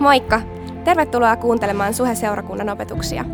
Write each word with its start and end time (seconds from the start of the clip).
Moikka! 0.00 0.40
Tervetuloa 0.84 1.36
kuuntelemaan 1.36 1.94
Suhe-seurakunnan 1.94 2.68
opetuksia. 2.68 3.24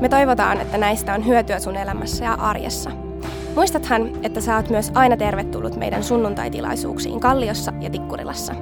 Me 0.00 0.08
toivotaan, 0.08 0.60
että 0.60 0.78
näistä 0.78 1.14
on 1.14 1.26
hyötyä 1.26 1.58
sun 1.58 1.76
elämässä 1.76 2.24
ja 2.24 2.34
arjessa. 2.34 2.90
Muistathan, 3.54 4.10
että 4.22 4.40
sä 4.40 4.56
oot 4.56 4.70
myös 4.70 4.90
aina 4.94 5.16
tervetullut 5.16 5.76
meidän 5.76 6.04
sunnuntaitilaisuuksiin 6.04 7.20
Kalliossa 7.20 7.72
ja 7.80 7.90
Tikkurilassa. 7.90 8.54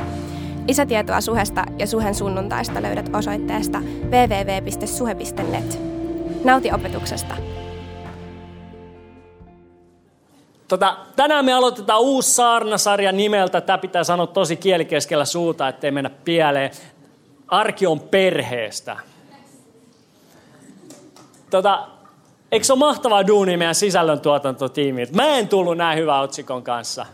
Lisätietoa 0.69 1.21
Suhesta 1.21 1.65
ja 1.79 1.87
Suhen 1.87 2.15
sunnuntaista 2.15 2.83
löydät 2.83 3.11
osoitteesta 3.17 3.81
www.suhe.net. 4.11 5.81
Nauti 6.45 6.73
opetuksesta! 6.73 7.35
Tota, 10.69 10.97
tänään 11.17 11.45
me 11.45 11.53
aloitetaan 11.53 12.01
uusi 12.01 12.31
saarnasarja 12.31 13.13
nimeltä, 13.13 13.61
tämä 13.61 13.79
pitää 13.79 14.05
sanoa 14.05 14.27
tosi 14.27 14.57
kielikeskellä 14.57 15.25
suuta, 15.25 15.69
ettei 15.69 15.91
mennä 15.91 16.11
pieleen. 16.25 16.71
Arki 17.53 17.87
on 17.87 18.01
perheestä. 18.01 18.97
Tota, 21.51 21.89
eikö 22.53 22.67
se 22.67 22.73
ole 22.73 22.79
mahtavaa 22.79 23.27
duunia 23.27 23.59
meidän 23.59 23.75
sisällöntuotantotiimiin? 23.75 25.09
Mä 25.15 25.27
en 25.27 25.49
tullut 25.49 25.77
näin 25.77 25.99
hyvän 25.99 26.21
otsikon 26.23 26.63
kanssa. 26.63 27.07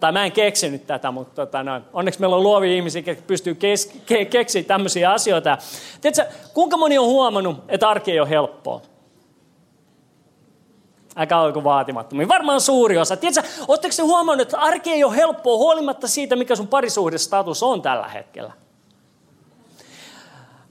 Tai 0.00 0.12
mä 0.12 0.24
en 0.24 0.32
keksinyt 0.32 0.86
tätä, 0.86 1.10
mutta 1.10 1.34
tota, 1.34 1.62
no, 1.62 1.80
onneksi 1.92 2.20
meillä 2.20 2.36
on 2.36 2.42
luovia 2.42 2.72
ihmisiä, 2.72 3.02
jotka 3.06 3.24
pystyy 3.26 3.54
kes- 3.54 3.92
ke- 4.06 4.24
keksiä 4.24 4.62
tämmöisiä 4.62 5.12
asioita. 5.12 5.58
Tiedätkö, 6.00 6.34
kuinka 6.54 6.76
moni 6.76 6.98
on 6.98 7.06
huomannut, 7.06 7.56
että 7.68 7.88
arki 7.88 8.12
ei 8.12 8.20
ole 8.20 8.30
helppoa? 8.30 8.80
Aika 11.16 11.40
oliko 11.40 11.64
vaatimattomia. 11.64 12.28
Varmaan 12.28 12.60
suuri 12.60 12.98
osa. 12.98 13.16
Tiedätkö, 13.16 13.50
oletteko 13.68 13.92
se 13.92 14.02
huomannut, 14.02 14.46
että 14.46 14.58
arki 14.58 14.90
ei 14.90 15.04
ole 15.04 15.16
helppoa 15.16 15.56
huolimatta 15.56 16.08
siitä, 16.08 16.36
mikä 16.36 16.56
sun 16.56 16.68
parisuhdestatus 16.68 17.62
on 17.62 17.82
tällä 17.82 18.08
hetkellä? 18.08 18.61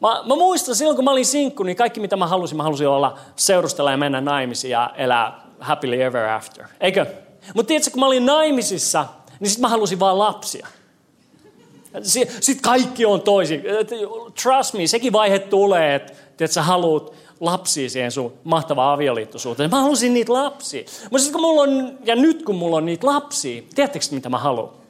Mä, 0.02 0.24
mä 0.26 0.36
muistan 0.36 0.76
silloin, 0.76 0.96
kun 0.96 1.06
mä 1.06 1.12
olin 1.12 1.26
sinkku, 1.26 1.64
niin 1.64 1.78
kaikki 1.78 2.00
mitä 2.00 2.16
mä 2.16 2.28
halusin, 2.28 2.58
mä 2.58 2.64
halusin 2.64 2.88
olla 2.88 3.18
seurustella 3.36 3.92
ja 3.92 3.98
mennä 3.98 4.22
naimisiin 4.22 4.72
ja 4.72 4.92
elää 4.98 5.42
happily 5.60 6.04
ever 6.04 6.26
after. 6.26 6.66
Eikö? 6.80 7.06
Mutta 7.54 7.68
tiedätkö, 7.68 7.92
kun 7.92 8.00
mä 8.00 8.06
olin 8.06 8.26
naimisissa, 8.26 9.06
niin 9.40 9.50
sitten 9.50 9.62
mä 9.62 9.70
halusin 9.70 10.00
vaan 10.00 10.20
lapsia. 10.20 10.68
Sitten 12.02 12.62
kaikki 12.62 13.06
on 13.06 13.22
toisin. 13.22 13.64
Trust 14.44 14.74
me, 14.74 14.88
sekin 14.88 15.14
vaihe 15.14 15.40
tulee, 15.40 15.96
että, 15.96 16.14
että 16.32 16.48
sä 16.48 16.62
haluat 16.62 17.14
lapsia 17.40 17.90
siihen 17.90 18.12
sun 18.12 18.34
mahtavaan 18.44 18.94
avioliittosuuteen. 18.94 19.70
Mä 19.70 19.82
halusin 19.82 20.14
niitä 20.14 20.34
lapsia. 20.34 20.84
Mutta 21.04 21.20
sitten 21.20 21.34
kun 21.34 21.42
mulla 21.42 21.62
on, 21.62 21.98
ja 22.06 22.16
nyt 22.16 22.44
kun 22.44 22.56
mulla 22.56 22.78
on 22.78 22.86
niitä 22.86 23.08
lapsia, 23.08 23.62
tiedättekö 23.76 24.06
mitä 24.12 24.30
mä 24.30 24.38
haluan? 24.38 24.81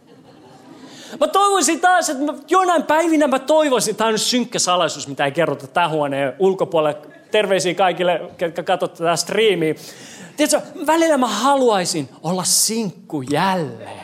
Mä 1.20 1.28
toivoisin 1.28 1.80
taas, 1.80 2.10
että 2.10 2.24
mä, 2.24 2.34
jonain 2.48 2.84
päivinä 2.84 3.28
mä 3.28 3.40
toivoisin, 3.40 3.96
tämä 3.96 4.08
on 4.08 4.14
nyt 4.14 4.22
synkkä 4.22 4.60
salaisuus, 4.60 5.08
mitä 5.08 5.26
ei 5.26 5.32
kerrota 5.32 5.68
tämän 5.68 5.90
huoneen 5.90 6.34
ulkopuolelle. 6.40 7.02
Terveisiä 7.32 7.74
kaikille, 7.74 8.22
jotka 8.42 8.64
katsotte 8.64 8.98
tätä 8.98 9.16
striimiä. 9.16 9.76
Tiedätkö, 10.38 10.62
välillä 10.88 11.18
mä 11.18 11.28
haluaisin 11.28 12.10
olla 12.24 12.44
sinkku 12.44 13.22
jälleen. 13.22 14.02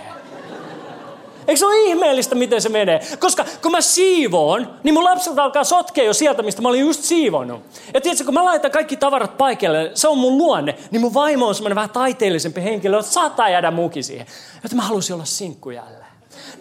Eikö 1.48 1.60
se 1.60 1.66
ole 1.66 1.80
ihmeellistä, 1.80 2.36
miten 2.36 2.62
se 2.62 2.70
menee? 2.70 3.02
Koska 3.20 3.46
kun 3.62 3.72
mä 3.72 3.82
siivoon, 3.82 4.74
niin 4.84 4.94
mun 4.94 5.04
lapset 5.04 5.40
alkaa 5.40 5.64
sotkea 5.64 6.04
jo 6.04 6.14
sieltä, 6.14 6.44
mistä 6.44 6.62
mä 6.62 6.70
olin 6.70 6.82
just 6.82 7.04
siivonnut. 7.04 7.64
Ja 7.94 8.02
tiedätkö, 8.02 8.26
kun 8.26 8.34
mä 8.34 8.46
laitan 8.46 8.72
kaikki 8.72 8.98
tavarat 8.98 9.38
paikalle, 9.38 9.92
se 9.94 10.08
on 10.08 10.18
mun 10.18 10.38
luonne, 10.38 10.76
niin 10.92 11.02
mun 11.02 11.14
vaimo 11.14 11.48
on 11.48 11.56
semmoinen 11.56 11.76
vähän 11.76 11.90
taiteellisempi 11.90 12.64
henkilö, 12.64 13.00
että 13.00 13.12
saattaa 13.12 13.50
jäädä 13.50 13.72
muki 13.72 14.04
siihen. 14.04 14.28
Joten 14.64 14.78
mä 14.78 14.84
haluaisin 14.84 15.14
olla 15.14 15.26
sinkku 15.26 15.70
jälleen. 15.70 16.07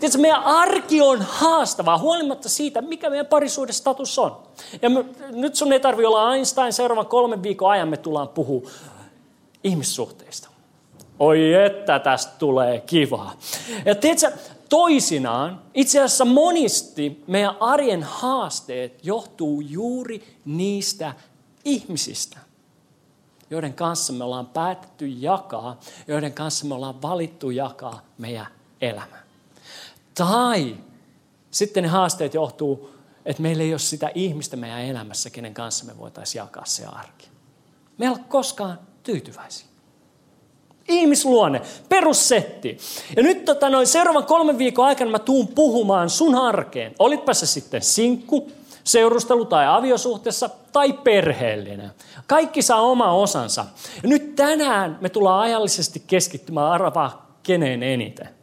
Tiedätkö, 0.01 0.19
meidän 0.19 0.45
arki 0.45 1.03
on 1.03 1.23
haastavaa, 1.23 1.99
huolimatta 1.99 2.49
siitä, 2.49 2.83
mikä 2.83 3.11
meidän 3.11 3.27
parisuuden 3.27 3.75
status 3.75 4.19
on. 4.19 4.37
Ja 4.83 4.91
me, 4.91 5.05
nyt 5.31 5.57
sun 5.57 5.73
ei 5.73 5.81
tarvi 5.81 6.05
olla 6.05 6.35
Einstein, 6.35 6.73
seuraavan 6.73 7.07
kolmen 7.07 7.43
viikon 7.43 7.71
ajan 7.71 7.89
me 7.89 7.97
tullaan 7.97 8.29
puhua 8.29 8.71
ihmissuhteista. 9.65 10.49
Oi 11.19 11.55
että 11.55 11.99
tästä 11.99 12.33
tulee 12.39 12.81
kivaa. 12.81 13.37
Ja 13.85 13.95
tiedätkö, 13.95 14.33
toisinaan, 14.69 15.63
itse 15.75 16.01
asiassa 16.01 16.25
monisti 16.25 17.25
meidän 17.27 17.57
arjen 17.61 18.03
haasteet 18.03 19.01
johtuu 19.03 19.61
juuri 19.61 20.39
niistä 20.45 21.13
ihmisistä, 21.65 22.39
joiden 23.51 23.75
kanssa 23.75 24.13
me 24.13 24.25
ollaan 24.25 24.47
päätetty 24.47 25.07
jakaa, 25.07 25.81
joiden 26.09 26.33
kanssa 26.33 26.67
me 26.67 26.75
ollaan 26.75 27.03
valittu 27.03 27.51
jakaa 27.51 28.01
meidän 28.19 28.47
elämä. 28.81 29.26
Tai 30.19 30.77
sitten 31.51 31.83
ne 31.83 31.89
haasteet 31.89 32.35
johtuu, 32.35 32.91
että 33.25 33.43
meillä 33.43 33.63
ei 33.63 33.73
ole 33.73 33.79
sitä 33.79 34.11
ihmistä 34.15 34.57
meidän 34.57 34.81
elämässä, 34.81 35.31
kenen 35.31 35.55
kanssa 35.55 35.85
me 35.85 35.99
voitaisiin 35.99 36.41
jakaa 36.41 36.65
se 36.65 36.87
arki. 36.87 37.29
Me 37.99 38.05
ei 38.05 38.11
ole 38.11 38.19
koskaan 38.29 38.79
tyytyväisiä. 39.03 39.67
Ihmisluonne, 40.89 41.63
perussetti. 41.89 42.79
Ja 43.17 43.23
nyt 43.23 43.45
tota, 43.45 43.71
noin 43.71 43.87
seuraavan 43.87 44.25
kolmen 44.25 44.59
viikon 44.59 44.87
aikana 44.87 45.11
mä 45.11 45.19
tuun 45.19 45.49
puhumaan 45.49 46.11
sun 46.11 46.35
arkeen. 46.35 46.95
Olitpä 46.99 47.35
se 47.35 47.47
sitten 47.47 47.83
sinkku, 47.83 48.51
seurustelu 48.85 49.45
tai 49.45 49.67
aviosuhteessa 49.69 50.51
tai 50.73 50.93
perheellinen. 50.93 51.91
Kaikki 52.27 52.63
saa 52.63 52.81
oma 52.81 53.13
osansa. 53.13 53.67
Ja 54.03 54.09
nyt 54.09 54.37
tänään 54.37 54.99
me 55.01 55.09
tullaan 55.09 55.41
ajallisesti 55.41 56.03
keskittymään 56.07 56.73
arvaa 56.73 57.37
keneen 57.43 57.83
eniten. 57.83 58.36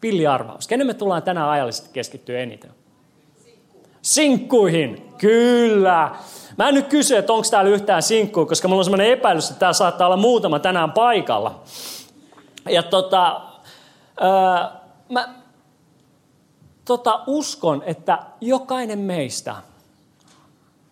Pilliarvaus. 0.00 0.68
Kenen 0.68 0.86
me 0.86 0.94
tullaan 0.94 1.22
tänään 1.22 1.48
ajallisesti 1.48 1.90
keskittyä 1.92 2.38
eniten? 2.38 2.70
Sinkkuihin. 4.02 5.14
Kyllä. 5.18 6.10
Mä 6.58 6.68
en 6.68 6.74
nyt 6.74 6.86
kysy, 6.86 7.16
että 7.16 7.32
onko 7.32 7.48
täällä 7.50 7.70
yhtään 7.70 8.02
sinkkua, 8.02 8.46
koska 8.46 8.68
mulla 8.68 8.80
on 8.80 8.84
sellainen 8.84 9.12
epäilys, 9.12 9.48
että 9.48 9.58
täällä 9.58 9.72
saattaa 9.72 10.06
olla 10.06 10.16
muutama 10.16 10.58
tänään 10.58 10.92
paikalla. 10.92 11.62
Ja 12.68 12.82
tota, 12.82 13.40
öö, 14.22 14.78
mä 15.08 15.34
tota, 16.84 17.22
uskon, 17.26 17.82
että 17.86 18.18
jokainen 18.40 18.98
meistä 18.98 19.54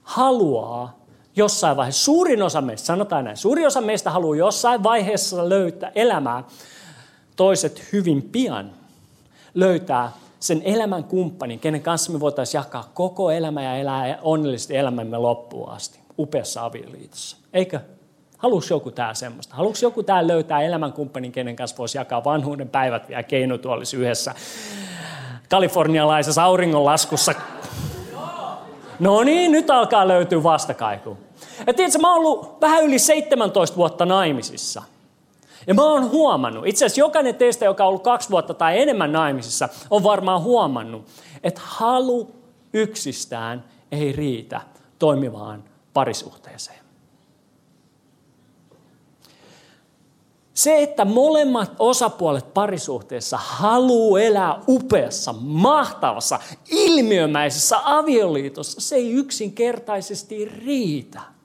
haluaa 0.03 0.97
jossain 1.37 1.77
vaiheessa, 1.77 2.05
suurin 2.05 2.43
osa 2.43 2.61
meistä, 2.61 2.87
sanotaan 2.87 3.25
näin, 3.25 3.37
suurin 3.37 3.67
osa 3.67 3.81
meistä 3.81 4.11
haluaa 4.11 4.37
jossain 4.37 4.83
vaiheessa 4.83 5.49
löytää 5.49 5.93
elämää, 5.94 6.44
toiset 7.37 7.83
hyvin 7.93 8.23
pian 8.23 8.75
löytää 9.56 10.12
sen 10.41 10.62
elämän 10.65 11.05
kumppanin, 11.05 11.61
kenen 11.61 11.83
kanssa 11.83 12.12
me 12.12 12.21
voitaisiin 12.21 12.59
jakaa 12.59 12.91
koko 12.94 13.31
elämä 13.31 13.62
ja 13.62 13.77
elää 13.77 14.19
onnellisesti 14.22 14.77
elämämme 14.77 15.19
loppuun 15.19 15.69
asti. 15.69 15.99
Upeassa 16.19 16.65
avioliitossa. 16.65 17.37
Eikö? 17.53 17.81
Haluaisi 18.39 18.72
joku 18.72 18.91
tää 18.91 19.15
semmoista? 19.15 19.55
Haluaisi 19.55 19.84
joku 19.84 20.03
tää 20.03 20.27
löytää 20.27 20.62
elämänkumppanin, 20.62 21.33
kenen 21.33 21.56
kanssa 21.56 21.77
voisi 21.77 21.99
jakaa 21.99 22.25
vanhuuden 22.25 22.69
päivät 22.69 23.09
vielä 23.09 23.22
keinotuolisi 23.22 23.97
yhdessä 23.97 24.34
kalifornialaisessa 25.49 26.43
auringonlaskussa? 26.43 27.34
No 29.00 29.23
niin, 29.25 29.53
nyt 29.53 29.71
alkaa 29.71 30.09
löytyä 30.09 30.43
vastakaiku. 30.43 31.17
Ja 31.67 31.75
tiedätkö, 31.75 31.99
mä 31.99 32.15
oon 32.15 32.19
ollut 32.19 32.61
vähän 32.61 32.84
yli 32.84 32.99
17 32.99 33.77
vuotta 33.77 34.06
naimisissa– 34.06 34.83
ja 35.66 35.75
mä 35.75 35.82
oon 35.82 36.10
huomannut, 36.10 36.66
itse 36.66 36.84
asiassa 36.84 37.00
jokainen 37.00 37.34
teistä, 37.34 37.65
joka 37.65 37.84
on 37.84 37.88
ollut 37.88 38.03
kaksi 38.03 38.31
vuotta 38.31 38.54
tai 38.54 38.82
enemmän 38.82 39.12
naimisissa, 39.12 39.69
on 39.91 40.03
varmaan 40.03 40.43
huomannut, 40.43 41.06
että 41.43 41.60
halu 41.65 42.31
yksistään 42.72 43.65
ei 43.93 44.12
riitä 44.12 44.60
toimivaan 44.99 45.65
parisuhteeseen. 45.94 46.87
Se, 50.55 50.82
että 50.82 51.05
molemmat 51.05 51.72
osapuolet 51.78 52.55
parisuhteessa 52.55 53.37
haluaa 53.37 54.21
elää 54.21 54.60
upeassa, 54.69 55.34
mahtavassa, 55.41 56.38
ilmiömäisessä 56.71 57.76
avioliitossa, 57.85 58.81
se 58.81 58.96
ei 58.96 59.12
yksinkertaisesti 59.12 60.44
riitä. 60.44 61.36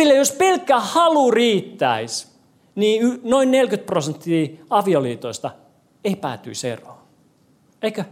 Sillä 0.00 0.14
jos 0.14 0.32
pelkkä 0.32 0.78
halu 0.78 1.30
riittäisi, 1.30 2.26
niin 2.74 3.20
noin 3.24 3.50
40 3.50 3.86
prosenttia 3.86 4.48
avioliitoista 4.70 5.50
ei 6.04 6.16
päätyisi 6.16 6.68
eroon. 6.68 6.98
Eikö? 7.82 8.04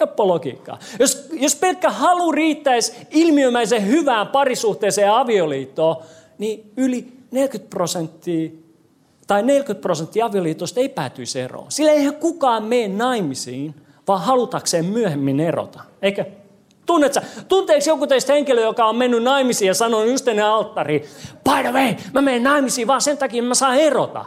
Helppo 0.00 0.28
logiikkaa. 0.28 0.78
Jos, 0.98 1.28
jos 1.32 1.56
pelkkä 1.56 1.90
halu 1.90 2.32
riittäisi 2.32 2.92
ilmiömäisen 3.10 3.86
hyvään 3.86 4.26
parisuhteeseen 4.26 5.06
ja 5.06 5.18
avioliittoon, 5.18 5.96
niin 6.38 6.72
yli 6.76 7.12
40 7.30 7.70
prosenttia 7.70 8.50
tai 9.26 9.42
40 9.42 9.82
prosenttia 9.82 10.26
avioliitosta 10.26 10.80
ei 10.80 10.88
päätyisi 10.88 11.40
eroon. 11.40 11.72
Sillä 11.72 11.92
eihän 11.92 12.14
kukaan 12.14 12.64
mene 12.64 12.88
naimisiin, 12.88 13.74
vaan 14.08 14.20
halutakseen 14.20 14.84
myöhemmin 14.84 15.40
erota. 15.40 15.80
Eikö? 16.02 16.24
Tunnetko, 16.86 17.20
tunteeko 17.48 17.84
joku 17.86 18.06
teistä 18.06 18.32
henkilö, 18.32 18.60
joka 18.60 18.84
on 18.84 18.96
mennyt 18.96 19.22
naimisiin 19.22 19.66
ja 19.66 19.74
sanonut 19.74 20.10
just 20.10 20.28
ennen 20.28 20.46
alttariin, 20.46 21.02
by 21.44 21.62
the 21.62 21.72
way, 21.72 21.94
mä 22.14 22.22
menen 22.22 22.42
naimisiin 22.42 22.86
vaan 22.86 23.02
sen 23.02 23.18
takia, 23.18 23.38
että 23.38 23.48
mä 23.48 23.54
saan 23.54 23.76
erota. 23.76 24.24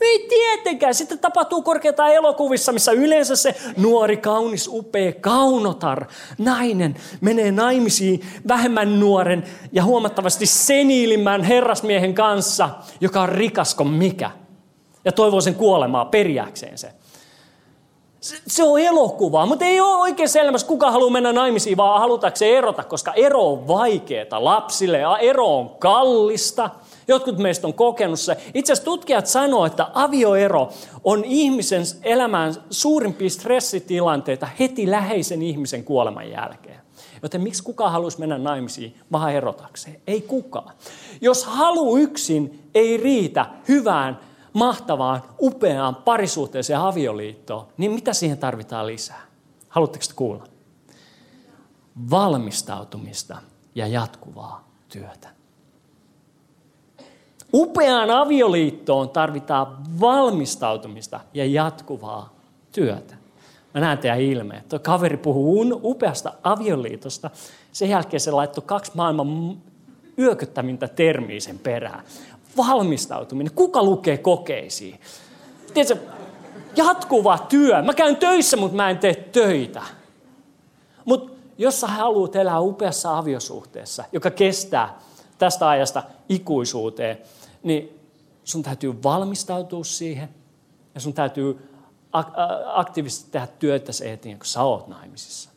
Ei 0.00 0.26
tietenkään. 0.28 0.94
Sitten 0.94 1.18
tapahtuu 1.18 1.62
korkeata 1.62 2.08
elokuvissa, 2.08 2.72
missä 2.72 2.92
yleensä 2.92 3.36
se 3.36 3.54
nuori, 3.76 4.16
kaunis, 4.16 4.68
upea, 4.68 5.12
kaunotar 5.12 6.06
nainen 6.38 6.96
menee 7.20 7.52
naimisiin 7.52 8.20
vähemmän 8.48 9.00
nuoren 9.00 9.44
ja 9.72 9.84
huomattavasti 9.84 10.46
seniilimmän 10.46 11.42
herrasmiehen 11.42 12.14
kanssa, 12.14 12.70
joka 13.00 13.22
on 13.22 13.28
rikasko 13.28 13.84
mikä. 13.84 14.30
Ja 15.04 15.12
toivoo 15.12 15.40
sen 15.40 15.54
kuolemaa 15.54 16.04
periäkseen 16.04 16.78
se. 16.78 16.92
Se 18.46 18.62
on 18.62 18.80
elokuvaa, 18.80 19.46
mutta 19.46 19.64
ei 19.64 19.80
ole 19.80 20.00
oikein 20.00 20.28
elämässä, 20.40 20.66
kuka 20.66 20.90
haluaa 20.90 21.10
mennä 21.10 21.32
naimisiin, 21.32 21.76
vaan 21.76 22.00
halutaanko 22.00 22.36
se 22.36 22.58
erota, 22.58 22.84
koska 22.84 23.12
ero 23.14 23.52
on 23.52 23.68
vaikeaa 23.68 24.44
lapsille 24.44 24.98
ja 24.98 25.18
ero 25.18 25.58
on 25.58 25.70
kallista. 25.70 26.70
Jotkut 27.08 27.38
meistä 27.38 27.66
on 27.66 27.74
kokenut 27.74 28.20
se. 28.20 28.36
Itse 28.54 28.72
asiassa 28.72 28.84
tutkijat 28.84 29.26
sanoo, 29.26 29.66
että 29.66 29.86
avioero 29.94 30.68
on 31.04 31.24
ihmisen 31.24 31.82
elämään 32.02 32.54
suurimpia 32.70 33.30
stressitilanteita 33.30 34.48
heti 34.58 34.90
läheisen 34.90 35.42
ihmisen 35.42 35.84
kuoleman 35.84 36.30
jälkeen. 36.30 36.80
Joten 37.22 37.40
miksi 37.40 37.62
kukaan 37.62 37.92
haluaisi 37.92 38.20
mennä 38.20 38.38
naimisiin 38.38 38.94
vaan 39.12 39.32
erotakseen? 39.32 40.00
Ei 40.06 40.20
kukaan. 40.20 40.72
Jos 41.20 41.44
halu 41.44 41.96
yksin 41.96 42.68
ei 42.74 42.96
riitä 42.96 43.46
hyvään 43.68 44.18
mahtavaan, 44.52 45.22
upeaan 45.40 45.94
parisuhteeseen 45.94 46.78
avioliittoon, 46.78 47.66
niin 47.76 47.90
mitä 47.90 48.12
siihen 48.12 48.38
tarvitaan 48.38 48.86
lisää? 48.86 49.22
Haluatteko 49.68 50.04
kuulla? 50.16 50.44
Valmistautumista 52.10 53.38
ja 53.74 53.86
jatkuvaa 53.86 54.68
työtä. 54.88 55.28
Upeaan 57.54 58.10
avioliittoon 58.10 59.08
tarvitaan 59.08 59.76
valmistautumista 60.00 61.20
ja 61.34 61.46
jatkuvaa 61.46 62.34
työtä. 62.72 63.14
Mä 63.74 63.80
näen 63.80 63.98
teidän 63.98 64.20
ilmeet. 64.20 64.68
Tuo 64.68 64.78
kaveri 64.78 65.16
puhuu 65.16 65.80
upeasta 65.82 66.32
avioliitosta. 66.42 67.30
Sen 67.72 67.88
jälkeen 67.88 68.20
se 68.20 68.30
laittoi 68.30 68.64
kaksi 68.66 68.92
maailman 68.94 69.56
yökyttämintä 70.18 70.88
termiä 70.88 71.40
sen 71.40 71.58
perään 71.58 72.04
valmistautuminen. 72.56 73.54
Kuka 73.54 73.82
lukee 73.82 74.18
kokeisiin? 74.18 75.00
Tiedätkö, 75.74 76.06
jatkuva 76.76 77.38
työ. 77.38 77.82
Mä 77.82 77.94
käyn 77.94 78.16
töissä, 78.16 78.56
mutta 78.56 78.76
mä 78.76 78.90
en 78.90 78.98
tee 78.98 79.14
töitä. 79.14 79.82
Mutta 81.04 81.32
jos 81.58 81.80
sä 81.80 81.86
haluat 81.86 82.36
elää 82.36 82.60
upeassa 82.60 83.18
aviosuhteessa, 83.18 84.04
joka 84.12 84.30
kestää 84.30 84.98
tästä 85.38 85.68
ajasta 85.68 86.02
ikuisuuteen, 86.28 87.18
niin 87.62 88.00
sun 88.44 88.62
täytyy 88.62 89.02
valmistautua 89.02 89.84
siihen 89.84 90.28
ja 90.94 91.00
sun 91.00 91.14
täytyy 91.14 91.70
aktiivisesti 92.66 93.30
tehdä 93.30 93.46
työtä 93.46 93.92
se 93.92 94.12
eteen, 94.12 94.38
kun 94.38 94.46
sä 94.46 94.62
oot 94.62 94.88
naimisissa. 94.88 95.49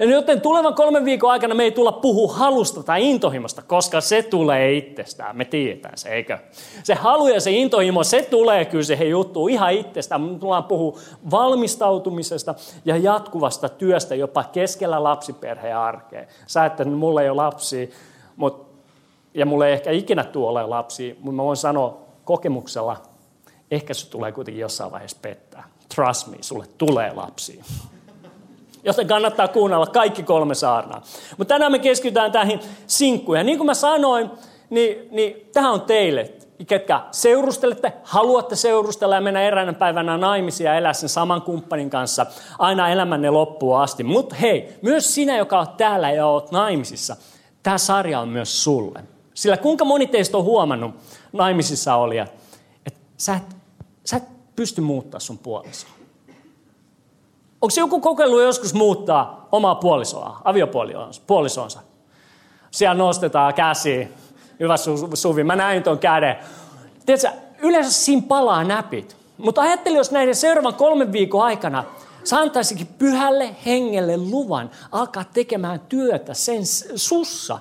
Joten 0.00 0.40
tulevan 0.40 0.74
kolmen 0.74 1.04
viikon 1.04 1.30
aikana 1.30 1.54
me 1.54 1.62
ei 1.62 1.72
tulla 1.72 1.92
puhu 1.92 2.28
halusta 2.28 2.82
tai 2.82 3.10
intohimosta, 3.10 3.62
koska 3.62 4.00
se 4.00 4.22
tulee 4.22 4.72
itsestään. 4.72 5.36
Me 5.36 5.44
tiedetään 5.44 5.98
se, 5.98 6.08
eikö? 6.08 6.38
Se 6.82 6.94
halu 6.94 7.28
ja 7.28 7.40
se 7.40 7.50
intohimo, 7.50 8.04
se 8.04 8.22
tulee 8.22 8.64
kyllä 8.64 8.84
se 8.84 8.98
he 8.98 9.04
juttu 9.04 9.48
ihan 9.48 9.72
itsestään. 9.72 10.20
Me 10.20 10.38
tullaan 10.38 10.64
puhu 10.64 10.98
valmistautumisesta 11.30 12.54
ja 12.84 12.96
jatkuvasta 12.96 13.68
työstä 13.68 14.14
jopa 14.14 14.44
keskellä 14.44 15.02
lapsiperheen 15.02 15.76
arkea. 15.76 16.24
Sä 16.46 16.64
että 16.64 16.84
mulla 16.84 17.22
ei 17.22 17.28
ole 17.28 17.36
lapsia, 17.36 17.86
mutta, 18.36 18.78
ja 19.34 19.46
mulla 19.46 19.66
ei 19.66 19.72
ehkä 19.72 19.90
ikinä 19.90 20.24
tule 20.24 20.48
ole 20.48 20.66
lapsia, 20.66 21.14
mutta 21.20 21.36
mä 21.36 21.44
voin 21.44 21.56
sanoa 21.56 21.98
kokemuksella, 22.24 22.96
ehkä 23.70 23.94
se 23.94 24.10
tulee 24.10 24.32
kuitenkin 24.32 24.60
jossain 24.60 24.92
vaiheessa 24.92 25.18
pettää. 25.22 25.64
Trust 25.94 26.26
me, 26.26 26.36
sulle 26.40 26.66
tulee 26.78 27.12
lapsia 27.12 27.64
joten 28.88 29.06
kannattaa 29.06 29.48
kuunnella 29.48 29.86
kaikki 29.86 30.22
kolme 30.22 30.54
saarnaa. 30.54 31.02
Mutta 31.36 31.54
tänään 31.54 31.72
me 31.72 31.78
keskitytään 31.78 32.32
tähän 32.32 32.60
sinkkuihin. 32.86 33.46
Niin 33.46 33.58
kuin 33.58 33.66
mä 33.66 33.74
sanoin, 33.74 34.30
niin, 34.70 35.08
niin 35.10 35.50
tähän 35.52 35.72
on 35.72 35.80
teille, 35.80 36.32
ketkä 36.66 37.00
seurustelette, 37.10 37.92
haluatte 38.02 38.56
seurustella 38.56 39.14
ja 39.14 39.20
mennä 39.20 39.42
eräänä 39.42 39.72
päivänä 39.72 40.16
naimisiin 40.16 40.64
ja 40.64 40.74
elää 40.74 40.92
sen 40.92 41.08
saman 41.08 41.42
kumppanin 41.42 41.90
kanssa 41.90 42.26
aina 42.58 42.88
elämänne 42.88 43.30
loppuun 43.30 43.80
asti. 43.80 44.04
Mutta 44.04 44.34
hei, 44.34 44.78
myös 44.82 45.14
sinä, 45.14 45.36
joka 45.36 45.58
oot 45.58 45.76
täällä 45.76 46.10
ja 46.10 46.26
oot 46.26 46.52
naimisissa, 46.52 47.16
tämä 47.62 47.78
sarja 47.78 48.20
on 48.20 48.28
myös 48.28 48.64
sulle. 48.64 49.04
Sillä 49.34 49.56
kuinka 49.56 49.84
moni 49.84 50.06
teistä 50.06 50.36
on 50.36 50.44
huomannut 50.44 50.94
naimisissa 51.32 51.94
olijat, 51.94 52.32
että 52.86 53.00
sä 53.16 53.34
et, 53.34 53.56
sä 54.04 54.16
et 54.16 54.22
pysty 54.56 54.80
muuttaa 54.80 55.20
sun 55.20 55.38
puolisoa. 55.38 55.97
Onko 57.60 57.74
joku 57.76 58.00
kokeillut 58.00 58.42
joskus 58.42 58.74
muuttaa 58.74 59.48
omaa 59.52 59.74
puolisoa, 59.74 60.40
aviopuolisonsa? 60.44 61.80
Siellä 62.70 62.94
nostetaan 62.94 63.54
käsi. 63.54 64.08
Hyvä 64.60 64.74
Suvi, 65.14 65.44
mä 65.44 65.56
näin 65.56 65.82
tuon 65.82 65.98
käden. 65.98 66.36
Tiedätkö, 67.06 67.30
yleensä 67.58 67.90
siinä 67.92 68.22
palaa 68.28 68.64
näpit. 68.64 69.16
Mutta 69.38 69.60
ajatteli, 69.60 69.96
jos 69.96 70.10
näiden 70.10 70.34
seuraavan 70.34 70.74
kolmen 70.74 71.12
viikon 71.12 71.44
aikana 71.44 71.84
sä 72.24 72.38
antaisikin 72.38 72.86
pyhälle 72.86 73.56
hengelle 73.66 74.16
luvan 74.16 74.70
alkaa 74.92 75.24
tekemään 75.24 75.80
työtä 75.80 76.34
sen 76.34 76.62
sussa. 76.94 77.58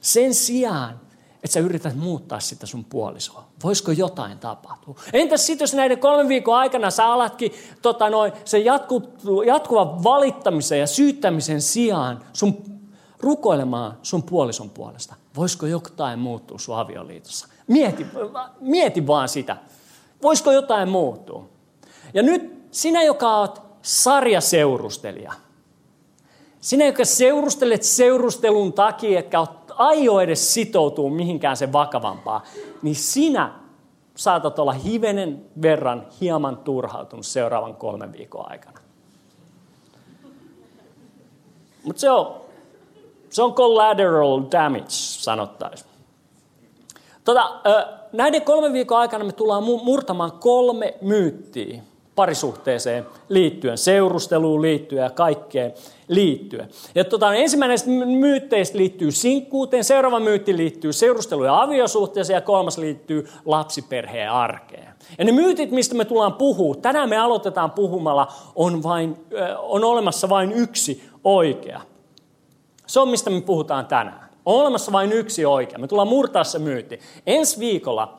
Sen 0.00 0.34
sijaan, 0.34 1.00
että 1.44 1.52
sä 1.52 1.60
yrität 1.60 1.96
muuttaa 1.96 2.40
sitä 2.40 2.66
sun 2.66 2.84
puolisoa. 2.84 3.44
Voisiko 3.64 3.92
jotain 3.92 4.38
tapahtua? 4.38 4.94
Entäs 5.12 5.46
sitten, 5.46 5.62
jos 5.64 5.74
näiden 5.74 5.98
kolmen 5.98 6.28
viikon 6.28 6.56
aikana 6.56 6.90
sä 6.90 7.06
alatkin 7.06 7.52
tota 7.82 8.10
noin, 8.10 8.32
sen 8.44 8.64
jatku, 8.64 9.02
jatkuvan 9.46 10.04
valittamisen 10.04 10.78
ja 10.80 10.86
syyttämisen 10.86 11.62
sijaan 11.62 12.24
sun 12.32 12.64
rukoilemaan 13.20 13.98
sun 14.02 14.22
puolison 14.22 14.70
puolesta. 14.70 15.14
Voisiko 15.36 15.66
jotain 15.66 16.18
muuttua 16.18 16.58
sun 16.58 16.78
avioliitossa? 16.78 17.48
Mieti, 17.66 18.06
mieti 18.60 19.06
vaan 19.06 19.28
sitä. 19.28 19.56
Voisiko 20.22 20.52
jotain 20.52 20.88
muuttua? 20.88 21.48
Ja 22.14 22.22
nyt 22.22 22.68
sinä, 22.70 23.02
joka 23.02 23.36
oot 23.36 23.62
sarjaseurustelija, 23.82 25.32
sinä, 26.60 26.86
joka 26.86 27.04
seurustelet 27.04 27.82
seurustelun 27.82 28.72
takia, 28.72 29.18
että 29.18 29.40
oot 29.40 29.63
aio 29.78 30.20
edes 30.20 30.54
sitoutua 30.54 31.10
mihinkään 31.10 31.56
sen 31.56 31.72
vakavampaa, 31.72 32.42
niin 32.82 32.96
sinä 32.96 33.52
saatat 34.16 34.58
olla 34.58 34.72
hivenen 34.72 35.44
verran 35.62 36.06
hieman 36.20 36.56
turhautunut 36.56 37.26
seuraavan 37.26 37.74
kolmen 37.74 38.12
viikon 38.12 38.50
aikana. 38.50 38.80
Mutta 41.84 42.00
se 42.00 42.10
on, 42.10 42.34
se 43.30 43.42
on 43.42 43.54
collateral 43.54 44.42
damage, 44.52 44.84
sanottaisiin. 44.88 45.90
Tota, 47.24 47.60
näiden 48.12 48.42
kolmen 48.42 48.72
viikon 48.72 48.98
aikana 48.98 49.24
me 49.24 49.32
tullaan 49.32 49.64
murtamaan 49.64 50.32
kolme 50.32 50.94
myyttiä 51.00 51.82
parisuhteeseen 52.14 53.06
liittyen, 53.28 53.78
seurusteluun 53.78 54.62
liittyen 54.62 55.02
ja 55.02 55.10
kaikkeen 55.10 55.74
liittyen. 56.08 56.68
Ja 56.94 57.04
tota, 57.04 57.34
ensimmäinen 57.34 57.78
myytteistä 58.20 58.78
liittyy 58.78 59.10
sinkkuuteen, 59.10 59.84
seuraava 59.84 60.20
myytti 60.20 60.56
liittyy 60.56 60.92
seurusteluun 60.92 61.46
ja 61.46 61.62
aviosuhteeseen 61.62 62.34
ja 62.34 62.40
kolmas 62.40 62.78
liittyy 62.78 63.28
lapsiperheen 63.44 64.30
arkeen. 64.30 64.94
Ja 65.18 65.24
ne 65.24 65.32
myytit, 65.32 65.70
mistä 65.70 65.94
me 65.94 66.04
tullaan 66.04 66.34
puhua, 66.34 66.74
tänään 66.74 67.08
me 67.08 67.16
aloitetaan 67.16 67.70
puhumalla, 67.70 68.28
on, 68.54 68.82
vain, 68.82 69.16
on 69.58 69.84
olemassa 69.84 70.28
vain 70.28 70.52
yksi 70.52 71.02
oikea. 71.24 71.80
Se 72.86 73.00
on, 73.00 73.08
mistä 73.08 73.30
me 73.30 73.40
puhutaan 73.40 73.86
tänään. 73.86 74.24
On 74.46 74.60
olemassa 74.60 74.92
vain 74.92 75.12
yksi 75.12 75.44
oikea. 75.44 75.78
Me 75.78 75.88
tullaan 75.88 76.08
murtaa 76.08 76.44
se 76.44 76.58
myytti. 76.58 77.00
Ensi 77.26 77.60
viikolla 77.60 78.18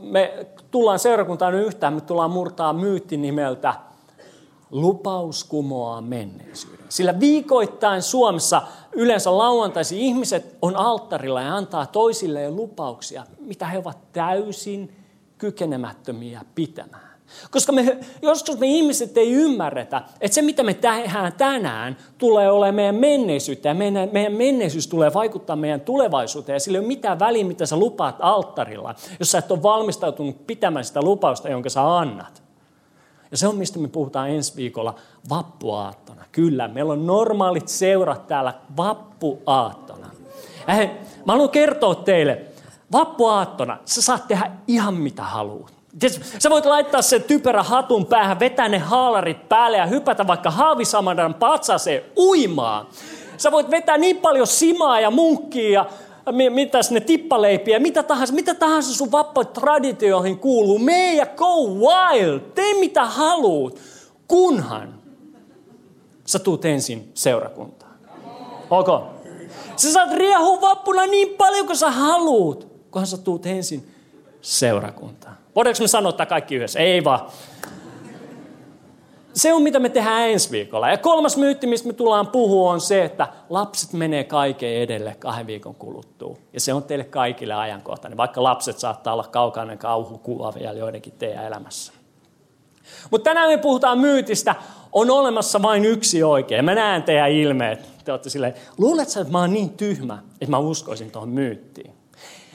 me 0.00 0.46
tullaan 0.70 0.98
seurakuntaan 0.98 1.54
yhtään, 1.54 1.92
me 1.92 2.00
tullaan 2.00 2.30
murtaa 2.30 2.72
myytti 2.72 3.16
nimeltä 3.16 3.74
lupaus 4.70 5.44
kumoaa 5.44 6.00
menneisyyden. 6.00 6.86
Sillä 6.88 7.20
viikoittain 7.20 8.02
Suomessa 8.02 8.62
yleensä 8.92 9.38
lauantaisin 9.38 9.98
ihmiset 9.98 10.56
on 10.62 10.76
alttarilla 10.76 11.42
ja 11.42 11.56
antaa 11.56 11.86
toisille 11.86 12.50
lupauksia, 12.50 13.26
mitä 13.40 13.66
he 13.66 13.78
ovat 13.78 14.12
täysin 14.12 14.96
kykenemättömiä 15.38 16.40
pitämään. 16.54 17.05
Koska 17.50 17.72
me, 17.72 17.98
joskus 18.22 18.58
me 18.58 18.66
ihmiset 18.66 19.16
ei 19.16 19.32
ymmärretä, 19.32 20.02
että 20.20 20.34
se 20.34 20.42
mitä 20.42 20.62
me 20.62 20.74
tehdään 20.74 21.32
tänään 21.32 21.96
tulee 22.18 22.50
olemaan 22.50 22.74
meidän 22.74 22.94
menneisyyttä 22.94 23.68
ja 23.68 23.74
meidän, 23.74 24.08
meidän 24.12 24.32
menneisyys 24.32 24.86
tulee 24.86 25.14
vaikuttaa 25.14 25.56
meidän 25.56 25.80
tulevaisuuteen 25.80 26.56
ja 26.56 26.60
sillä 26.60 26.76
ei 26.76 26.80
ole 26.80 26.86
mitään 26.86 27.18
väliä, 27.18 27.44
mitä 27.44 27.66
sä 27.66 27.76
lupaat 27.76 28.16
alttarilla, 28.18 28.94
jos 29.18 29.30
sä 29.30 29.38
et 29.38 29.50
ole 29.50 29.62
valmistautunut 29.62 30.46
pitämään 30.46 30.84
sitä 30.84 31.02
lupausta, 31.02 31.48
jonka 31.48 31.68
sä 31.68 31.98
annat. 31.98 32.42
Ja 33.30 33.36
se 33.36 33.48
on, 33.48 33.56
mistä 33.56 33.78
me 33.78 33.88
puhutaan 33.88 34.30
ensi 34.30 34.56
viikolla 34.56 34.94
vappuaattona. 35.28 36.24
Kyllä, 36.32 36.68
meillä 36.68 36.92
on 36.92 37.06
normaalit 37.06 37.68
seurat 37.68 38.26
täällä 38.26 38.54
vappuaattona. 38.76 40.10
Äh, 40.68 40.90
mä 41.24 41.32
haluan 41.32 41.50
kertoa 41.50 41.94
teille, 41.94 42.40
vappuaattona 42.92 43.78
sä 43.84 44.02
saat 44.02 44.28
tehdä 44.28 44.50
ihan 44.66 44.94
mitä 44.94 45.22
haluat 45.22 45.75
Sä 46.38 46.50
voit 46.50 46.66
laittaa 46.66 47.02
sen 47.02 47.22
typerä 47.22 47.62
hatun 47.62 48.06
päähän, 48.06 48.40
vetää 48.40 48.68
ne 48.68 48.78
haalarit 48.78 49.48
päälle 49.48 49.76
ja 49.76 49.86
hypätä 49.86 50.26
vaikka 50.26 50.50
haavisamadan 50.50 51.34
patsaseen 51.34 52.02
uimaan. 52.16 52.86
Sä 53.36 53.52
voit 53.52 53.70
vetää 53.70 53.98
niin 53.98 54.16
paljon 54.16 54.46
simaa 54.46 55.00
ja 55.00 55.10
munkkia 55.10 55.86
ja 56.26 56.50
mitäs 56.50 56.90
ne 56.90 57.00
tippaleipiä, 57.00 57.78
mitä 57.78 58.02
tahansa, 58.02 58.34
mitä 58.34 58.54
tahansa 58.54 58.94
sun 58.94 59.12
vappa-traditioihin 59.12 60.38
kuuluu. 60.38 60.78
Mene 60.78 61.14
ja 61.14 61.26
go 61.26 61.66
wild, 61.66 62.40
tee 62.40 62.74
mitä 62.80 63.04
haluut, 63.04 63.80
kunhan 64.28 64.94
sä 66.24 66.38
tuut 66.38 66.64
ensin 66.64 67.10
seurakuntaan. 67.14 67.92
Ok? 68.70 68.86
Sä 69.76 69.92
saat 69.92 70.12
riehua 70.12 70.60
vappuna 70.60 71.06
niin 71.06 71.28
paljon 71.28 71.66
kuin 71.66 71.76
sä 71.76 71.90
haluut, 71.90 72.68
kunhan 72.90 73.06
sä 73.06 73.16
tuut 73.16 73.46
ensin 73.46 73.94
seurakuntaan. 74.40 75.36
Voidaanko 75.56 75.80
me 75.80 75.88
sanoa 75.88 76.12
tämä 76.12 76.26
kaikki 76.26 76.54
yhdessä? 76.54 76.80
Ei 76.80 77.04
vaan. 77.04 77.20
Se 79.32 79.52
on 79.52 79.62
mitä 79.62 79.78
me 79.78 79.88
tehdään 79.88 80.28
ensi 80.28 80.50
viikolla. 80.50 80.90
Ja 80.90 80.98
kolmas 80.98 81.36
myytti, 81.36 81.66
mistä 81.66 81.86
me 81.88 81.92
tullaan 81.92 82.26
puhua, 82.26 82.72
on 82.72 82.80
se, 82.80 83.04
että 83.04 83.28
lapset 83.48 83.92
menee 83.92 84.24
kaiken 84.24 84.70
edelle 84.70 85.16
kahden 85.18 85.46
viikon 85.46 85.74
kuluttua. 85.74 86.36
Ja 86.52 86.60
se 86.60 86.72
on 86.72 86.82
teille 86.82 87.04
kaikille 87.04 87.54
ajankohtainen, 87.54 88.16
vaikka 88.16 88.42
lapset 88.42 88.78
saattaa 88.78 89.12
olla 89.12 89.24
kaukainen 89.24 89.78
kauhukuva 89.78 90.54
vielä 90.54 90.78
joidenkin 90.78 91.12
teidän 91.12 91.44
elämässä. 91.44 91.92
Mutta 93.10 93.24
tänään 93.24 93.50
me 93.50 93.58
puhutaan 93.58 93.98
myytistä, 93.98 94.54
on 94.92 95.10
olemassa 95.10 95.62
vain 95.62 95.84
yksi 95.84 96.22
oikein. 96.22 96.64
Mä 96.64 96.74
näen 96.74 97.02
teidän 97.02 97.30
ilmeet. 97.30 98.04
Te 98.04 98.12
olette 98.12 98.30
silleen, 98.30 98.54
luuletko 98.78 99.20
että 99.20 99.32
mä 99.32 99.40
oon 99.40 99.52
niin 99.52 99.70
tyhmä, 99.70 100.18
että 100.32 100.50
mä 100.50 100.58
uskoisin 100.58 101.10
tuohon 101.10 101.28
myyttiin? 101.28 101.95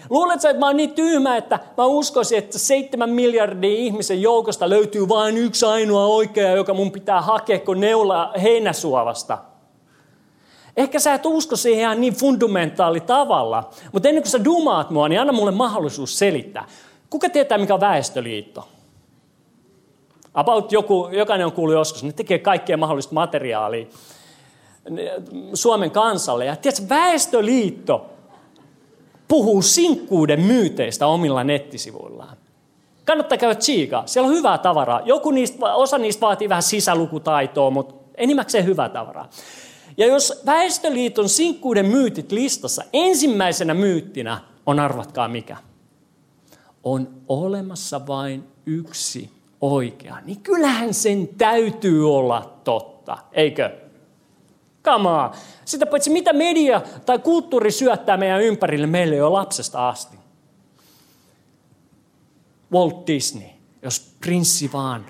Luuletko, 0.09 0.47
että 0.47 0.59
mä 0.59 0.65
oon 0.65 0.77
niin 0.77 0.93
tyhmä, 0.93 1.37
että 1.37 1.59
mä 1.77 1.85
uskoisin, 1.85 2.37
että 2.37 2.59
seitsemän 2.59 3.09
miljardin 3.09 3.71
ihmisen 3.71 4.21
joukosta 4.21 4.69
löytyy 4.69 5.09
vain 5.09 5.37
yksi 5.37 5.65
ainoa 5.65 6.05
oikea, 6.05 6.55
joka 6.55 6.73
mun 6.73 6.91
pitää 6.91 7.21
hakea, 7.21 7.59
kun 7.59 7.79
neula 7.79 8.33
heinäsuovasta. 8.41 9.37
Ehkä 10.77 10.99
sä 10.99 11.13
et 11.13 11.25
usko 11.25 11.55
siihen 11.55 11.81
ihan 11.81 12.01
niin 12.01 12.13
fundamentaali 12.13 12.99
tavalla, 12.99 13.69
mutta 13.91 14.09
ennen 14.09 14.23
kuin 14.23 14.31
sä 14.31 14.43
dumaat 14.43 14.89
mua, 14.89 15.09
niin 15.09 15.21
anna 15.21 15.33
mulle 15.33 15.51
mahdollisuus 15.51 16.19
selittää. 16.19 16.65
Kuka 17.09 17.29
tietää, 17.29 17.57
mikä 17.57 17.73
on 17.73 17.79
väestöliitto? 17.79 18.67
About 20.33 20.71
joku, 20.71 21.09
jokainen 21.11 21.45
on 21.45 21.51
kuullut 21.51 21.75
joskus, 21.75 22.03
ne 22.03 22.11
tekee 22.11 22.39
kaikkea 22.39 22.77
mahdollista 22.77 23.13
materiaalia 23.13 23.85
Suomen 25.53 25.91
kansalle. 25.91 26.45
Ja 26.45 26.55
tiedätkö, 26.55 26.89
väestöliitto 26.89 28.05
puhuu 29.31 29.61
sinkkuuden 29.61 30.41
myyteistä 30.41 31.07
omilla 31.07 31.43
nettisivuillaan. 31.43 32.37
Kannattaa 33.05 33.37
käydä 33.37 33.55
tsiikaa. 33.55 34.07
Siellä 34.07 34.27
on 34.27 34.35
hyvää 34.35 34.57
tavaraa. 34.57 35.01
Joku 35.05 35.31
niistä, 35.31 35.75
osa 35.75 35.97
niistä 35.97 36.21
vaatii 36.21 36.49
vähän 36.49 36.63
sisälukutaitoa, 36.63 37.69
mutta 37.69 37.95
enimmäkseen 38.15 38.65
hyvää 38.65 38.89
tavaraa. 38.89 39.29
Ja 39.97 40.07
jos 40.07 40.41
Väestöliiton 40.45 41.29
sinkkuuden 41.29 41.85
myytit 41.85 42.31
listassa 42.31 42.83
ensimmäisenä 42.93 43.73
myyttinä 43.73 44.41
on 44.65 44.79
arvatkaa 44.79 45.27
mikä? 45.27 45.57
On 46.83 47.07
olemassa 47.27 48.07
vain 48.07 48.43
yksi 48.65 49.29
oikea, 49.61 50.17
niin 50.25 50.39
kyllähän 50.39 50.93
sen 50.93 51.27
täytyy 51.27 52.15
olla 52.15 52.53
totta, 52.63 53.17
eikö? 53.31 53.71
Kamaa. 54.81 55.35
Sitä 55.65 55.85
paitsi 55.85 56.09
mitä 56.09 56.33
media 56.33 56.81
tai 57.05 57.19
kulttuuri 57.19 57.71
syöttää 57.71 58.17
meidän 58.17 58.41
ympärille 58.41 58.87
meille 58.87 59.15
jo 59.15 59.33
lapsesta 59.33 59.89
asti. 59.89 60.17
Walt 62.71 63.07
Disney, 63.07 63.49
jos 63.81 64.15
prinssi 64.21 64.69
vaan 64.73 65.05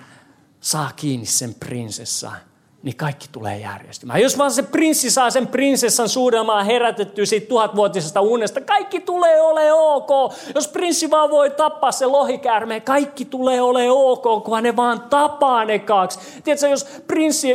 saa 0.60 0.92
kiinni 0.96 1.25
sen 1.25 1.54
prinsessaan, 1.54 2.38
niin 2.84 2.96
kaikki 2.96 3.28
tulee 3.32 3.60
järjestymään. 3.60 4.22
Jos 4.22 4.38
vaan 4.38 4.52
se 4.52 4.64
prinssi 4.64 5.12
saa 5.12 5.30
sen 5.30 5.48
prinsessan 5.48 6.10
suudelmaa 6.10 6.64
herätettyä 6.64 7.26
siitä 7.26 7.48
tuhatvuotisesta 7.48 8.22
unesta, 8.22 8.62
kaikki 8.62 9.00
tulee 9.02 9.42
ole 9.42 9.74
ok. 9.74 10.10
Jos 10.56 10.68
prinssi 10.68 11.12
vaan 11.12 11.30
voi 11.30 11.50
tappaa 11.50 11.92
se 11.92 12.06
lohikäärmeen, 12.06 12.82
kaikki 12.82 13.26
tulee 13.26 13.62
ole 13.62 13.92
ok, 13.92 14.44
kunhan 14.44 14.64
ne 14.64 14.76
vaan 14.76 15.02
tapaa 15.10 15.66
ne 15.66 15.80
kaksi. 15.80 16.20
Tiedätkö, 16.44 16.68
jos, 16.68 16.84
prinssi, 17.08 17.50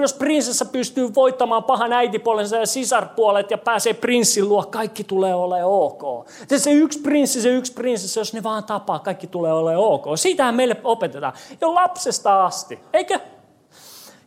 jos 0.00 0.14
prinsessa 0.14 0.64
pystyy 0.64 1.14
voittamaan 1.14 1.64
pahan 1.64 1.92
äitipuolensa 1.92 2.56
ja 2.56 2.66
sisarpuolet 2.66 3.50
ja 3.50 3.58
pääsee 3.58 3.94
prinssin 3.94 4.48
luo, 4.48 4.62
kaikki 4.62 5.04
tulee 5.04 5.34
ole 5.34 5.64
ok. 5.64 6.26
Tiedätkö, 6.26 6.58
se 6.58 6.72
yksi 6.72 6.98
prinssi, 6.98 7.42
se 7.42 7.48
yksi 7.48 7.72
prinsessa, 7.72 8.20
jos 8.20 8.34
ne 8.34 8.42
vaan 8.42 8.64
tapaa, 8.64 8.98
kaikki 8.98 9.26
tulee 9.26 9.52
ole 9.52 9.76
ok. 9.76 10.04
Siitähän 10.14 10.54
meille 10.54 10.76
opetetaan 10.84 11.32
jo 11.60 11.74
lapsesta 11.74 12.44
asti, 12.44 12.78
eikö? 12.92 13.20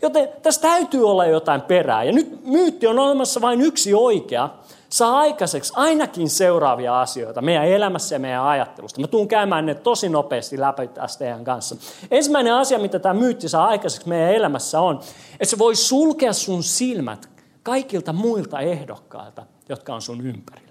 Joten 0.02 0.30
tässä 0.42 0.62
täytyy 0.62 1.10
olla 1.10 1.26
jotain 1.26 1.62
perää. 1.62 2.04
Ja 2.04 2.12
nyt 2.12 2.46
myytti 2.46 2.88
on 2.88 3.00
olemassa 3.00 3.42
vain 3.42 3.62
yksi 3.62 3.94
oikea, 3.94 4.50
saa 4.90 5.20
aikaiseksi 5.20 5.74
ainakin 5.76 6.30
seuraavia 6.30 7.02
asioita 7.02 7.42
meidän 7.42 7.66
elämässä 7.66 8.16
ja 8.16 8.20
meidän 8.20 8.44
ajattelusta. 8.44 9.02
Mä 9.02 9.08
tuun 9.08 9.28
käymään 9.28 9.66
ne 9.66 9.76
tosi 9.76 10.10
nopeasti 10.10 10.60
läpi 10.60 10.88
tästä 10.88 11.20
teidän 11.20 11.44
kanssa. 11.44 11.76
Ensimmäinen 12.12 12.54
asia, 12.54 12.80
mitä 12.80 13.00
tämä 13.00 13.14
myytti 13.14 13.50
saa 13.50 13.68
aikaiseksi 13.68 14.10
meidän 14.10 14.34
elämässä 14.34 14.82
on, 14.82 15.00
että 15.34 15.46
se 15.46 15.58
voi 15.58 15.76
sulkea 15.76 16.34
sun 16.34 16.64
silmät 16.64 17.30
kaikilta 17.64 18.14
muilta 18.14 18.60
ehdokkailta, 18.60 19.46
jotka 19.70 19.96
on 19.96 20.02
sun 20.02 20.28
ympärillä. 20.28 20.69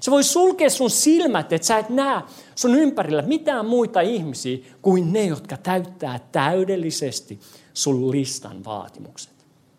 Se 0.00 0.10
voi 0.10 0.24
sulkea 0.24 0.70
sun 0.70 0.90
silmät, 0.90 1.52
että 1.52 1.66
sä 1.66 1.78
et 1.78 1.88
näe 1.88 2.22
sun 2.54 2.74
ympärillä 2.74 3.22
mitään 3.22 3.66
muita 3.66 4.00
ihmisiä 4.00 4.58
kuin 4.82 5.12
ne, 5.12 5.24
jotka 5.24 5.56
täyttää 5.56 6.20
täydellisesti 6.32 7.40
sun 7.74 8.10
listan 8.10 8.64
vaatimukset. 8.64 9.32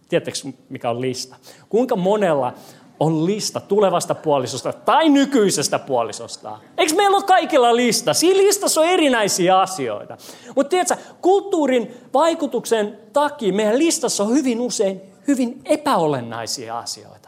Tiedättekö, 0.10 0.38
mikä 0.70 0.90
on 0.90 1.02
lista? 1.02 1.36
Kuinka 1.70 1.96
monella 1.96 2.54
on 3.00 3.26
lista 3.26 3.60
tulevasta 3.60 4.16
puolisosta 4.16 4.74
tai 4.74 5.10
nykyisestä 5.10 5.80
puolisosta. 5.80 6.60
Eikö 6.78 6.96
meillä 6.96 7.18
ole 7.18 7.24
kaikilla 7.24 7.76
lista? 7.76 8.14
Siinä 8.14 8.40
listassa 8.40 8.82
on 8.82 8.88
erinäisiä 8.88 9.60
asioita. 9.60 10.18
Mutta 10.56 10.70
tiedätkö, 10.70 10.96
kulttuurin 11.22 11.94
vaikutuksen 12.14 13.00
takia 13.14 13.54
meidän 13.54 13.78
listassa 13.78 14.24
on 14.24 14.30
hyvin 14.30 14.60
usein 14.62 15.02
hyvin 15.28 15.62
epäolennaisia 15.66 16.80
asioita. 16.80 17.27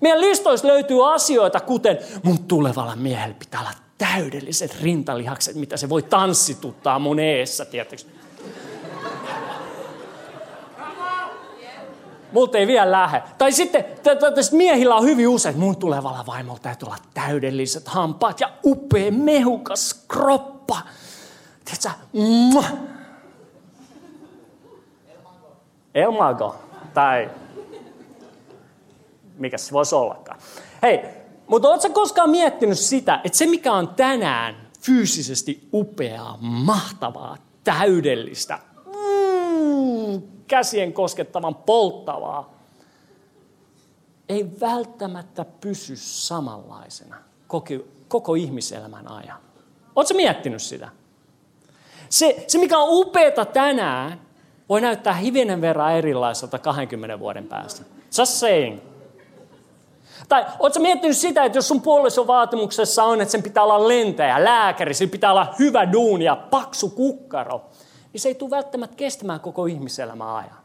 Meidän 0.00 0.20
listoissa 0.20 0.68
löytyy 0.68 1.14
asioita, 1.14 1.60
kuten 1.60 1.98
mun 2.22 2.44
tulevalla 2.44 2.96
miehellä 2.96 3.34
pitää 3.38 3.60
olla 3.60 3.72
täydelliset 3.98 4.82
rintalihakset, 4.82 5.56
mitä 5.56 5.76
se 5.76 5.88
voi 5.88 6.02
tanssituttaa 6.02 6.98
mun 6.98 7.18
eessä, 7.18 7.64
tiedättekö? 7.64 8.02
multa 12.32 12.58
ei 12.58 12.66
vielä 12.66 12.90
lähde. 12.90 13.22
Tai 13.38 13.52
sitten 13.52 13.84
miehillä 14.52 14.94
on 14.94 15.04
hyvin 15.04 15.28
usein, 15.28 15.58
mun 15.58 15.76
tulevalla 15.76 16.26
vaimolla 16.26 16.58
täytyy 16.62 16.86
olla 16.86 16.98
täydelliset 17.14 17.88
hampaat 17.88 18.40
ja 18.40 18.50
upea 18.64 19.12
mehukas 19.12 20.04
kroppa. 20.08 20.80
Tiedätkö, 21.64 21.90
Mua. 22.12 22.64
Elmago. 25.94 26.56
Tai 26.94 27.30
mikä 29.40 29.58
se 29.58 29.72
voisi 29.72 29.94
ollakaan. 29.94 30.38
Hei, 30.82 31.00
mutta 31.46 31.68
oletko 31.68 31.90
koskaan 31.90 32.30
miettinyt 32.30 32.78
sitä, 32.78 33.20
että 33.24 33.38
se 33.38 33.46
mikä 33.46 33.72
on 33.72 33.88
tänään 33.88 34.70
fyysisesti 34.80 35.68
upeaa, 35.72 36.38
mahtavaa, 36.40 37.36
täydellistä, 37.64 38.58
käsien 40.46 40.92
koskettavan 40.92 41.54
polttavaa, 41.54 42.54
ei 44.28 44.46
välttämättä 44.60 45.44
pysy 45.44 45.96
samanlaisena 45.96 47.16
koko, 47.48 47.74
koko 48.08 48.34
ihmiselämän 48.34 49.08
ajan. 49.08 49.38
Oletko 49.96 50.14
miettinyt 50.14 50.62
sitä? 50.62 50.88
Se, 52.08 52.44
se, 52.46 52.58
mikä 52.58 52.78
on 52.78 52.88
upeata 52.90 53.44
tänään, 53.44 54.20
voi 54.68 54.80
näyttää 54.80 55.14
hivenen 55.14 55.60
verran 55.60 55.92
erilaiselta 55.92 56.58
20 56.58 57.18
vuoden 57.18 57.46
päästä. 57.48 57.82
Just 58.18 58.32
saying. 58.32 58.89
Tai 60.28 60.46
oletko 60.58 60.80
miettinyt 60.80 61.16
sitä, 61.16 61.44
että 61.44 61.58
jos 61.58 61.68
sun 61.68 61.82
puolison 61.82 62.26
vaatimuksessa 62.26 63.04
on, 63.04 63.20
että 63.20 63.32
sen 63.32 63.42
pitää 63.42 63.62
olla 63.62 63.88
lentäjä, 63.88 64.44
lääkäri, 64.44 64.94
sen 64.94 65.10
pitää 65.10 65.30
olla 65.30 65.54
hyvä 65.58 65.92
duuni 65.92 66.24
ja 66.24 66.36
paksu 66.36 66.88
kukkaro, 66.88 67.64
niin 68.12 68.20
se 68.20 68.28
ei 68.28 68.34
tule 68.34 68.50
välttämättä 68.50 68.96
kestämään 68.96 69.40
koko 69.40 69.66
ihmiselämän 69.66 70.28
ajan. 70.28 70.60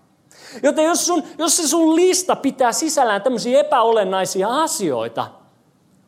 Joten 0.63 0.85
jos, 0.85 1.05
sun, 1.07 1.23
jos 1.37 1.57
se 1.57 1.67
sun 1.67 1.95
lista 1.95 2.35
pitää 2.35 2.71
sisällään 2.71 3.21
tämmöisiä 3.21 3.59
epäolennaisia 3.59 4.47
asioita, 4.47 5.27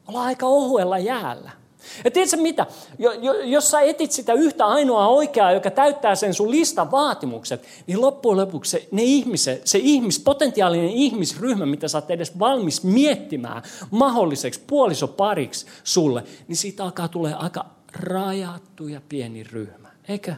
ollaan 0.08 0.26
aika 0.26 0.46
ohuella 0.46 0.98
jäällä. 0.98 1.52
Ja 2.06 2.12
tiedätkö 2.12 2.38
mitä? 2.38 2.66
Jo, 3.00 3.12
jo, 3.12 3.34
jos 3.34 3.72
sä 3.72 3.82
etit 3.82 4.12
sitä 4.12 4.34
yhtä 4.34 4.66
ainoa 4.66 5.08
oikeaa, 5.08 5.52
joka 5.52 5.72
täyttää 5.72 6.16
sen 6.16 6.34
sun 6.34 6.52
listan 6.52 6.92
vaatimukset, 6.92 7.64
niin 7.88 8.02
loppujen 8.02 8.38
lopuksi 8.38 8.72
se, 8.72 8.88
ne 8.92 9.04
ihmiset, 9.04 9.68
se 9.68 9.80
ihmis, 9.82 10.20
potentiaalinen 10.20 10.90
ihmisryhmä, 10.90 11.66
mitä 11.66 11.88
sä 11.88 11.98
oot 11.98 12.12
edes 12.12 12.40
valmis 12.40 12.84
miettimään 12.84 13.64
mahdolliseksi 13.92 14.62
puolisopariksi 14.68 15.66
sulle, 15.84 16.24
niin 16.48 16.58
siitä 16.58 16.84
alkaa 16.84 17.08
tulee 17.08 17.34
aika 17.34 17.66
rajattu 17.94 18.88
ja 18.88 19.02
pieni 19.10 19.44
ryhmä. 19.44 19.90
Eikö? 20.10 20.34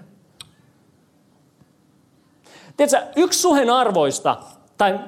Tiedätkö, 2.77 3.07
yksi 3.15 3.39
suhen 3.39 3.69
arvoista, 3.69 4.37
tai 4.77 4.99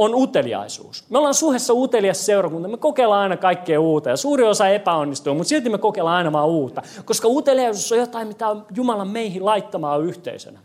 on 0.00 0.14
uteliaisuus. 0.14 1.04
Me 1.08 1.18
ollaan 1.18 1.34
suhessa 1.34 1.74
utelias 1.74 2.26
seurakunta, 2.26 2.68
me 2.68 2.76
kokeillaan 2.76 3.22
aina 3.22 3.36
kaikkea 3.36 3.80
uutta 3.80 4.10
ja 4.10 4.16
suuri 4.16 4.44
osa 4.44 4.68
epäonnistuu, 4.68 5.34
mutta 5.34 5.48
silti 5.48 5.70
me 5.70 5.78
kokeillaan 5.78 6.16
aina 6.16 6.32
vaan 6.32 6.48
uutta, 6.48 6.82
koska 7.04 7.28
uteliaisuus 7.28 7.92
on 7.92 7.98
jotain, 7.98 8.28
mitä 8.28 8.48
on 8.48 8.66
Jumala 8.74 9.04
meihin 9.04 9.44
laittamaan 9.44 10.04
yhteisönä. 10.04 10.58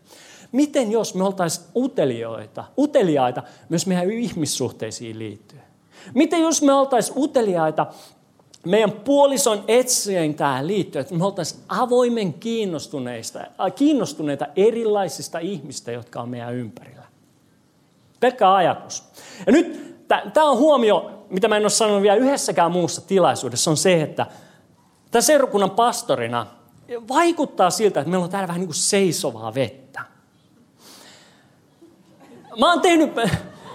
Miten 0.51 0.91
jos 0.91 1.15
me 1.15 1.23
oltaisiin 1.23 1.67
utelijoita, 1.75 2.63
uteliaita 2.77 3.43
myös 3.69 3.87
meidän 3.87 4.11
ihmissuhteisiin 4.11 5.19
liittyen? 5.19 5.63
Miten 6.13 6.41
jos 6.41 6.61
me 6.61 6.73
oltaisiin 6.73 7.17
uteliaita 7.19 7.85
meidän 8.65 8.91
puolison 8.91 9.63
etsien 9.67 10.35
tähän 10.35 10.67
liittyen, 10.67 11.01
että 11.01 11.15
me 11.15 11.25
oltaisiin 11.25 11.61
avoimen 11.69 12.33
kiinnostuneista, 12.33 13.39
kiinnostuneita 13.75 14.47
erilaisista 14.55 15.39
ihmistä, 15.39 15.91
jotka 15.91 16.21
on 16.21 16.29
meidän 16.29 16.55
ympärillä. 16.55 16.94
Pelkkä 18.25 18.53
ajatus. 18.53 19.03
Ja 19.45 19.51
nyt 19.51 19.95
tämä 20.07 20.49
on 20.49 20.57
huomio, 20.57 21.25
mitä 21.29 21.47
mä 21.47 21.57
en 21.57 21.63
ole 21.63 21.69
sanonut 21.69 22.01
vielä 22.01 22.15
yhdessäkään 22.15 22.71
muussa 22.71 23.01
tilaisuudessa, 23.01 23.71
on 23.71 23.77
se, 23.77 24.01
että 24.01 24.25
tämän 25.11 25.23
seurakunnan 25.23 25.71
pastorina 25.71 26.47
vaikuttaa 27.09 27.69
siltä, 27.69 27.99
että 27.99 28.11
meillä 28.11 28.23
on 28.23 28.29
täällä 28.29 28.47
vähän 28.47 28.59
niin 28.59 28.67
kuin 28.67 28.75
seisovaa 28.75 29.53
vettä. 29.53 30.01
Mä 32.59 32.71
oon 32.71 32.81
tehnyt, 32.81 33.15
mä, 33.15 33.23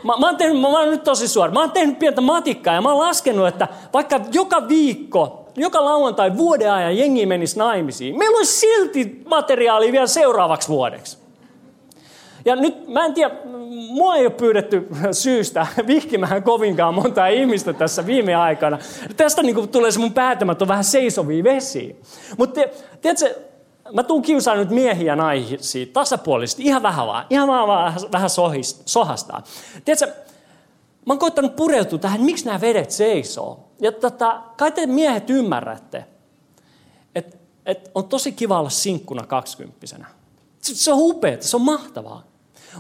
mä, 0.05 0.27
oon 0.27 0.37
tehnyt, 0.37 0.61
mä 0.61 0.69
oon 0.69 0.91
nyt 0.91 1.05
tosi 1.05 1.29
suora, 1.29 1.53
mä 1.53 1.61
oon 1.61 1.71
tehnyt 1.71 1.99
pientä 1.99 2.21
matikkaa 2.21 2.75
ja 2.75 2.81
mä 2.81 2.93
oon 2.93 2.99
laskenut, 2.99 3.49
että 3.49 3.69
vaikka 3.93 4.21
joka 4.33 4.69
viikko, 4.69 5.49
joka 5.57 5.85
lauantai 5.85 6.37
vuoden 6.37 6.73
ajan 6.73 6.99
jengi 6.99 7.27
menisi 7.27 7.59
naimisiin, 7.59 8.19
meillä 8.19 8.37
olisi 8.37 8.61
silti 8.61 9.23
materiaalia 9.27 9.93
vielä 9.93 10.07
seuraavaksi 10.07 10.69
vuodeksi. 10.69 11.20
Ja 12.51 12.57
nyt 12.57 12.89
mä 12.89 13.05
en 13.05 13.15
tiedä, 13.15 13.35
mua 13.91 14.17
ei 14.17 14.27
ole 14.27 14.31
pyydetty 14.31 14.89
syystä 15.13 15.67
vihkimään 15.87 16.43
kovinkaan 16.43 16.95
montaa 16.95 17.27
ihmistä 17.27 17.73
tässä 17.73 18.07
viime 18.07 18.35
aikana. 18.35 18.79
Tästä 19.17 19.43
niin 19.43 19.69
tulee 19.69 19.91
se 19.91 19.99
mun 19.99 20.13
päätämät 20.13 20.63
on 20.63 20.69
vähän 20.69 20.85
seisovia 20.85 21.45
vesiä. 21.45 21.95
Mutta 22.39 22.61
tiedätkö, 23.01 23.35
mä 23.93 24.03
tuun 24.03 24.23
kiusaan 24.23 24.59
nyt 24.59 24.71
miehiä 24.71 25.17
naisia 25.17 25.87
tasapuolisesti, 25.93 26.63
ihan 26.63 26.83
vähän 26.83 27.07
vaan, 27.07 27.27
ihan 27.31 27.49
vaan, 27.49 27.69
vaan 27.69 27.95
vähän 28.13 28.31
sohastaa. 28.85 29.43
Tiedätkö, 29.85 30.07
mä 31.07 31.13
oon 31.13 31.19
koittanut 31.19 31.57
pureutua 31.57 31.99
tähän, 31.99 32.21
miksi 32.21 32.45
nämä 32.45 32.61
vedet 32.61 32.91
seisoo. 32.91 33.69
Ja 33.81 33.93
tota, 33.93 34.43
kai 34.57 34.73
te 34.73 34.87
miehet 34.87 35.31
ymmärrätte, 35.31 36.05
että 37.15 37.37
et 37.67 37.91
on 37.95 38.09
tosi 38.09 38.33
kiva 38.33 38.59
olla 38.59 38.71
sinkkuna 38.71 39.27
kaksikymppisenä. 39.27 40.07
Se 40.61 40.93
on 40.93 40.99
upeaa, 41.01 41.37
se 41.41 41.57
on 41.57 41.63
mahtavaa. 41.63 42.30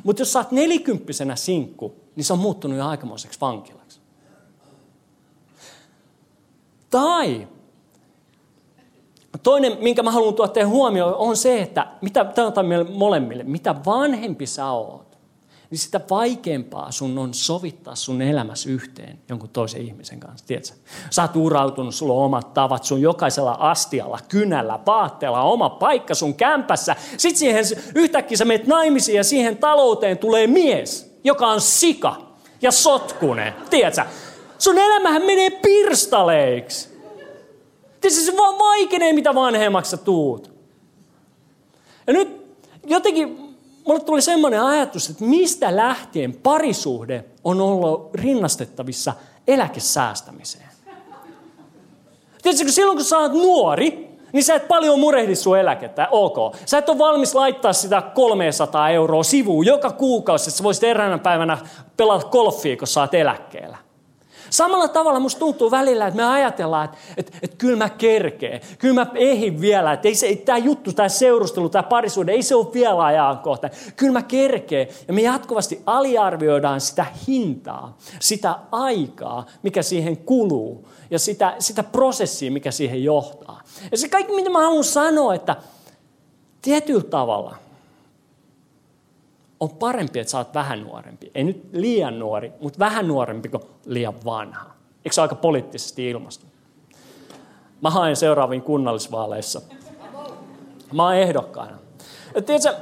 Mutta 0.05 0.23
jos 0.23 0.33
sä 0.33 0.39
oot 0.39 0.53
nelikymppisenä 0.53 1.37
sinkku, 1.37 1.95
niin 2.17 2.25
se 2.25 2.33
on 2.33 2.39
muuttunut 2.39 2.79
jo 2.79 2.87
aikamoiseksi 2.87 3.41
vankilaksi. 3.41 4.01
Tai 6.91 7.49
toinen, 9.43 9.79
minkä 9.81 10.03
mä 10.03 10.11
haluan 10.11 10.35
tuoda 10.35 10.53
teidän 10.53 10.71
huomioon, 10.71 11.15
on 11.15 11.37
se, 11.37 11.63
että 11.63 11.87
mitä, 12.01 12.25
tämä 12.25 12.53
on 12.57 12.67
meille 12.67 12.91
molemmille, 12.91 13.45
mitä 13.45 13.75
vanhempi 13.87 14.47
sä 14.47 14.71
oot, 14.71 15.10
niin 15.71 15.79
sitä 15.79 16.01
vaikeampaa 16.11 16.91
sun 16.91 17.19
on 17.19 17.35
sovittaa 17.35 17.95
sun 17.95 18.23
elämässä 18.23 18.71
yhteen 18.71 19.19
jonkun 19.29 19.49
toisen 19.49 19.83
ihmisen 19.83 20.21
kanssa. 20.21 20.47
Tiedätkö? 20.47 20.75
Sä 21.11 21.23
oot 21.23 21.37
urautunut, 21.37 21.95
sulla 21.95 22.15
on 22.15 22.25
omat 22.25 22.55
tavat, 22.55 22.85
sun 22.85 23.01
jokaisella 23.01 23.57
astialla, 23.61 24.19
kynällä, 24.29 24.79
paatteella, 24.79 25.43
oma 25.43 25.71
paikka 25.71 26.15
sun 26.15 26.35
kämpässä. 26.35 26.97
Sitten 27.17 27.39
siihen 27.39 27.65
yhtäkkiä 27.95 28.37
sä 28.37 28.45
menet 28.45 28.67
naimisiin 28.67 29.17
ja 29.17 29.25
siihen 29.25 29.57
talouteen 29.57 30.19
tulee 30.19 30.47
mies, 30.47 31.19
joka 31.25 31.47
on 31.47 31.61
sika 31.61 32.17
ja 32.63 32.71
sotkunen. 32.71 33.55
Tiedätkö? 33.71 34.05
Sun 34.59 34.79
elämähän 34.79 35.23
menee 35.23 35.51
pirstaleiksi. 35.51 36.89
Tiedätkö, 38.01 38.25
se 38.25 38.37
vaan 38.37 38.59
vaikenee, 38.59 39.13
mitä 39.13 39.35
vanhemmaksi 39.35 39.91
sä 39.91 39.97
tuut. 39.97 40.53
Ja 42.07 42.13
nyt 42.13 42.57
jotenkin 42.87 43.50
mulle 43.91 44.05
tuli 44.05 44.23
semmoinen 44.23 44.63
ajatus, 44.63 45.11
että 45.11 45.25
mistä 45.25 45.77
lähtien 45.77 46.33
parisuhde 46.33 47.25
on 47.45 47.61
ollut 47.61 48.15
rinnastettavissa 48.15 49.13
eläkesäästämiseen. 49.49 50.69
Tiedätkö, 52.43 52.73
silloin 52.73 52.99
kun 52.99 53.05
sä 53.05 53.19
oot 53.19 53.33
nuori, 53.33 54.19
niin 54.33 54.45
sä 54.45 54.55
et 54.55 54.69
paljon 54.69 55.01
murehdi 55.01 55.35
sun 55.35 55.59
eläkettä, 55.59 56.09
ok. 56.11 56.57
Sä 56.67 56.79
et 56.79 56.89
ole 56.89 56.99
valmis 56.99 57.35
laittaa 57.35 57.73
sitä 57.73 58.03
300 58.03 58.91
euroa 58.91 59.23
sivuun 59.23 59.67
joka 59.67 59.91
kuukausi, 59.91 60.51
että 60.51 60.59
sä 60.59 60.65
voisit 60.65 60.85
eräänä 60.85 61.19
päivänä 61.19 61.59
pelata 61.97 62.29
golfia, 62.29 62.77
kun 62.77 62.89
sä 62.89 63.01
oot 63.01 63.15
eläkkeellä. 63.15 63.77
Samalla 64.51 64.89
tavalla 64.89 65.21
musta 65.21 65.39
tuntuu 65.39 65.71
välillä, 65.71 66.07
että 66.07 66.17
me 66.17 66.25
ajatellaan, 66.25 66.85
että, 66.85 66.99
että, 67.17 67.39
että 67.43 67.57
kyllä 67.57 67.77
mä 67.77 67.89
kerkeen, 67.89 68.61
kyllä 68.79 68.95
mä 68.95 69.07
ehin 69.15 69.61
vielä, 69.61 69.93
että 69.93 70.09
ei 70.09 70.15
se, 70.15 70.37
tämä 70.37 70.59
juttu, 70.59 70.93
tämä 70.93 71.09
seurustelu, 71.09 71.69
tämä 71.69 71.83
parisuuden, 71.83 72.35
ei 72.35 72.43
se 72.43 72.55
ole 72.55 72.67
vielä 72.75 73.05
ajankohta. 73.05 73.71
Kyllä 73.97 74.13
mä 74.13 74.23
kerkeen. 74.23 74.89
Ja 75.09 75.15
me 75.15 75.21
jatkuvasti 75.21 75.83
aliarvioidaan 75.87 76.81
sitä 76.81 77.07
hintaa, 77.29 77.99
sitä 78.21 78.55
aikaa, 78.73 79.47
mikä 79.63 79.83
siihen 79.83 80.17
kuluu 80.17 80.89
ja 81.11 81.19
sitä, 81.19 81.55
sitä 81.59 81.83
prosessia, 81.83 82.51
mikä 82.51 82.71
siihen 82.71 83.05
johtaa. 83.05 83.63
Ja 83.91 83.99
se 83.99 84.09
kaikki, 84.09 84.35
mitä 84.35 84.51
mä 84.51 84.59
haluan 84.59 84.85
sanoa, 84.85 85.35
että 85.35 85.57
tietyllä 86.63 87.05
tavalla– 87.05 87.57
on 89.61 89.71
parempi, 89.71 90.19
että 90.19 90.31
sä 90.31 90.39
oot 90.39 90.55
vähän 90.55 90.85
nuorempi. 90.85 91.31
Ei 91.35 91.45
nyt 91.45 91.69
liian 91.73 92.19
nuori, 92.19 92.53
mutta 92.61 92.79
vähän 92.79 93.09
nuorempi 93.09 93.49
kuin 93.49 93.63
liian 93.87 94.25
vanha. 94.25 94.71
Eikö 95.05 95.15
se 95.15 95.21
aika 95.21 95.35
poliittisesti 95.35 96.11
ilmastu? 96.11 96.47
Mä 97.83 97.91
haen 97.91 98.17
seuraaviin 98.17 98.63
kunnallisvaaleissa. 98.63 99.63
Mä 100.93 101.05
oon 101.05 101.15
ehdokkaana. 101.15 101.79
Ja 102.35 102.43
tiedätkö, 102.43 102.77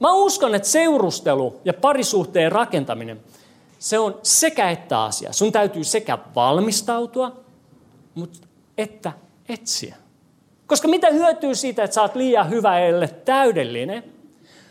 mä 0.00 0.12
uskon, 0.12 0.54
että 0.54 0.68
seurustelu 0.68 1.60
ja 1.64 1.74
parisuhteen 1.74 2.52
rakentaminen, 2.52 3.20
se 3.78 3.98
on 3.98 4.18
sekä 4.22 4.70
että 4.70 5.02
asia. 5.02 5.32
Sun 5.32 5.52
täytyy 5.52 5.84
sekä 5.84 6.18
valmistautua, 6.34 7.32
mutta 8.14 8.38
että 8.78 9.12
etsiä. 9.48 9.96
Koska 10.66 10.88
mitä 10.88 11.10
hyötyy 11.10 11.54
siitä, 11.54 11.84
että 11.84 11.94
sä 11.94 12.02
oot 12.02 12.14
liian 12.14 12.50
hyvä, 12.50 12.78
ellei 12.78 13.08
täydellinen– 13.24 14.04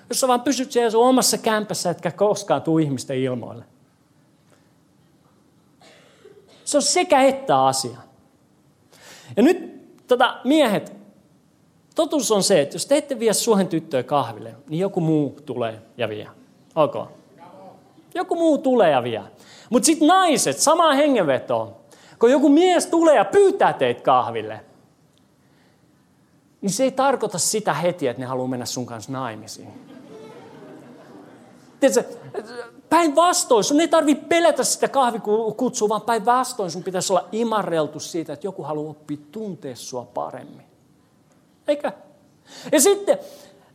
jos 0.10 0.20
sä 0.20 0.28
vaan 0.28 0.42
pysyt 0.42 0.72
siellä 0.72 0.90
sun 0.90 1.08
omassa 1.08 1.38
kämpässä, 1.38 1.90
etkä 1.90 2.12
koskaan 2.12 2.62
tuu 2.62 2.78
ihmisten 2.78 3.18
ilmoille. 3.18 3.64
Se 6.66 6.78
on 6.78 6.82
sekä 6.82 7.22
että 7.22 7.66
asia. 7.66 7.98
Ja 9.38 9.44
nyt 9.44 9.70
tota, 10.08 10.40
miehet, 10.44 10.94
totuus 11.96 12.32
on 12.32 12.44
se, 12.44 12.62
että 12.62 12.76
jos 12.76 12.86
te 12.86 12.98
ette 12.98 13.20
vie 13.20 13.34
suhen 13.34 13.68
tyttöä 13.68 14.04
kahville, 14.04 14.56
niin 14.70 14.80
joku 14.80 15.02
muu 15.02 15.38
tulee 15.46 15.82
ja 15.98 16.10
vie. 16.10 16.28
Ok. 16.76 16.96
Joku 18.14 18.36
muu 18.36 18.58
tulee 18.58 18.92
ja 18.92 19.04
vie. 19.04 19.22
Mutta 19.70 19.86
sitten 19.86 20.08
naiset, 20.08 20.58
sama 20.58 20.94
hengenveto, 20.94 21.82
kun 22.20 22.32
joku 22.32 22.50
mies 22.50 22.86
tulee 22.86 23.16
ja 23.16 23.26
pyytää 23.26 23.74
teitä 23.74 24.02
kahville, 24.02 24.60
niin 26.62 26.72
se 26.72 26.84
ei 26.84 26.92
tarkoita 26.92 27.38
sitä 27.38 27.74
heti, 27.74 28.08
että 28.08 28.22
ne 28.22 28.26
haluaa 28.26 28.48
mennä 28.48 28.66
sun 28.66 28.86
kanssa 28.86 29.12
naimisiin. 29.12 29.99
Päinvastoin, 32.90 33.64
sun 33.64 33.80
ei 33.80 33.88
tarvitse 33.88 34.26
pelätä 34.26 34.64
sitä 34.64 34.88
kahvikutsua, 34.88 35.90
vaan 35.90 36.02
päinvastoin 36.02 36.72
sun 36.72 36.84
pitäisi 36.84 37.14
olla 37.14 37.26
imarreltu 37.32 38.00
siitä, 38.00 38.34
että 38.34 38.48
joku 38.48 38.64
haluaa 38.64 38.92
oppia 38.92 39.18
tuntea 39.32 39.76
sua 39.76 40.06
paremmin. 40.14 40.66
Eikä? 41.68 41.92
Ja 42.72 42.82
sitten, 42.82 43.18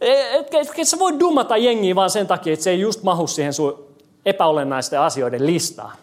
etkä, 0.00 0.60
etkä 0.60 0.84
sä 0.84 0.98
voi 0.98 1.20
dummata 1.20 1.56
jengiä 1.56 1.94
vaan 1.94 2.10
sen 2.10 2.26
takia, 2.26 2.52
että 2.52 2.64
se 2.64 2.70
ei 2.70 2.80
just 2.80 3.02
mahu 3.02 3.26
siihen 3.26 3.52
sun 3.52 3.84
epäolennaisten 4.26 5.00
asioiden 5.00 5.46
listaan. 5.46 5.96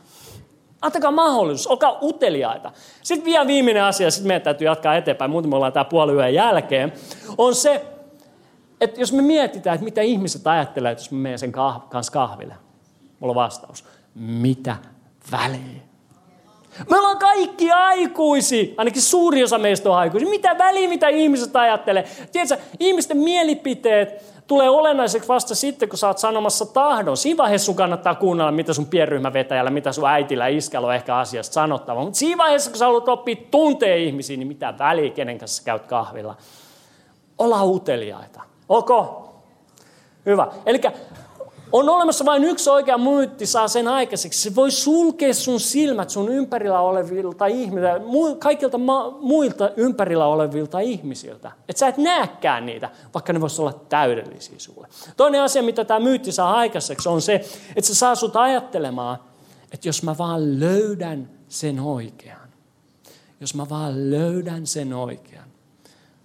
Antakaa 0.81 1.11
mahdollisuus, 1.11 1.67
olkaa 1.67 1.97
uteliaita. 2.01 2.71
Sitten 3.03 3.25
vielä 3.25 3.47
viimeinen 3.47 3.83
asia, 3.83 4.11
sitten 4.11 4.27
meidän 4.27 4.41
täytyy 4.41 4.65
jatkaa 4.65 4.95
eteenpäin, 4.95 5.31
muuten 5.31 5.49
me 5.49 5.55
ollaan 5.55 5.73
tää 5.73 5.85
puoli 5.85 6.13
yön 6.13 6.33
jälkeen, 6.33 6.93
on 7.37 7.55
se, 7.55 7.85
että 8.81 8.99
jos 8.99 9.13
me 9.13 9.21
mietitään, 9.21 9.73
että 9.75 9.85
mitä 9.85 10.01
ihmiset 10.01 10.47
ajattelee, 10.47 10.91
jos 10.91 11.11
me 11.11 11.17
menen 11.17 11.39
sen 11.39 11.53
kah- 11.53 11.89
kanssa 11.89 12.11
kahville, 12.13 12.55
mulla 13.19 13.31
on 13.31 13.35
vastaus. 13.35 13.85
Mitä 14.15 14.75
väliä? 15.31 15.81
Me 16.89 16.97
ollaan 16.97 17.17
kaikki 17.17 17.71
aikuisi, 17.71 18.73
ainakin 18.77 19.01
suuri 19.01 19.43
osa 19.43 19.57
meistä 19.57 19.89
on 19.89 19.97
aikuisi. 19.97 20.25
Mitä 20.25 20.57
väliä, 20.57 20.89
mitä 20.89 21.07
ihmiset 21.07 21.55
ajattelee? 21.55 22.05
Tiedätkö, 22.31 22.57
ihmisten 22.79 23.17
mielipiteet 23.17 24.31
tulee 24.47 24.69
olennaiseksi 24.69 25.27
vasta 25.27 25.55
sitten, 25.55 25.89
kun 25.89 25.97
sä 25.97 26.07
oot 26.07 26.17
sanomassa 26.17 26.65
tahdon. 26.65 27.17
Siinä 27.17 27.37
vaiheessa 27.37 27.65
sun 27.65 27.75
kannattaa 27.75 28.15
kuunnella, 28.15 28.51
mitä 28.51 28.73
sun 28.73 28.85
pienryhmävetäjällä, 28.85 29.71
mitä 29.71 29.91
sun 29.91 30.09
äitillä 30.09 30.47
iskällä 30.47 30.87
on 30.87 30.95
ehkä 30.95 31.17
asiasta 31.17 31.53
sanottava. 31.53 32.03
Mutta 32.03 32.19
siinä 32.19 32.37
vaiheessa, 32.37 32.71
kun 32.71 32.77
sä 32.77 32.85
haluat 32.85 33.09
oppia 33.09 33.35
tuntee 33.51 33.97
ihmisiä, 33.97 34.37
niin 34.37 34.47
mitä 34.47 34.73
väliä, 34.79 35.09
kenen 35.09 35.37
kanssa 35.37 35.63
käyt 35.63 35.85
kahvilla. 35.85 36.37
Olla 37.37 37.63
uteliaita 37.63 38.50
Ok? 38.71 38.89
Hyvä. 40.25 40.47
Eli 40.65 40.81
on 41.71 41.89
olemassa 41.89 42.25
vain 42.25 42.43
yksi 42.43 42.69
oikea 42.69 42.97
myytti 42.97 43.45
saa 43.45 43.67
sen 43.67 43.87
aikaiseksi. 43.87 44.41
Se 44.41 44.55
voi 44.55 44.71
sulkea 44.71 45.33
sun 45.33 45.59
silmät 45.59 46.09
sun 46.09 46.29
ympärillä 46.29 46.79
olevilta 46.79 47.45
ihmisiltä, 47.45 48.01
kaikilta 48.39 48.77
muilta 49.21 49.69
ympärillä 49.77 50.25
olevilta 50.25 50.79
ihmisiltä. 50.79 51.51
Että 51.69 51.79
sä 51.79 51.87
et 51.87 51.97
näekään 51.97 52.65
niitä, 52.65 52.89
vaikka 53.13 53.33
ne 53.33 53.41
voisivat 53.41 53.59
olla 53.59 53.85
täydellisiä 53.89 54.59
sulle. 54.59 54.87
Toinen 55.17 55.41
asia, 55.41 55.63
mitä 55.63 55.85
tämä 55.85 55.99
myytti 55.99 56.31
saa 56.31 56.53
aikaiseksi, 56.53 57.09
on 57.09 57.21
se, 57.21 57.33
että 57.75 57.87
se 57.87 57.95
saa 57.95 58.15
sut 58.15 58.35
ajattelemaan, 58.35 59.17
että 59.71 59.87
jos 59.87 60.03
mä 60.03 60.17
vaan 60.17 60.59
löydän 60.59 61.29
sen 61.49 61.79
oikean, 61.79 62.49
jos 63.39 63.55
mä 63.55 63.69
vaan 63.69 64.11
löydän 64.11 64.67
sen 64.67 64.93
oikean, 64.93 65.50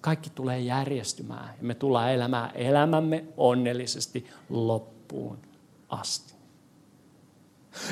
kaikki 0.07 0.31
tulee 0.35 0.61
järjestymään 0.61 1.45
ja 1.45 1.67
me 1.67 1.75
tullaan 1.75 2.13
elämään 2.13 2.51
elämämme 2.55 3.25
onnellisesti 3.37 4.27
loppuun 4.51 5.39
asti. 5.89 6.35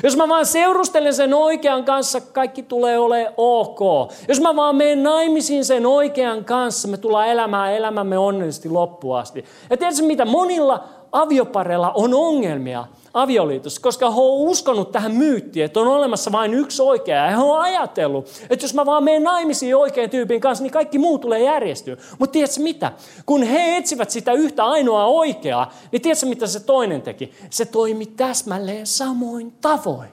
Jos 0.03 0.17
mä 0.17 0.27
vaan 0.27 0.45
seurustelen 0.45 1.13
sen 1.13 1.33
oikean 1.33 1.83
kanssa, 1.83 2.21
kaikki 2.21 2.63
tulee 2.63 2.99
ole 2.99 3.33
ok. 3.37 3.79
Jos 4.27 4.41
mä 4.41 4.55
vaan 4.55 4.75
menen 4.75 5.03
naimisiin 5.03 5.65
sen 5.65 5.85
oikean 5.85 6.45
kanssa, 6.45 6.87
me 6.87 6.97
tullaan 6.97 7.27
elämään 7.27 7.73
elämämme 7.73 8.17
onnellisesti 8.17 8.69
loppuun 8.69 9.17
asti. 9.17 9.45
Ja 9.69 9.77
tiedätkö 9.77 10.03
mitä? 10.03 10.25
Monilla 10.25 10.83
aviopareilla 11.11 11.91
on 11.91 12.13
ongelmia 12.13 12.87
avioliitossa, 13.15 13.81
koska 13.81 14.11
he 14.11 14.21
on 14.21 14.37
uskonut 14.49 14.91
tähän 14.91 15.11
myyttiin, 15.11 15.65
että 15.65 15.79
on 15.79 15.87
olemassa 15.87 16.31
vain 16.31 16.53
yksi 16.53 16.81
oikea. 16.81 17.25
Ja 17.25 17.37
he 17.37 17.43
on 17.43 17.59
ajatellut, 17.61 18.29
että 18.49 18.63
jos 18.63 18.73
mä 18.73 18.85
vaan 18.85 19.03
menen 19.03 19.23
naimisiin 19.23 19.75
oikean 19.75 20.09
tyypin 20.09 20.41
kanssa, 20.41 20.63
niin 20.63 20.71
kaikki 20.71 20.97
muu 20.97 21.19
tulee 21.19 21.39
järjestyä. 21.39 21.97
Mutta 22.19 22.33
tiedätkö 22.33 22.61
mitä? 22.61 22.91
Kun 23.25 23.43
he 23.43 23.77
etsivät 23.77 24.09
sitä 24.09 24.33
yhtä 24.33 24.65
ainoaa 24.65 25.07
oikeaa, 25.07 25.73
niin 25.91 26.01
tiedätkö 26.01 26.25
mitä 26.25 26.47
se 26.47 26.59
toinen 26.59 27.01
teki? 27.01 27.31
Se 27.49 27.65
toimi 27.65 28.05
täsmälleen 28.05 28.87
samoin 28.87 29.51
tavoin. 29.61 30.09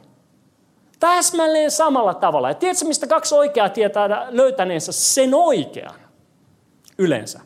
Täsmälleen 1.01 1.71
samalla 1.71 2.15
tavalla. 2.15 2.49
Ja 2.49 2.55
tiedätkö, 2.55 2.85
mistä 2.85 3.07
kaksi 3.07 3.35
oikeaa 3.35 3.69
tietää 3.69 4.27
löytäneensä 4.31 4.93
sen 4.93 5.35
oikean? 5.35 5.95
Yleensä. 6.99 7.41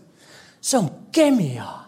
Se 0.61 0.79
on 0.79 0.91
kemiaa. 1.13 1.86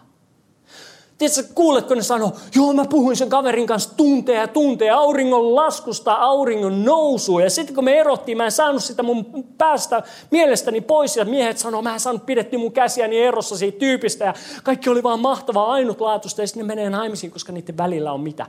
Tiedätkö, 1.19 1.53
kuuletko 1.55 1.95
ne 1.95 2.03
sanoo, 2.03 2.31
joo 2.55 2.73
mä 2.73 2.85
puhuin 2.85 3.17
sen 3.17 3.29
kaverin 3.29 3.67
kanssa 3.67 3.97
tunteja 3.97 4.41
ja 4.41 4.47
tunteja, 4.47 4.97
auringon 4.97 5.55
laskusta, 5.55 6.13
auringon 6.13 6.85
nousua. 6.85 7.41
Ja 7.41 7.49
sitten 7.49 7.75
kun 7.75 7.83
me 7.83 7.99
erottiin, 7.99 8.37
mä 8.37 8.45
en 8.45 8.51
saanut 8.51 8.83
sitä 8.83 9.03
mun 9.03 9.25
päästä 9.57 10.03
mielestäni 10.31 10.81
pois. 10.81 11.17
Ja 11.17 11.25
miehet 11.25 11.57
sanoo, 11.57 11.81
mä 11.81 11.93
en 11.93 11.99
saanut 11.99 12.25
pidetty 12.25 12.57
mun 12.57 12.71
käsiäni 12.71 13.17
erossa 13.17 13.57
siitä 13.57 13.79
tyypistä. 13.79 14.25
Ja 14.25 14.33
kaikki 14.63 14.89
oli 14.89 15.03
vaan 15.03 15.19
mahtavaa, 15.19 15.71
ainutlaatuista. 15.71 16.41
Ja 16.41 16.47
sitten 16.47 16.67
ne 16.67 16.75
menee 16.75 16.89
naimisiin, 16.89 17.31
koska 17.31 17.51
niiden 17.51 17.77
välillä 17.77 18.11
on 18.11 18.21
mitä? 18.21 18.45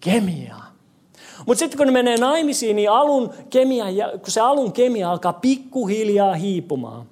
Kemiaa. 0.00 0.72
Mutta 1.46 1.58
sitten 1.58 1.78
kun 1.78 1.86
ne 1.86 1.92
menee 1.92 2.16
naimisiin, 2.16 2.76
niin 2.76 2.90
alun 2.90 3.34
kemia, 3.50 3.86
kun 4.12 4.30
se 4.30 4.40
alun 4.40 4.72
kemia 4.72 5.10
alkaa 5.10 5.32
pikkuhiljaa 5.32 6.34
hiipumaan, 6.34 7.06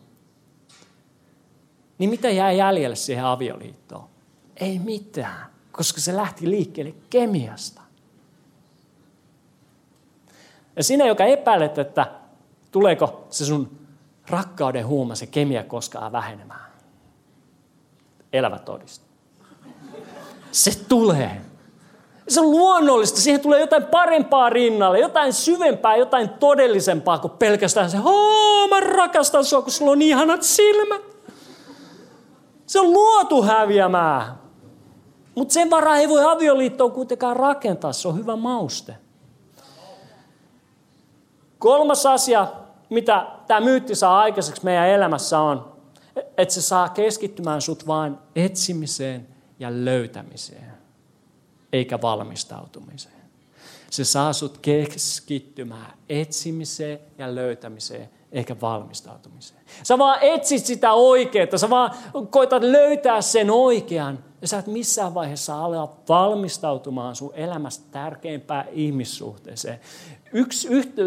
niin 1.99 2.11
mitä 2.11 2.31
jää 2.31 2.53
jäljelle 2.53 2.97
siihen 2.97 3.25
avioliittoon? 3.25 4.12
Ei 4.57 4.79
mitään, 4.79 5.47
koska 5.73 6.01
se 6.01 6.17
lähti 6.17 6.51
liikkeelle 6.51 6.95
kemiasta. 7.11 7.83
Ja 10.77 10.85
sinä, 10.85 11.07
joka 11.07 11.25
epäilet, 11.25 11.79
että 11.79 12.07
tuleeko 12.71 13.27
se 13.31 13.45
sun 13.45 13.79
rakkauden 14.29 14.87
huuma, 14.87 15.15
se 15.15 15.27
kemia 15.27 15.65
koskaan 15.65 16.13
vähenemään. 16.13 16.73
Elävä 18.33 18.59
todista. 18.59 19.07
Se 20.53 20.85
tulee. 20.89 21.41
Se 22.29 22.41
on 22.41 22.51
luonnollista. 22.51 23.21
Siihen 23.21 23.41
tulee 23.41 23.61
jotain 23.61 23.85
parempaa 23.85 24.51
rinnalle, 24.51 24.99
jotain 24.99 25.33
syvempää, 25.33 25.97
jotain 25.97 26.29
todellisempaa 26.29 27.19
kuin 27.19 27.31
pelkästään 27.31 27.91
se, 27.91 27.97
Haa, 27.97 28.69
mä 28.69 28.81
rakastan 28.81 29.45
sua, 29.45 29.63
kun 29.63 29.73
sulla 29.73 29.93
on 29.93 30.03
ihanat 30.03 30.43
silmät. 30.43 31.03
Se 32.67 32.81
on 32.81 32.93
luotu 32.93 33.43
häviämään. 33.43 34.42
Mutta 35.35 35.55
sen 35.55 35.71
varaa 35.71 35.97
ei 35.97 36.09
voi 36.09 36.25
avioliittoa 36.25 36.91
kuitenkaan 36.91 37.37
rakentaa, 37.37 37.93
se 37.93 38.09
on 38.09 38.17
hyvä 38.17 38.37
mauste. 38.37 38.95
Kolmas 41.59 42.07
asia, 42.07 42.47
mitä 42.91 43.27
tämä 43.47 43.61
myytti 43.61 43.95
saa 43.95 44.21
aikaiseksi 44.21 44.65
meidän 44.65 44.89
elämässä 44.89 45.41
on, 45.41 45.73
että 46.37 46.55
se 46.55 46.63
saa 46.63 46.89
keskittymään 46.89 47.61
sut 47.61 47.87
vain 47.87 48.17
etsimiseen 48.37 49.29
ja 49.59 49.69
löytämiseen, 49.71 50.73
eikä 51.73 52.03
valmistautumiseen. 52.03 53.23
Se 53.91 54.05
saa 54.05 54.33
sut 54.33 54.59
keskittymään 54.59 55.93
etsimiseen 56.09 57.01
ja 57.19 57.35
löytämiseen, 57.35 58.11
eikä 58.33 58.61
valmistautumiseen. 58.61 59.61
Sä 59.83 59.99
vaan 59.99 60.19
etsit 60.21 60.67
sitä 60.67 60.93
oikeaa, 60.93 61.59
sä 61.59 61.71
vaan 61.71 61.91
koetat 62.31 62.63
löytää 62.63 63.23
sen 63.23 63.51
oikean, 63.51 64.19
ja 64.43 64.49
sä 64.49 64.59
et 64.59 64.67
missään 64.67 65.15
vaiheessa 65.15 65.65
ala 65.65 65.93
valmistautumaan 66.09 67.17
sun 67.17 67.31
elämästä 67.35 67.85
tärkeimpään 67.91 68.67
ihmissuhteeseen. 68.73 69.81
Yksi, 70.33 70.69
yhtä, 70.69 71.03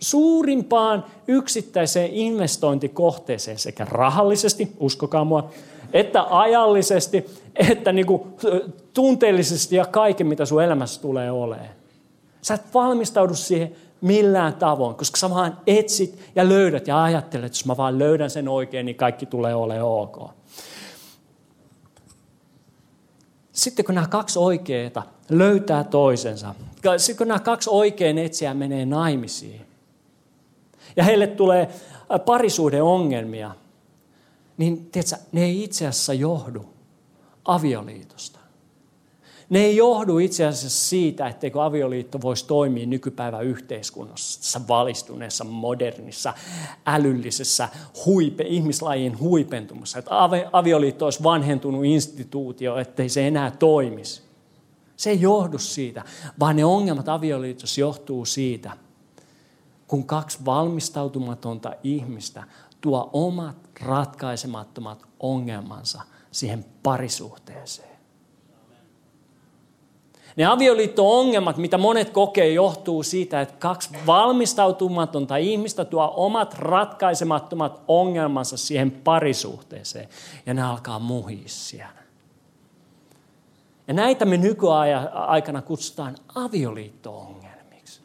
suurimpaan 0.00 1.04
yksittäiseen 1.28 2.10
investointikohteeseen 2.12 3.58
sekä 3.58 3.84
rahallisesti, 3.84 4.72
uskokaa 4.80 5.24
mua, 5.24 5.50
että 5.92 6.26
ajallisesti, 6.30 7.26
että 7.70 7.92
niinku 7.92 8.26
tunteellisesti 8.94 9.76
ja 9.76 9.84
kaiken, 9.84 10.26
mitä 10.26 10.46
sun 10.46 10.62
elämässä 10.62 11.02
tulee 11.02 11.30
olemaan. 11.30 11.68
Sä 12.42 12.54
et 12.54 12.74
valmistaudu 12.74 13.34
siihen 13.34 13.76
millään 14.00 14.54
tavoin, 14.54 14.94
koska 14.94 15.16
sä 15.16 15.30
vaan 15.30 15.58
etsit 15.66 16.18
ja 16.34 16.48
löydät 16.48 16.86
ja 16.86 17.02
ajattelet, 17.02 17.44
että 17.44 17.56
jos 17.56 17.66
mä 17.66 17.76
vaan 17.76 17.98
löydän 17.98 18.30
sen 18.30 18.48
oikein, 18.48 18.86
niin 18.86 18.96
kaikki 18.96 19.26
tulee 19.26 19.54
olemaan 19.54 19.86
ok. 19.86 20.30
Sitten 23.56 23.84
kun 23.84 23.94
nämä 23.94 24.06
kaksi 24.06 24.38
oikeita 24.38 25.02
löytää 25.28 25.84
toisensa, 25.84 26.54
sitten 26.96 27.16
kun 27.16 27.28
nämä 27.28 27.40
kaksi 27.40 27.70
oikein 27.70 28.18
etsiä 28.18 28.54
menee 28.54 28.86
naimisiin, 28.86 29.66
ja 30.96 31.04
heille 31.04 31.26
tulee 31.26 31.68
parisuuden 32.24 32.82
ongelmia, 32.82 33.50
niin 34.56 34.86
tiedätkö, 34.86 35.16
ne 35.32 35.44
ei 35.44 35.64
itse 35.64 35.86
asiassa 35.86 36.14
johdu 36.14 36.64
avioliitosta. 37.44 38.35
Ne 39.50 39.58
ei 39.58 39.76
johdu 39.76 40.18
itse 40.18 40.46
asiassa 40.46 40.88
siitä, 40.88 41.28
etteikö 41.28 41.64
avioliitto 41.64 42.20
voisi 42.22 42.46
toimia 42.46 42.86
nykypäivän 42.86 43.44
yhteiskunnassa, 43.44 44.60
valistuneessa, 44.68 45.44
modernissa, 45.44 46.34
älyllisessä, 46.86 47.68
huipe, 48.06 48.44
ihmislajin 48.44 49.18
huipentumassa. 49.18 49.98
Että 49.98 50.10
avioliitto 50.52 51.04
olisi 51.04 51.22
vanhentunut 51.22 51.84
instituutio, 51.84 52.76
ettei 52.76 53.08
se 53.08 53.26
enää 53.26 53.50
toimisi. 53.50 54.22
Se 54.96 55.10
ei 55.10 55.20
johdu 55.20 55.58
siitä, 55.58 56.04
vaan 56.40 56.56
ne 56.56 56.64
ongelmat 56.64 57.08
avioliitossa 57.08 57.80
johtuu 57.80 58.24
siitä, 58.24 58.72
kun 59.86 60.06
kaksi 60.06 60.38
valmistautumatonta 60.44 61.72
ihmistä 61.82 62.44
tuo 62.80 63.10
omat 63.12 63.56
ratkaisemattomat 63.80 65.02
ongelmansa 65.20 66.02
siihen 66.30 66.64
parisuhteeseen. 66.82 67.85
Ne 70.36 70.44
avioliitto-ongelmat, 70.44 71.56
mitä 71.56 71.78
monet 71.78 72.10
kokee, 72.10 72.52
johtuu 72.52 73.02
siitä, 73.02 73.40
että 73.40 73.54
kaksi 73.58 73.90
valmistautumatonta 74.06 75.36
ihmistä 75.36 75.84
tuo 75.84 76.12
omat 76.16 76.54
ratkaisemattomat 76.54 77.80
ongelmansa 77.88 78.56
siihen 78.56 78.90
parisuhteeseen. 78.90 80.08
Ja 80.46 80.54
ne 80.54 80.62
alkaa 80.62 80.98
muhia 80.98 81.42
siellä. 81.46 82.02
Ja 83.88 83.94
näitä 83.94 84.24
me 84.24 84.36
nykyaikana 84.36 85.62
kutsutaan 85.62 86.16
avioliitto-ongelmiksi. 86.34 88.00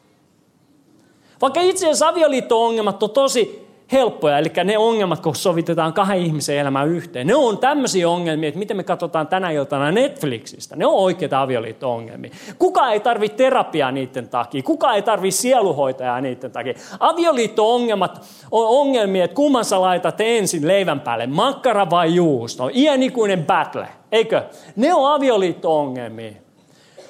Vaikka 1.40 1.60
itse 1.60 1.86
asiassa 1.86 2.08
avioliitto-ongelmat 2.08 3.02
on 3.02 3.10
tosi 3.10 3.61
helppoja, 3.92 4.38
eli 4.38 4.52
ne 4.64 4.78
ongelmat, 4.78 5.20
kun 5.20 5.36
sovitetaan 5.36 5.92
kahden 5.92 6.18
ihmisen 6.18 6.58
elämään 6.58 6.88
yhteen, 6.88 7.26
ne 7.26 7.34
on 7.34 7.58
tämmöisiä 7.58 8.08
ongelmia, 8.08 8.48
että 8.48 8.58
miten 8.58 8.76
me 8.76 8.84
katsotaan 8.84 9.26
tänä 9.26 9.50
iltana 9.50 9.90
Netflixistä. 9.90 10.76
Ne 10.76 10.86
on 10.86 10.94
oikeita 10.94 11.42
avioliitto-ongelmia. 11.42 12.30
Kuka 12.58 12.90
ei 12.90 13.00
tarvitse 13.00 13.36
terapiaa 13.36 13.92
niiden 13.92 14.28
takia, 14.28 14.62
kuka 14.62 14.94
ei 14.94 15.02
tarvitse 15.02 15.40
sieluhoitajaa 15.40 16.20
niiden 16.20 16.50
takia. 16.50 16.74
Avioliitto-ongelmat 17.00 18.22
on 18.50 18.68
ongelmia, 18.68 19.24
että 19.24 19.34
kumman 19.34 19.64
sä 19.64 19.80
laitat 19.80 20.20
ensin 20.20 20.68
leivän 20.68 21.00
päälle, 21.00 21.26
makkara 21.26 21.90
vai 21.90 22.14
juusto. 22.14 22.70
Iänikuinen 22.74 23.44
battle, 23.44 23.88
eikö? 24.12 24.42
Ne 24.76 24.94
on 24.94 25.12
avioliitto-ongelmia. 25.12 26.32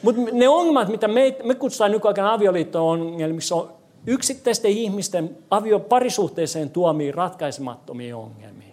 Mutta 0.02 0.20
ne 0.32 0.48
ongelmat, 0.48 0.88
mitä 0.88 1.08
me, 1.08 1.36
me 1.44 1.54
kutsutaan 1.54 1.90
nykyaikana 1.90 2.32
avioliitto-ongelmiksi, 2.32 3.54
on 3.54 3.81
yksittäisten 4.06 4.70
ihmisten 4.70 5.38
avio 5.50 5.80
parisuhteeseen 5.80 6.70
tuomiin 6.70 7.14
ratkaisemattomia 7.14 8.16
ongelmia. 8.16 8.72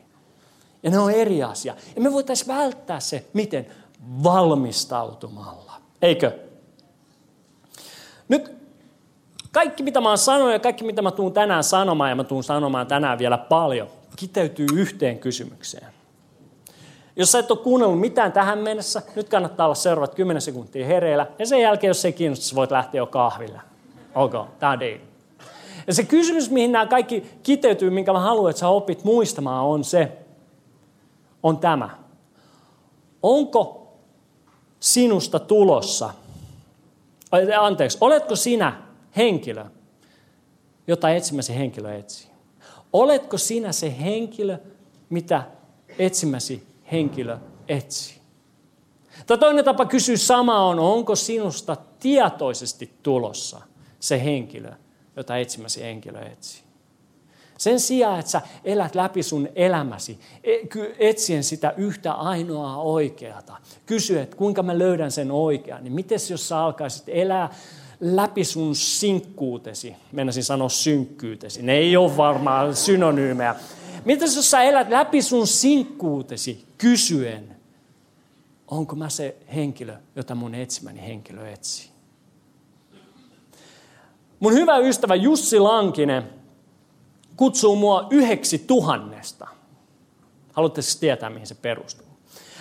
Ja 0.83 0.91
ne 0.91 0.99
on 0.99 1.11
eri 1.11 1.43
asia. 1.43 1.75
Ja 1.95 2.01
me 2.01 2.13
voitaisiin 2.13 2.47
välttää 2.47 2.99
se, 2.99 3.25
miten? 3.33 3.67
Valmistautumalla. 4.23 5.73
Eikö? 6.01 6.39
Nyt 8.27 8.51
kaikki, 9.51 9.83
mitä 9.83 10.01
mä 10.01 10.09
oon 10.09 10.17
sanonut 10.17 10.53
ja 10.53 10.59
kaikki, 10.59 10.83
mitä 10.83 11.01
mä 11.01 11.11
tuun 11.11 11.33
tänään 11.33 11.63
sanomaan, 11.63 12.09
ja 12.09 12.15
mä 12.15 12.23
tuun 12.23 12.43
sanomaan 12.43 12.87
tänään 12.87 13.19
vielä 13.19 13.37
paljon, 13.37 13.87
kiteytyy 14.15 14.67
yhteen 14.73 15.19
kysymykseen. 15.19 15.87
Jos 17.15 17.31
sä 17.31 17.39
et 17.39 17.51
ole 17.51 17.59
kuunnellut 17.59 17.99
mitään 17.99 18.31
tähän 18.31 18.59
mennessä, 18.59 19.01
nyt 19.15 19.29
kannattaa 19.29 19.65
olla 19.67 19.75
seuraavat 19.75 20.15
10 20.15 20.41
sekuntia 20.41 20.85
hereillä. 20.85 21.27
Ja 21.39 21.45
sen 21.45 21.61
jälkeen, 21.61 21.89
jos 21.89 22.01
se 22.01 22.07
ei 22.07 22.13
kiinnosta, 22.13 22.55
voit 22.55 22.71
lähteä 22.71 22.99
jo 22.99 23.05
kahville. 23.05 23.61
Ok, 24.15 24.33
tämä 24.59 24.71
on 24.71 24.79
deal. 24.79 25.08
Ja 25.87 25.93
se 25.93 26.03
kysymys, 26.03 26.49
mihin 26.49 26.71
nämä 26.71 26.85
kaikki 26.85 27.23
kiteytyy, 27.43 27.89
minkä 27.89 28.13
mä 28.13 28.19
haluan, 28.19 28.49
että 28.49 28.59
sä 28.59 28.67
opit 28.67 29.03
muistamaan, 29.03 29.65
on 29.65 29.83
se, 29.83 30.11
on 31.43 31.57
tämä. 31.57 31.89
Onko 33.23 33.93
sinusta 34.79 35.39
tulossa, 35.39 36.13
anteeksi, 37.59 37.97
oletko 38.01 38.35
sinä 38.35 38.81
henkilö, 39.17 39.65
jota 40.87 41.09
etsimäsi 41.09 41.55
henkilö 41.55 41.95
etsii? 41.95 42.29
Oletko 42.93 43.37
sinä 43.37 43.71
se 43.71 43.95
henkilö, 44.01 44.57
mitä 45.09 45.43
etsimäsi 45.99 46.67
henkilö 46.91 47.37
etsii? 47.67 48.19
Tai 49.27 49.37
toinen 49.37 49.65
tapa 49.65 49.85
kysyä 49.85 50.17
sama 50.17 50.65
on, 50.65 50.79
onko 50.79 51.15
sinusta 51.15 51.77
tietoisesti 51.99 52.93
tulossa 53.03 53.61
se 53.99 54.23
henkilö, 54.23 54.71
jota 55.19 55.37
etsimäsi 55.37 55.81
henkilö 55.81 56.21
etsii? 56.21 56.61
Sen 57.57 57.79
sijaan, 57.79 58.19
että 58.19 58.31
sä 58.31 58.41
elät 58.63 58.95
läpi 58.95 59.23
sun 59.23 59.49
elämäsi, 59.55 60.19
e, 60.43 60.53
etsien 60.99 61.43
sitä 61.43 61.73
yhtä 61.77 62.13
ainoaa 62.13 62.81
oikeata. 62.81 63.57
Kysy, 63.85 64.19
että 64.19 64.35
kuinka 64.35 64.63
mä 64.63 64.79
löydän 64.79 65.11
sen 65.11 65.31
oikean. 65.31 65.83
Niin 65.83 65.93
miten 65.93 66.19
jos 66.29 66.47
sä 66.47 66.59
alkaisit 66.59 67.03
elää 67.07 67.53
läpi 67.99 68.43
sun 68.43 68.75
sinkkuutesi, 68.75 69.95
mennäisin 70.11 70.43
sanoa 70.43 70.69
synkkyytesi, 70.69 71.61
ne 71.61 71.73
ei 71.73 71.97
ole 71.97 72.17
varmaan 72.17 72.75
synonyymejä. 72.75 73.55
Miten 74.05 74.35
jos 74.35 74.51
sä 74.51 74.61
elät 74.61 74.89
läpi 74.89 75.21
sun 75.21 75.47
sinkkuutesi 75.47 76.65
kysyen, 76.77 77.55
onko 78.67 78.95
mä 78.95 79.09
se 79.09 79.35
henkilö, 79.55 79.95
jota 80.15 80.35
mun 80.35 80.55
etsimäni 80.55 81.01
henkilö 81.01 81.49
etsii? 81.49 81.98
Mun 84.39 84.53
hyvä 84.53 84.77
ystävä 84.77 85.15
Jussi 85.15 85.59
Lankinen 85.59 86.29
kutsuu 87.35 87.75
mua 87.75 88.07
yhdeksi 88.09 88.59
tuhannesta. 88.59 89.47
Haluatte 90.53 90.81
siis 90.81 90.97
tietää, 90.97 91.29
mihin 91.29 91.47
se 91.47 91.55
perustuu. 91.55 92.07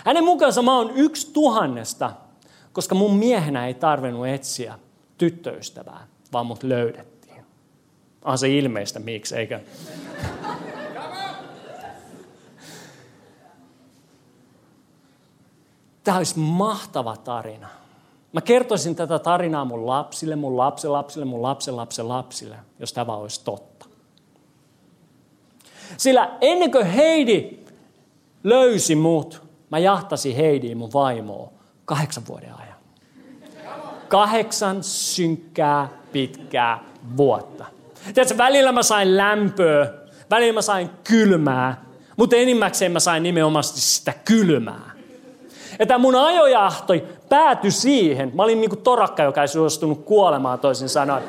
Hänen 0.04 0.24
mukaansa 0.24 0.62
mä 0.62 0.76
oon 0.76 0.90
yksi 0.94 1.30
tuhannesta, 1.32 2.12
koska 2.72 2.94
mun 2.94 3.16
miehenä 3.16 3.66
ei 3.66 3.74
tarvinnut 3.74 4.26
etsiä 4.26 4.78
tyttöystävää, 5.18 6.06
vaan 6.32 6.46
mut 6.46 6.62
löydettiin. 6.62 7.44
On 8.24 8.38
se 8.38 8.56
ilmeistä, 8.56 8.98
miksi, 8.98 9.36
eikö? 9.36 9.60
Tämä 16.04 16.18
olisi 16.18 16.38
mahtava 16.38 17.16
tarina. 17.16 17.68
Mä 18.32 18.40
kertoisin 18.40 18.96
tätä 18.96 19.18
tarinaa 19.18 19.64
mun 19.64 19.86
lapsille, 19.86 20.36
mun 20.36 20.56
lapsille, 20.56 21.24
mun 21.24 21.42
lapsen 21.42 21.76
lapsen 21.76 22.08
lapsille, 22.08 22.56
jos 22.78 22.92
tämä 22.92 23.16
olisi 23.16 23.44
totta. 23.44 23.86
Sillä 25.96 26.36
ennen 26.40 26.70
kuin 26.70 26.86
Heidi 26.86 27.58
löysi 28.44 28.94
mut, 28.94 29.42
mä 29.70 29.78
jahtasin 29.78 30.36
Heidiin 30.36 30.78
mun 30.78 30.92
vaimoa 30.92 31.52
kahdeksan 31.84 32.24
vuoden 32.28 32.54
ajan. 32.54 32.78
Kahdeksan 34.08 34.82
synkkää, 34.82 35.88
pitkää 36.12 36.84
vuotta. 37.16 37.64
Tiedätkö, 38.14 38.38
välillä 38.38 38.72
mä 38.72 38.82
sain 38.82 39.16
lämpöä, 39.16 39.92
välillä 40.30 40.52
mä 40.52 40.62
sain 40.62 40.90
kylmää, 41.04 41.84
mutta 42.16 42.36
enimmäkseen 42.36 42.92
mä 42.92 43.00
sain 43.00 43.22
nimenomaan 43.22 43.64
sitä 43.64 44.12
kylmää. 44.24 44.97
Ja 45.78 45.86
tämä 45.86 45.98
mun 45.98 46.16
ajojahto 46.16 46.94
päätyi 47.28 47.70
siihen, 47.70 48.32
mä 48.34 48.42
olin 48.42 48.60
niinku 48.60 48.76
torakka, 48.76 49.22
joka 49.22 49.42
ei 49.42 49.48
suostunut 49.48 50.04
kuolemaan 50.04 50.58
toisin 50.58 50.88
sanoen. 50.88 51.22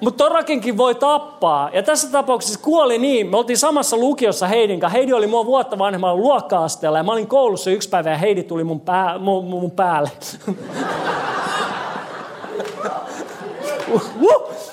Mutta 0.00 0.24
torakinkin 0.24 0.76
voi 0.76 0.94
tappaa. 0.94 1.70
Ja 1.72 1.82
tässä 1.82 2.10
tapauksessa 2.10 2.60
kuoli 2.62 2.98
niin. 2.98 3.30
Me 3.30 3.36
oltiin 3.36 3.58
samassa 3.58 3.96
lukiossa 3.96 4.46
Heidin 4.46 4.80
kanssa. 4.80 4.98
Heidi 4.98 5.12
oli 5.12 5.26
mua 5.26 5.46
vuotta 5.46 5.78
vanhemmalla 5.78 6.16
luokka-asteella. 6.16 6.98
Ja 6.98 7.04
mä 7.04 7.12
olin 7.12 7.26
koulussa 7.26 7.70
yksi 7.70 7.88
päivä 7.88 8.10
ja 8.10 8.18
Heidi 8.18 8.42
tuli 8.42 8.64
mun, 8.64 8.80
pää, 8.80 9.18
mun, 9.18 9.44
mun 9.44 9.70
päälle. 9.70 10.10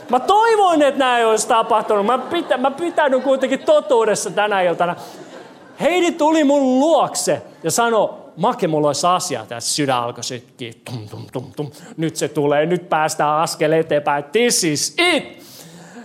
Mä 0.10 0.20
toivoin, 0.20 0.82
että 0.82 1.00
näin 1.00 1.28
olisi 1.28 1.48
tapahtunut. 1.48 2.06
Mä, 2.06 2.18
pitä, 2.18 2.58
mä 2.58 2.72
pitäydyn 2.72 3.22
kuitenkin 3.22 3.60
totuudessa 3.60 4.30
tänä 4.30 4.62
iltana. 4.62 4.96
Heidi 5.82 6.12
tuli 6.12 6.44
mun 6.44 6.80
luokse 6.80 7.42
ja 7.64 7.72
sanoi, 7.72 8.24
Make, 8.38 8.68
mulla 8.68 8.88
olisi 8.88 9.08
asia 9.08 9.46
tässä, 9.46 9.76
sydän 9.76 9.98
alkoi 9.98 10.24
sytkiä. 10.24 10.74
Tum, 10.86 11.10
tum, 11.10 11.26
tum, 11.32 11.52
tum. 11.56 11.72
Nyt 11.98 12.16
se 12.16 12.28
tulee, 12.28 12.66
nyt 12.66 12.90
päästään 12.90 13.38
askel 13.38 13.72
eteenpäin. 13.72 14.24
This 14.24 14.64
is 14.64 14.96
it! 14.98 15.44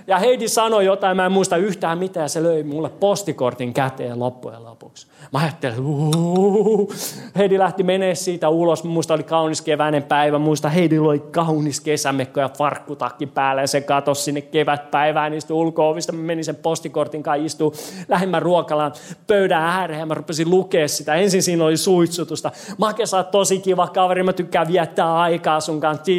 Ja 0.06 0.18
Heidi 0.18 0.48
sanoi 0.48 0.84
jotain, 0.84 1.16
mä 1.16 1.26
en 1.26 1.32
muista 1.32 1.56
yhtään 1.56 1.98
mitään, 1.98 2.28
se 2.28 2.42
löi 2.42 2.62
mulle 2.62 2.88
postikortin 2.88 3.74
käteen 3.74 4.18
loppujen 4.18 4.64
lopuksi. 4.64 5.06
Mä 5.32 5.38
ajattelin, 5.38 5.80
uhuhu. 5.80 6.92
Heidi 7.36 7.58
lähti 7.58 7.82
menee 7.82 8.14
siitä 8.14 8.48
ulos, 8.48 8.84
muista 8.84 9.14
oli 9.14 9.22
kaunis 9.22 9.62
keväinen 9.62 10.02
päivä, 10.02 10.38
muista 10.38 10.68
Heidi 10.68 10.98
oli 10.98 11.18
kaunis 11.18 11.80
kesämekko 11.80 12.40
ja 12.40 12.50
farkkutakki 12.58 13.26
päällä, 13.26 13.62
ja 13.62 13.66
se 13.66 13.80
katosi 13.80 14.22
sinne 14.22 14.40
kevätpäivään, 14.40 15.34
istui 15.34 15.56
ulko-ovista, 15.56 16.12
mä 16.12 16.22
menin 16.22 16.44
sen 16.44 16.56
postikortin 16.56 17.22
kanssa, 17.22 17.46
istuu 17.46 17.74
lähimmän 18.08 18.42
ruokalan 18.42 18.92
pöydän 19.26 19.62
ääreen, 19.62 20.08
mä 20.08 20.14
rupesin 20.14 20.50
lukea 20.50 20.88
sitä. 20.88 21.14
Ensin 21.14 21.42
siinä 21.42 21.64
oli 21.64 21.76
suitsutusta. 21.76 22.50
Make, 22.78 23.06
sä 23.06 23.16
oot 23.16 23.30
tosi 23.30 23.58
kiva 23.58 23.88
kaveri, 23.88 24.22
mä 24.22 24.32
tykkään 24.32 24.68
viettää 24.68 25.18
aikaa 25.18 25.60
sun 25.60 25.80
kanssa, 25.80 26.12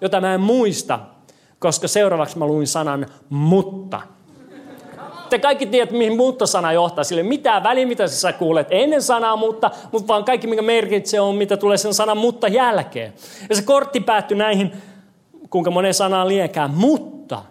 jota 0.00 0.20
mä 0.20 0.34
en 0.34 0.40
muista 0.40 0.98
koska 1.62 1.88
seuraavaksi 1.88 2.38
mä 2.38 2.46
luin 2.46 2.66
sanan 2.66 3.06
mutta. 3.28 4.00
Te 5.32 5.38
kaikki 5.38 5.66
tiedät, 5.66 5.90
mihin 5.90 6.16
mutta-sana 6.16 6.72
johtaa. 6.72 7.04
Sille 7.04 7.22
mitään 7.22 7.62
väliä, 7.62 7.86
mitä 7.86 8.08
sä 8.08 8.32
kuulet 8.32 8.66
ennen 8.70 9.02
sanaa 9.02 9.36
mutta, 9.36 9.70
mutta 9.92 10.08
vaan 10.08 10.24
kaikki, 10.24 10.46
mikä 10.46 10.62
merkitsee, 10.62 11.20
on, 11.20 11.34
mitä 11.34 11.56
tulee 11.56 11.76
sen 11.76 11.94
sanan 11.94 12.16
mutta 12.16 12.48
jälkeen. 12.48 13.12
Ja 13.48 13.56
se 13.56 13.62
kortti 13.62 14.00
päättyi 14.00 14.36
näihin, 14.36 14.72
kuinka 15.50 15.70
monen 15.70 15.94
sanaan 15.94 16.28
liekään, 16.28 16.70
mutta 16.70 17.42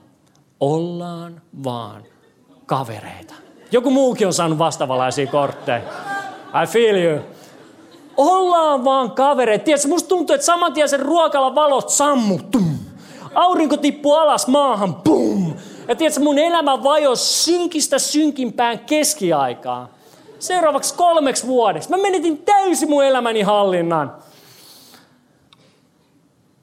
ollaan 0.60 1.42
vaan 1.64 2.04
kavereita. 2.66 3.34
Joku 3.72 3.90
muukin 3.90 4.28
on 4.28 4.34
saanut 4.34 4.58
vastavalaisia 4.58 5.28
kortteja. 5.28 5.82
I 6.64 6.68
feel 6.68 6.96
you. 6.96 7.20
Ollaan 8.18 8.86
vaan 8.86 9.12
kavereita. 9.12 9.66
Tiedätkö, 9.66 9.88
musta 9.88 10.10
tuntuu, 10.10 10.34
että 10.34 10.46
saman 10.46 10.74
tien 10.74 10.90
sen 10.90 11.00
ruokalan 11.00 11.56
valot 11.56 11.90
sammuttuu 11.90 12.62
Aurinko 13.36 13.78
tippuu 13.78 14.14
alas 14.14 14.48
maahan, 14.48 14.96
bum! 14.96 15.51
Ja 15.88 15.96
tiedätkö, 15.96 16.20
mun 16.20 16.40
elämä 16.40 16.84
vajos 16.84 17.46
synkistä 17.46 18.00
synkimpään 18.00 18.80
keskiaikaan. 18.80 19.90
Seuraavaksi 20.40 20.94
kolmeksi 20.94 21.48
vuodeksi. 21.48 21.90
Mä 21.90 21.98
menetin 21.98 22.38
täysin 22.38 22.90
mun 22.90 23.06
elämäni 23.06 23.42
hallinnan. 23.42 24.16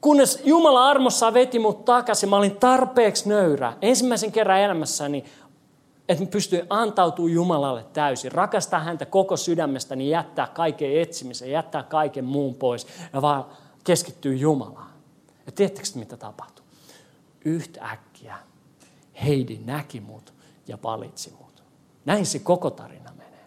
Kunnes 0.01 0.41
Jumala 0.43 0.89
armossa 0.89 1.33
veti 1.33 1.59
mut 1.59 1.85
takaisin, 1.85 2.29
mä 2.29 2.37
olin 2.37 2.55
tarpeeksi 2.55 3.29
nöyrä. 3.29 3.73
Ensimmäisen 3.81 4.31
kerran 4.31 4.59
elämässäni, 4.59 5.25
että 6.09 6.23
mä 6.23 6.29
pystyin 6.29 6.65
antautumaan 6.69 7.33
Jumalalle 7.33 7.85
täysin. 7.93 8.31
Rakastaa 8.31 8.79
häntä 8.79 9.05
koko 9.05 9.37
sydämestäni, 9.37 10.09
jättää 10.09 10.47
kaiken 10.47 11.01
etsimisen, 11.01 11.51
jättää 11.51 11.83
kaiken 11.83 12.25
muun 12.25 12.55
pois 12.55 12.87
ja 13.13 13.21
vaan 13.21 13.45
keskittyy 13.83 14.35
Jumalaan. 14.35 14.89
Ja 15.45 15.51
tiedättekö 15.51 15.87
mitä 15.95 16.17
tapahtui? 16.17 16.59
yhtäkkiä 17.45 18.08
Heidi 19.25 19.59
näki 19.65 19.99
mut 19.99 20.33
ja 20.67 20.77
valitsi 20.83 21.33
mut. 21.39 21.63
Näin 22.05 22.25
se 22.25 22.39
koko 22.39 22.69
tarina 22.69 23.11
menee. 23.17 23.45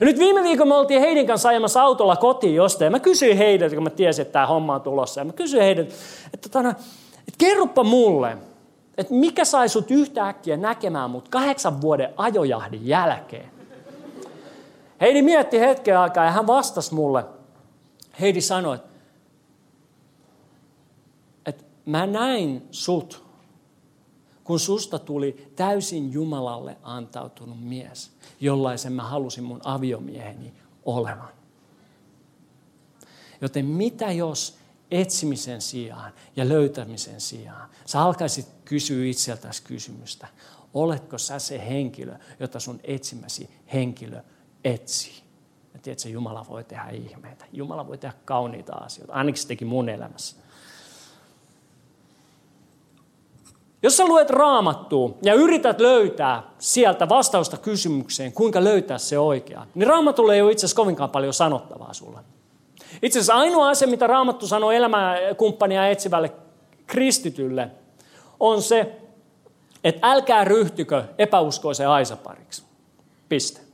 Ja 0.00 0.06
nyt 0.06 0.18
viime 0.18 0.42
viikon 0.42 0.68
me 0.68 0.74
oltiin 0.74 1.00
Heidin 1.00 1.26
kanssa 1.26 1.48
ajamassa 1.48 1.82
autolla 1.82 2.16
kotiin 2.16 2.54
jostain. 2.54 2.86
Ja 2.86 2.90
mä 2.90 3.00
kysyin 3.00 3.36
Heidiltä, 3.36 3.74
kun 3.74 3.84
mä 3.84 3.90
tiesin, 3.90 4.22
että 4.22 4.32
tämä 4.32 4.46
homma 4.46 4.74
on 4.74 4.80
tulossa. 4.80 5.20
Ja 5.20 5.24
mä 5.24 5.32
kysyin 5.32 5.62
Heidiltä, 5.62 5.94
että, 6.34 6.48
tana, 6.48 6.70
että 7.18 7.38
kerropa 7.38 7.84
mulle, 7.84 8.36
että 8.98 9.14
mikä 9.14 9.44
sai 9.44 9.68
sut 9.68 9.90
yhtäkkiä 9.90 10.56
näkemään 10.56 11.10
mut 11.10 11.28
kahdeksan 11.28 11.80
vuoden 11.80 12.12
ajojahdin 12.16 12.86
jälkeen. 12.86 13.50
Heidi 15.00 15.22
mietti 15.22 15.60
hetken 15.60 15.98
aikaa 15.98 16.24
ja 16.24 16.30
hän 16.30 16.46
vastasi 16.46 16.94
mulle. 16.94 17.24
Heidi 18.20 18.40
sanoi, 18.40 18.78
että 21.46 21.64
mä 21.84 22.06
näin 22.06 22.66
sut, 22.70 23.27
kun 24.48 24.60
susta 24.60 24.98
tuli 24.98 25.52
täysin 25.56 26.12
Jumalalle 26.12 26.76
antautunut 26.82 27.60
mies, 27.60 28.10
jollaisen 28.40 28.92
mä 28.92 29.02
halusin 29.02 29.44
mun 29.44 29.60
aviomieheni 29.64 30.54
olevan. 30.84 31.28
Joten 33.40 33.66
mitä 33.66 34.12
jos 34.12 34.58
etsimisen 34.90 35.60
sijaan 35.60 36.12
ja 36.36 36.48
löytämisen 36.48 37.20
sijaan 37.20 37.70
sä 37.86 38.02
alkaisit 38.02 38.48
kysyä 38.64 39.06
itseltäsi 39.06 39.62
kysymystä, 39.62 40.28
oletko 40.74 41.18
sä 41.18 41.38
se 41.38 41.58
henkilö, 41.68 42.14
jota 42.40 42.60
sun 42.60 42.80
etsimäsi 42.84 43.50
henkilö 43.72 44.22
etsii? 44.64 45.22
Ja 45.74 45.80
tiedätkö, 45.80 46.08
Jumala 46.08 46.46
voi 46.48 46.64
tehdä 46.64 46.88
ihmeitä. 46.88 47.44
Jumala 47.52 47.86
voi 47.86 47.98
tehdä 47.98 48.14
kauniita 48.24 48.74
asioita. 48.74 49.12
Ainakin 49.12 49.42
se 49.42 49.48
teki 49.48 49.64
mun 49.64 49.88
elämässä. 49.88 50.36
Jos 53.82 53.96
sä 53.96 54.06
luet 54.06 54.30
raamattua 54.30 55.14
ja 55.22 55.34
yrität 55.34 55.80
löytää 55.80 56.42
sieltä 56.58 57.08
vastausta 57.08 57.56
kysymykseen, 57.56 58.32
kuinka 58.32 58.64
löytää 58.64 58.98
se 58.98 59.18
oikea, 59.18 59.66
niin 59.74 59.86
raamatulla 59.86 60.34
ei 60.34 60.42
ole 60.42 60.52
itse 60.52 60.66
asiassa 60.66 60.76
kovinkaan 60.76 61.10
paljon 61.10 61.34
sanottavaa 61.34 61.94
sulle. 61.94 62.18
Itse 63.02 63.18
asiassa 63.18 63.34
ainoa 63.34 63.68
asia, 63.68 63.88
mitä 63.88 64.06
raamattu 64.06 64.46
sanoo 64.46 64.70
elämäkumppania 64.70 65.88
etsivälle 65.88 66.32
kristitylle, 66.86 67.70
on 68.40 68.62
se, 68.62 68.96
että 69.84 70.10
älkää 70.10 70.44
ryhtykö 70.44 71.04
epäuskoisen 71.18 71.88
aisapariksi. 71.88 72.62
Piste. 73.28 73.67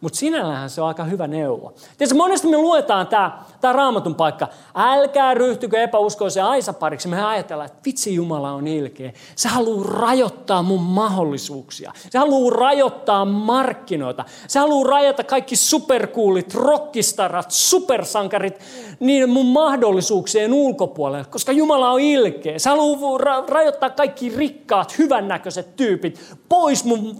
Mutta 0.00 0.18
sinällähän 0.18 0.70
se 0.70 0.80
on 0.80 0.88
aika 0.88 1.04
hyvä 1.04 1.26
neuvo. 1.26 1.74
Tiedätkö, 1.98 2.16
monesti 2.16 2.48
me 2.48 2.56
luetaan 2.56 3.06
tämä, 3.06 3.38
tämä 3.60 3.72
raamatun 3.72 4.14
paikka. 4.14 4.48
Älkää 4.74 5.34
ryhtykö 5.34 5.82
epäuskoiseen 5.82 6.46
aisapariksi. 6.46 7.08
Me 7.08 7.24
ajatellaan, 7.24 7.66
että 7.66 7.80
vitsi 7.86 8.14
Jumala 8.14 8.52
on 8.52 8.66
ilkeä. 8.66 9.12
Se 9.36 9.48
haluaa 9.48 9.86
rajoittaa 9.86 10.62
mun 10.62 10.82
mahdollisuuksia. 10.82 11.92
Se 12.10 12.18
haluaa 12.18 12.56
rajoittaa 12.56 13.24
markkinoita. 13.24 14.24
Se 14.48 14.58
haluaa 14.58 14.90
rajata 14.90 15.24
kaikki 15.24 15.56
superkuulit, 15.56 16.54
rockistarat, 16.54 17.50
supersankarit 17.50 18.60
niiden 19.00 19.30
mun 19.30 19.46
mahdollisuuksien 19.46 20.52
ulkopuolelle, 20.54 21.24
koska 21.24 21.52
Jumala 21.52 21.90
on 21.90 22.00
ilkeä. 22.00 22.58
Se 22.58 22.70
haluaa 22.70 23.18
ra- 23.18 23.48
rajoittaa 23.48 23.90
kaikki 23.90 24.28
rikkaat, 24.28 24.98
hyvännäköiset 24.98 25.76
tyypit 25.76 26.34
pois 26.48 26.84
mun 26.84 27.16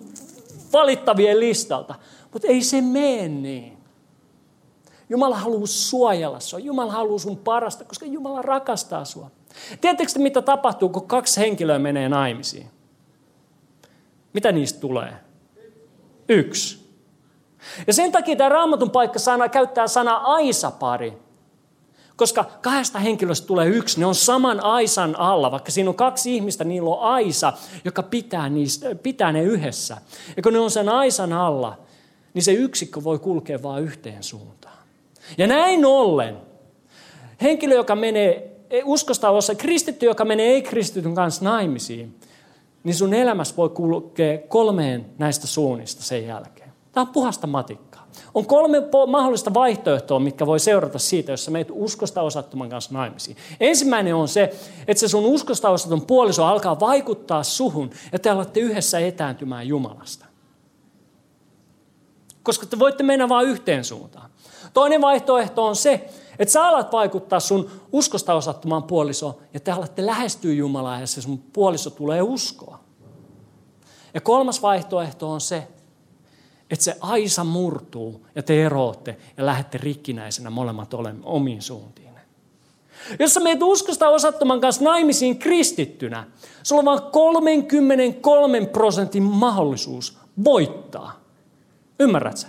valittavien 0.72 1.40
listalta. 1.40 1.94
Mutta 2.32 2.48
ei 2.48 2.62
se 2.62 2.80
mene 2.80 3.28
niin. 3.28 3.76
Jumala 5.08 5.36
haluaa 5.36 5.66
suojella 5.66 6.40
sinua. 6.40 6.60
Jumala 6.60 6.92
haluaa 6.92 7.18
sun 7.18 7.36
parasta, 7.36 7.84
koska 7.84 8.06
Jumala 8.06 8.42
rakastaa 8.42 9.04
sinua. 9.04 9.30
Tiedättekö 9.80 10.12
te, 10.12 10.18
mitä 10.18 10.42
tapahtuu, 10.42 10.88
kun 10.88 11.08
kaksi 11.08 11.40
henkilöä 11.40 11.78
menee 11.78 12.08
naimisiin? 12.08 12.70
Mitä 14.32 14.52
niistä 14.52 14.80
tulee? 14.80 15.12
Yksi. 16.28 16.86
Ja 17.86 17.92
sen 17.92 18.12
takia 18.12 18.36
tämä 18.36 18.48
raamatun 18.48 18.90
paikka 18.90 19.18
sana, 19.18 19.48
käyttää 19.48 19.88
sana 19.88 20.16
aisapari. 20.16 21.12
Koska 22.16 22.44
kahdesta 22.62 22.98
henkilöstä 22.98 23.46
tulee 23.46 23.68
yksi, 23.68 24.00
ne 24.00 24.06
on 24.06 24.14
saman 24.14 24.60
aisan 24.60 25.16
alla. 25.18 25.50
Vaikka 25.50 25.70
siinä 25.70 25.90
on 25.90 25.96
kaksi 25.96 26.36
ihmistä, 26.36 26.64
niillä 26.64 26.90
on 26.90 27.00
aisa, 27.00 27.52
joka 27.84 28.02
pitää, 28.02 28.48
niistä, 28.48 28.94
pitää 28.94 29.32
ne 29.32 29.42
yhdessä. 29.42 29.96
Ja 30.36 30.42
kun 30.42 30.52
ne 30.52 30.58
on 30.58 30.70
sen 30.70 30.88
aisan 30.88 31.32
alla, 31.32 31.78
niin 32.36 32.42
se 32.42 32.52
yksikkö 32.52 33.04
voi 33.04 33.18
kulkea 33.18 33.62
vain 33.62 33.84
yhteen 33.84 34.22
suuntaan. 34.22 34.78
Ja 35.38 35.46
näin 35.46 35.84
ollen, 35.84 36.36
henkilö, 37.42 37.74
joka 37.74 37.96
menee 37.96 38.56
uskosta 38.84 39.30
osa, 39.30 39.54
kristitty, 39.54 40.06
joka 40.06 40.24
menee 40.24 40.46
ei-kristityn 40.46 41.14
kanssa 41.14 41.44
naimisiin, 41.44 42.20
niin 42.84 42.94
sun 42.94 43.14
elämässä 43.14 43.56
voi 43.56 43.68
kulkea 43.68 44.38
kolmeen 44.48 45.06
näistä 45.18 45.46
suunnista 45.46 46.02
sen 46.02 46.26
jälkeen. 46.26 46.72
Tämä 46.92 47.02
on 47.02 47.12
puhasta 47.12 47.46
matikkaa. 47.46 48.08
On 48.34 48.46
kolme 48.46 48.82
mahdollista 49.06 49.54
vaihtoehtoa, 49.54 50.18
mitkä 50.18 50.46
voi 50.46 50.60
seurata 50.60 50.98
siitä, 50.98 51.32
jos 51.32 51.44
sä 51.44 51.50
meet 51.50 51.68
uskosta 51.70 52.22
osattoman 52.22 52.68
kanssa 52.68 52.94
naimisiin. 52.94 53.36
Ensimmäinen 53.60 54.14
on 54.14 54.28
se, 54.28 54.54
että 54.88 55.00
se 55.00 55.08
sun 55.08 55.24
uskosta 55.24 55.70
osaton 55.70 56.06
puoliso 56.06 56.44
alkaa 56.44 56.80
vaikuttaa 56.80 57.42
suhun 57.42 57.90
ja 58.12 58.18
te 58.18 58.30
alatte 58.30 58.60
yhdessä 58.60 58.98
etääntymään 58.98 59.68
Jumalasta 59.68 60.26
koska 62.46 62.66
te 62.66 62.78
voitte 62.78 63.02
mennä 63.02 63.28
vain 63.28 63.48
yhteen 63.48 63.84
suuntaan. 63.84 64.30
Toinen 64.74 65.00
vaihtoehto 65.00 65.66
on 65.66 65.76
se, 65.76 66.08
että 66.38 66.52
sä 66.52 66.68
alat 66.68 66.92
vaikuttaa 66.92 67.40
sun 67.40 67.70
uskosta 67.92 68.34
osattomaan 68.34 68.82
puolisoon 68.82 69.34
ja 69.54 69.60
te 69.60 69.70
alatte 69.70 70.06
lähestyä 70.06 70.52
Jumalaa 70.52 71.00
ja 71.00 71.06
se 71.06 71.22
sun 71.22 71.38
puoliso 71.38 71.90
tulee 71.90 72.22
uskoa. 72.22 72.80
Ja 74.14 74.20
kolmas 74.20 74.62
vaihtoehto 74.62 75.30
on 75.30 75.40
se, 75.40 75.68
että 76.70 76.84
se 76.84 76.96
aisa 77.00 77.44
murtuu 77.44 78.26
ja 78.34 78.42
te 78.42 78.64
erootte 78.64 79.16
ja 79.36 79.46
lähdette 79.46 79.78
rikkinäisenä 79.78 80.50
molemmat 80.50 80.94
omiin 81.22 81.62
suuntiin. 81.62 82.06
Jos 83.18 83.34
sä 83.34 83.40
meet 83.40 83.62
uskosta 83.62 84.08
osattoman 84.08 84.60
kanssa 84.60 84.84
naimisiin 84.84 85.38
kristittynä, 85.38 86.26
sulla 86.62 86.80
on 86.80 86.84
vain 86.84 87.12
33 87.12 88.66
prosentin 88.66 89.22
mahdollisuus 89.22 90.18
voittaa. 90.44 91.25
Ymmärrät 92.00 92.36
sä? 92.36 92.48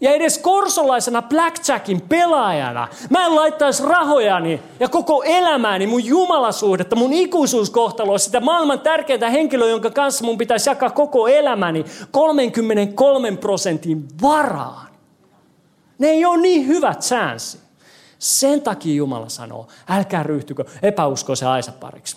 Ja 0.00 0.10
edes 0.10 0.38
korsolaisena 0.38 1.22
blackjackin 1.22 2.00
pelaajana 2.00 2.88
mä 3.10 3.26
en 3.26 3.36
laittaisi 3.36 3.82
rahojani 3.82 4.62
ja 4.80 4.88
koko 4.88 5.22
elämääni, 5.22 5.86
mun 5.86 6.04
jumalasuhdetta, 6.04 6.96
mun 6.96 7.12
ikuisuuskohtaloa, 7.12 8.18
sitä 8.18 8.40
maailman 8.40 8.80
tärkeintä 8.80 9.30
henkilöä, 9.30 9.68
jonka 9.68 9.90
kanssa 9.90 10.24
mun 10.24 10.38
pitäisi 10.38 10.70
jakaa 10.70 10.90
koko 10.90 11.28
elämäni 11.28 11.84
33 12.10 13.36
prosentin 13.36 14.08
varaan. 14.22 14.88
Ne 15.98 16.08
ei 16.08 16.24
ole 16.24 16.40
niin 16.40 16.66
hyvät 16.66 17.00
chanssi. 17.00 17.58
Sen 18.18 18.62
takia 18.62 18.94
Jumala 18.94 19.28
sanoo, 19.28 19.66
älkää 19.88 20.22
ryhtykö 20.22 20.64
epäuskoisen 20.82 21.48
aisapariksi. 21.48 22.16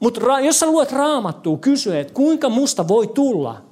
Mutta 0.00 0.40
jos 0.40 0.60
sä 0.60 0.66
luet 0.66 0.92
raamattua, 0.92 1.56
kysy, 1.56 1.98
että 1.98 2.14
kuinka 2.14 2.48
musta 2.48 2.88
voi 2.88 3.06
tulla 3.06 3.69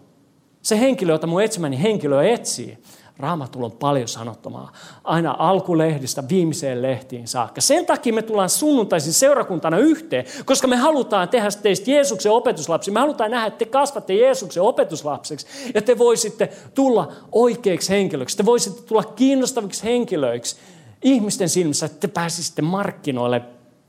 se 0.63 0.81
henkilö, 0.81 1.13
jota 1.13 1.27
mun 1.27 1.43
etsimäni 1.43 1.83
henkilö 1.83 2.25
etsii, 2.25 2.79
Raamatulla 3.19 3.67
on 3.67 3.73
paljon 3.73 4.09
sanottomaa. 4.09 4.73
Aina 5.05 5.37
alkulehdistä 5.39 6.25
viimeiseen 6.29 6.83
lehtiin 6.83 7.29
saakka. 7.29 7.61
Sen 7.61 7.87
takia 7.87 8.13
me 8.13 8.23
tullaan 8.23 8.49
sunnuntaisin 8.49 9.13
seurakuntana 9.13 9.79
yhteen, 9.79 10.25
koska 10.45 10.67
me 10.67 10.77
halutaan 10.77 11.29
tehdä 11.29 11.49
teistä 11.63 11.91
Jeesuksen 11.91 12.33
opetuslapsi. 12.33 12.91
Me 12.91 13.01
halutaan 13.01 13.31
nähdä, 13.31 13.47
että 13.47 13.59
te 13.59 13.65
kasvatte 13.65 14.15
Jeesuksen 14.15 14.63
opetuslapseksi 14.63 15.47
ja 15.75 15.83
te 15.83 15.99
voisitte 15.99 16.51
tulla 16.75 17.13
oikeiksi 17.33 17.91
henkilöiksi. 17.91 18.37
Te 18.37 18.45
voisitte 18.45 18.83
tulla 18.83 19.05
kiinnostaviksi 19.05 19.85
henkilöiksi 19.85 20.57
ihmisten 21.03 21.49
silmissä, 21.49 21.87
että 21.87 22.01
te 22.01 22.09
pääsisitte 22.09 22.63
markkinoille 22.63 23.43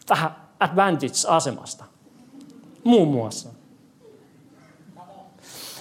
vähän 0.10 0.32
advantage-asemasta. 0.60 1.86
Muun 2.84 3.08
muassa. 3.08 3.59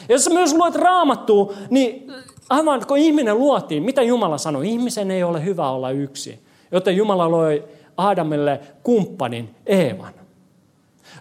Ja 0.09 0.15
jos 0.15 0.31
myös 0.31 0.55
luet 0.55 0.75
raamattua, 0.75 1.53
niin 1.71 2.13
aivan 2.51 2.87
kun 2.87 2.99
ihminen 2.99 3.39
luotiin, 3.39 3.83
mitä 3.83 4.03
Jumala 4.03 4.39
sanoi? 4.39 4.69
Ihmisen 4.69 5.11
ei 5.11 5.23
ole 5.23 5.45
hyvä 5.45 5.71
olla 5.71 5.91
yksi. 5.91 6.41
Joten 6.73 6.97
Jumala 6.97 7.31
loi 7.31 7.65
Aadamille 7.97 8.61
kumppanin 8.83 9.55
Eevan. 9.67 10.13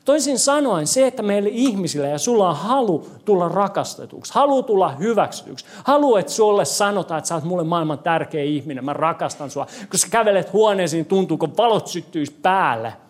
Toisin 0.05 0.39
sanoen 0.39 0.87
se, 0.87 1.07
että 1.07 1.23
meille 1.23 1.49
ihmisille 1.51 2.09
ja 2.09 2.17
sulla 2.17 2.49
on 2.49 2.55
halu 2.55 3.07
tulla 3.25 3.49
rakastetuksi, 3.49 4.33
halu 4.33 4.63
tulla 4.63 4.89
hyväksytyksi, 4.89 5.65
halu, 5.83 6.15
että 6.15 6.31
sulle 6.31 6.65
sanotaan, 6.65 7.17
että 7.17 7.27
sä 7.27 7.35
oot 7.35 7.43
mulle 7.43 7.63
maailman 7.63 7.99
tärkeä 7.99 8.43
ihminen, 8.43 8.85
mä 8.85 8.93
rakastan 8.93 9.49
sua. 9.49 9.67
Kun 9.89 9.99
sä 9.99 10.07
kävelet 10.11 10.53
huoneisiin, 10.53 11.05
tuntuu, 11.05 11.37
kun 11.37 11.57
valot 11.57 11.87
syttyisi 11.87 12.35
päälle– 12.41 12.93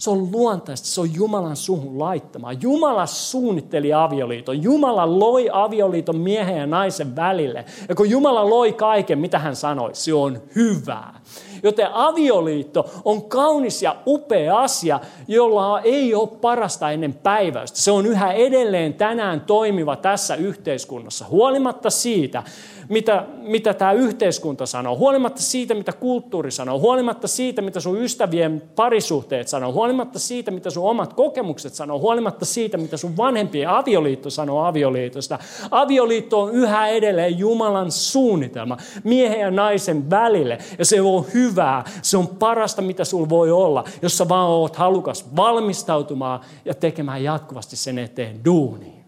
se 0.00 0.10
on 0.10 0.28
luontaista, 0.32 0.88
se 0.88 1.00
on 1.00 1.14
Jumalan 1.14 1.56
suhun 1.56 1.98
laittamaa. 1.98 2.52
Jumala 2.52 3.06
suunnitteli 3.06 3.92
avioliiton. 3.92 4.62
Jumala 4.62 5.18
loi 5.18 5.48
avioliiton 5.52 6.16
miehen 6.16 6.56
ja 6.56 6.66
naisen 6.66 7.16
välille. 7.16 7.64
Ja 7.88 7.94
kun 7.94 8.10
Jumala 8.10 8.50
loi 8.50 8.72
kaiken, 8.72 9.18
mitä 9.18 9.38
hän 9.38 9.56
sanoi, 9.56 9.90
se 9.92 10.14
on 10.14 10.42
hyvää. 10.54 11.20
Joten 11.62 11.88
avioliitto 11.92 12.90
on 13.04 13.22
kaunis 13.22 13.82
ja 13.82 13.96
upea 14.06 14.58
asia, 14.58 15.00
jolla 15.28 15.80
ei 15.80 16.14
ole 16.14 16.28
parasta 16.40 16.90
ennen 16.90 17.14
päiväystä. 17.14 17.78
Se 17.78 17.90
on 17.90 18.06
yhä 18.06 18.32
edelleen 18.32 18.94
tänään 18.94 19.40
toimiva 19.40 19.96
tässä 19.96 20.34
yhteiskunnassa. 20.34 21.26
Huolimatta 21.30 21.90
siitä, 21.90 22.42
mitä, 22.90 23.26
mitä 23.42 23.74
tämä 23.74 23.92
yhteiskunta 23.92 24.66
sanoo, 24.66 24.96
huolimatta 24.96 25.42
siitä, 25.42 25.74
mitä 25.74 25.92
kulttuuri 25.92 26.50
sanoo, 26.50 26.78
huolimatta 26.78 27.28
siitä, 27.28 27.62
mitä 27.62 27.80
sun 27.80 28.02
ystävien 28.02 28.62
parisuhteet 28.76 29.48
sanoo, 29.48 29.72
huolimatta 29.72 30.18
siitä, 30.18 30.50
mitä 30.50 30.70
sun 30.70 30.90
omat 30.90 31.12
kokemukset 31.12 31.74
sanoo, 31.74 31.98
huolimatta 31.98 32.44
siitä, 32.44 32.76
mitä 32.76 32.96
sun 32.96 33.16
vanhempien 33.16 33.68
avioliitto 33.68 34.30
sanoo 34.30 34.64
avioliitosta. 34.64 35.38
Avioliitto 35.70 36.40
on 36.40 36.52
yhä 36.52 36.88
edelleen 36.88 37.38
Jumalan 37.38 37.90
suunnitelma 37.90 38.76
miehen 39.04 39.40
ja 39.40 39.50
naisen 39.50 40.10
välille. 40.10 40.58
Ja 40.78 40.84
se 40.84 41.00
on 41.00 41.24
hyvää, 41.34 41.84
se 42.02 42.16
on 42.16 42.28
parasta, 42.28 42.82
mitä 42.82 43.04
sul 43.04 43.28
voi 43.28 43.50
olla, 43.50 43.84
jos 44.02 44.18
sä 44.18 44.28
vaan 44.28 44.48
oot 44.48 44.76
halukas 44.76 45.36
valmistautumaan 45.36 46.40
ja 46.64 46.74
tekemään 46.74 47.24
jatkuvasti 47.24 47.76
sen 47.76 47.98
eteen 47.98 48.44
duunia. 48.44 48.99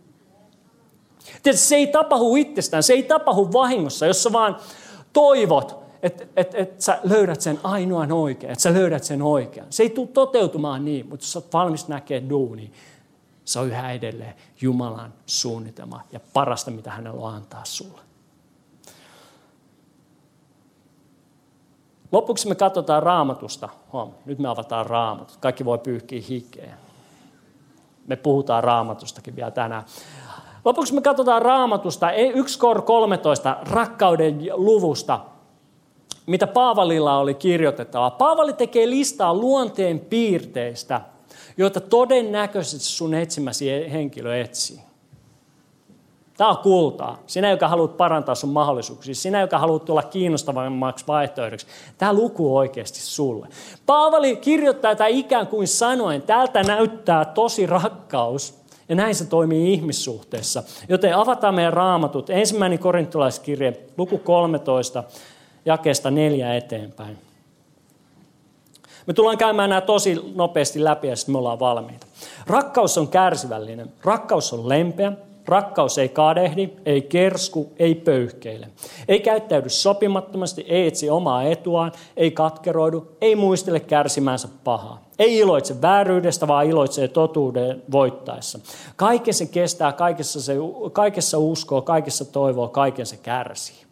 Tietysti 1.43 1.66
se 1.66 1.76
ei 1.76 1.86
tapahdu 1.86 2.36
itsestään, 2.36 2.82
se 2.82 2.93
ei 2.93 3.03
tapahdu 3.03 3.53
vahingossa, 3.53 4.07
jos 4.07 4.22
sä 4.22 4.32
vaan 4.32 4.57
toivot, 5.12 5.82
että 6.03 6.26
et, 6.36 6.55
et 6.55 6.80
sä 6.80 6.99
löydät 7.05 7.40
sen 7.40 7.61
ainoan 7.62 8.12
oikean, 8.12 8.53
että 8.53 8.62
sä 8.62 8.74
löydät 8.74 9.05
sen 9.05 9.22
oikean. 9.22 9.66
Se 9.70 9.82
ei 9.82 9.90
tule 9.90 10.07
toteutumaan 10.07 10.84
niin, 10.84 11.09
mutta 11.09 11.24
jos 11.24 11.32
sä 11.32 11.38
oot 11.38 11.53
valmis 11.53 11.88
näkemään 11.88 12.30
duuni, 12.30 12.72
se 13.45 13.59
on 13.59 13.68
yhä 13.68 13.93
edelleen 13.93 14.34
Jumalan 14.61 15.14
suunnitelma 15.26 16.01
ja 16.12 16.20
parasta, 16.32 16.70
mitä 16.70 16.90
hänellä 16.90 17.20
on 17.20 17.34
antaa 17.34 17.64
sulle. 17.64 18.01
Lopuksi 22.12 22.49
me 22.49 22.55
katsotaan 22.55 23.03
raamatusta. 23.03 23.68
Huom, 23.93 24.12
nyt 24.24 24.38
me 24.38 24.49
avataan 24.49 24.86
raamatut. 24.86 25.36
Kaikki 25.36 25.64
voi 25.64 25.78
pyyhkiä 25.78 26.22
hikeä. 26.28 26.74
Me 28.07 28.16
puhutaan 28.16 28.64
raamatustakin 28.64 29.36
vielä 29.36 29.51
tänään. 29.51 29.84
Lopuksi 30.65 30.95
me 30.95 31.01
katsotaan 31.01 31.43
raamatusta 31.43 32.13
1 32.13 32.59
kor 32.59 32.83
13 32.83 33.57
rakkauden 33.71 34.49
luvusta, 34.53 35.21
mitä 36.27 36.47
Paavalilla 36.47 37.19
oli 37.19 37.35
kirjoitettava. 37.35 38.11
Paavali 38.11 38.53
tekee 38.53 38.91
listaa 38.91 39.35
luonteen 39.35 40.01
piirteistä, 40.01 41.01
joita 41.57 41.81
todennäköisesti 41.81 42.87
sun 42.87 43.15
etsimäsi 43.15 43.93
henkilö 43.93 44.41
etsii. 44.41 44.81
Tämä 46.37 46.51
on 46.51 46.59
kultaa. 46.59 47.19
Sinä, 47.27 47.51
joka 47.51 47.69
haluat 47.69 47.97
parantaa 47.97 48.35
sun 48.35 48.51
mahdollisuuksia. 48.51 49.15
Sinä, 49.15 49.41
joka 49.41 49.59
haluat 49.59 49.85
tulla 49.85 50.03
kiinnostavammaksi 50.03 51.05
vaihtoehdoksi. 51.07 51.67
Tämä 51.99 52.13
luku 52.13 52.53
on 52.55 52.59
oikeasti 52.59 53.01
sulle. 53.01 53.49
Paavali 53.87 54.37
kirjoittaa 54.37 54.91
tätä 54.91 55.07
ikään 55.07 55.47
kuin 55.47 55.69
sanoen, 55.69 56.23
tältä 56.23 56.63
näyttää 56.63 57.25
tosi 57.25 57.67
rakkaus. 57.67 58.62
Ja 58.93 58.97
näin 58.97 59.14
se 59.14 59.24
toimii 59.24 59.72
ihmissuhteessa. 59.72 60.62
Joten 60.88 61.16
avataan 61.16 61.55
meidän 61.55 61.72
raamatut. 61.72 62.30
Ensimmäinen 62.30 62.78
korintolaiskirje, 62.78 63.80
luku 63.97 64.18
13, 64.18 65.05
jakeesta 65.64 66.11
neljä 66.11 66.55
eteenpäin. 66.55 67.18
Me 69.07 69.14
tullaan 69.14 69.38
käymään 69.38 69.70
nämä 69.70 69.80
tosi 69.80 70.32
nopeasti 70.34 70.84
läpi 70.84 71.09
ja 71.09 71.16
sitten 71.16 71.32
me 71.32 71.38
ollaan 71.38 71.61
valmiita. 71.61 72.07
Rakkaus 72.47 72.99
on 72.99 73.09
kärsivällinen. 73.09 73.93
Rakkaus 74.05 74.53
on 74.53 74.68
lempeä. 74.68 75.12
Rakkaus 75.47 75.99
ei 75.99 76.09
kadehdi, 76.09 76.68
ei 76.86 77.03
kersku, 77.03 77.72
ei 77.78 77.95
pöyhkeile. 77.95 78.68
Ei 79.09 79.20
käyttäydy 79.20 79.68
sopimattomasti, 79.68 80.64
ei 80.68 80.86
etsi 80.86 81.11
omaa 81.11 81.43
etuaan, 81.43 81.93
ei 82.16 82.30
katkeroidu, 82.30 83.09
ei 83.20 83.36
muistele 83.36 83.80
kärsimänsä 83.80 84.49
pahaa. 84.64 85.03
Ei 85.18 85.38
iloitse 85.38 85.82
vääryydestä, 85.82 86.49
vaan 86.49 86.66
iloitsee 86.66 87.09
totuuden 87.09 87.82
voittaessa. 87.93 88.59
Kaiken 88.97 89.34
se 89.34 89.47
kestää, 89.47 89.93
kaikessa, 89.93 90.43
se, 90.43 90.57
kaikessa 90.93 91.38
uskoo, 91.38 91.82
kaikessa 91.82 92.24
toivoo, 92.24 92.68
kaiken 92.68 93.07
se 93.07 93.16
kärsii. 93.16 93.82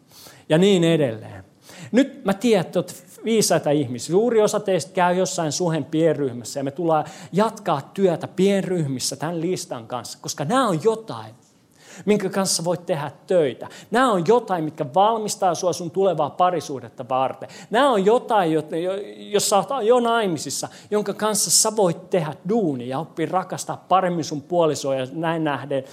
Ja 0.49 0.57
niin 0.57 0.83
edelleen. 0.83 1.43
Nyt 1.91 2.25
mä 2.25 2.33
tiedän, 2.33 2.65
että 2.65 2.79
olet 2.79 3.05
viisaita 3.23 3.69
ihmisiä. 3.69 4.11
Suuri 4.11 4.41
osa 4.41 4.59
teistä 4.59 4.91
käy 4.93 5.15
jossain 5.15 5.51
suhen 5.51 5.85
pienryhmässä 5.85 6.59
ja 6.59 6.63
me 6.63 6.71
tullaan 6.71 7.05
jatkaa 7.31 7.81
työtä 7.93 8.27
pienryhmissä 8.27 9.15
tämän 9.15 9.41
listan 9.41 9.87
kanssa, 9.87 10.17
koska 10.21 10.45
nämä 10.45 10.67
on 10.67 10.83
jotain, 10.83 11.35
minkä 12.05 12.29
kanssa 12.29 12.63
voit 12.63 12.85
tehdä 12.85 13.11
töitä. 13.27 13.67
Nämä 13.91 14.11
on 14.11 14.23
jotain, 14.27 14.63
mitkä 14.63 14.85
valmistaa 14.95 15.55
sinua 15.55 15.73
sun 15.73 15.91
tulevaa 15.91 16.29
parisuudetta 16.29 17.09
varten. 17.09 17.49
Nämä 17.69 17.89
on 17.89 18.05
jotain, 18.05 18.51
jos 19.17 19.49
sä 19.49 19.57
oot 19.57 19.69
jo 19.83 19.99
naimisissa, 19.99 20.67
jonka 20.91 21.13
kanssa 21.13 21.51
sä 21.51 21.75
voit 21.75 22.09
tehdä 22.09 22.33
duunia 22.49 22.87
ja 22.87 22.99
oppia 22.99 23.27
rakastaa 23.31 23.85
paremmin 23.89 24.23
sun 24.23 24.41
puolisoa 24.41 24.95
ja 24.95 25.07
näin 25.11 25.43
nähden 25.43 25.83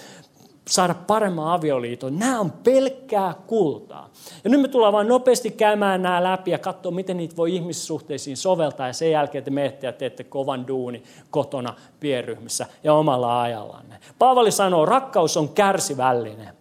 saada 0.68 0.94
paremman 0.94 1.52
avioliiton. 1.52 2.18
Nämä 2.18 2.40
on 2.40 2.50
pelkkää 2.52 3.34
kultaa. 3.46 4.10
Ja 4.44 4.50
nyt 4.50 4.60
me 4.60 4.68
tullaan 4.68 4.92
vain 4.92 5.08
nopeasti 5.08 5.50
käymään 5.50 6.02
nämä 6.02 6.24
läpi 6.24 6.50
ja 6.50 6.58
katsoa, 6.58 6.92
miten 6.92 7.16
niitä 7.16 7.36
voi 7.36 7.54
ihmissuhteisiin 7.54 8.36
soveltaa. 8.36 8.86
Ja 8.86 8.92
sen 8.92 9.10
jälkeen 9.10 9.44
te 9.44 9.50
menette 9.50 9.86
ja 9.86 9.92
teette 9.92 10.24
kovan 10.24 10.68
duuni 10.68 11.02
kotona 11.30 11.74
pienryhmissä 12.00 12.66
ja 12.84 12.94
omalla 12.94 13.42
ajallanne. 13.42 13.98
Paavali 14.18 14.50
sanoo, 14.50 14.86
rakkaus 14.86 15.36
on 15.36 15.48
kärsivällinen. 15.48 16.54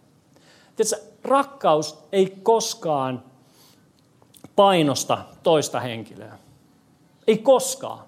Tiedätkö, 0.75 1.11
rakkaus 1.23 2.03
ei 2.11 2.37
koskaan 2.43 3.23
painosta 4.55 5.17
toista 5.43 5.79
henkilöä. 5.79 6.37
Ei 7.27 7.37
koskaan. 7.37 7.99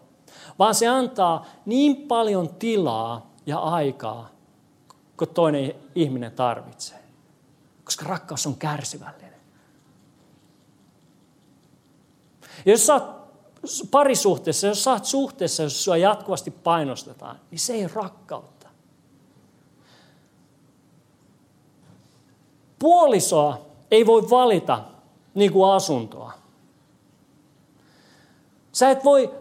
Vaan 0.60 0.76
se 0.76 0.88
antaa 0.88 1.46
niin 1.66 1.96
paljon 1.96 2.50
tilaa 2.50 3.32
ja 3.46 3.60
aikaa 3.60 4.39
kuin 5.20 5.30
toinen 5.30 5.76
ihminen 5.96 6.32
tarvitsee. 6.32 7.00
Koska 7.84 8.06
rakkaus 8.06 8.48
on 8.48 8.56
kärsivällinen. 8.56 9.40
Ja 12.66 12.72
jos 12.72 12.86
sä 12.86 12.94
oot 12.94 13.04
parisuhteessa, 13.92 14.68
jos 14.68 14.84
sä 14.84 14.92
oot 14.92 15.06
suhteessa, 15.06 15.64
jos 15.64 15.84
sua 15.84 15.98
jatkuvasti 15.98 16.52
painostetaan, 16.52 17.40
niin 17.52 17.60
se 17.60 17.74
ei 17.74 17.88
rakkautta. 17.88 18.68
Puolisoa 22.80 23.66
ei 23.92 24.06
voi 24.06 24.30
valita 24.30 24.84
niin 25.34 25.54
kuin 25.54 25.72
asuntoa. 25.72 26.34
Sä 28.72 28.90
et 28.92 29.04
voi 29.04 29.34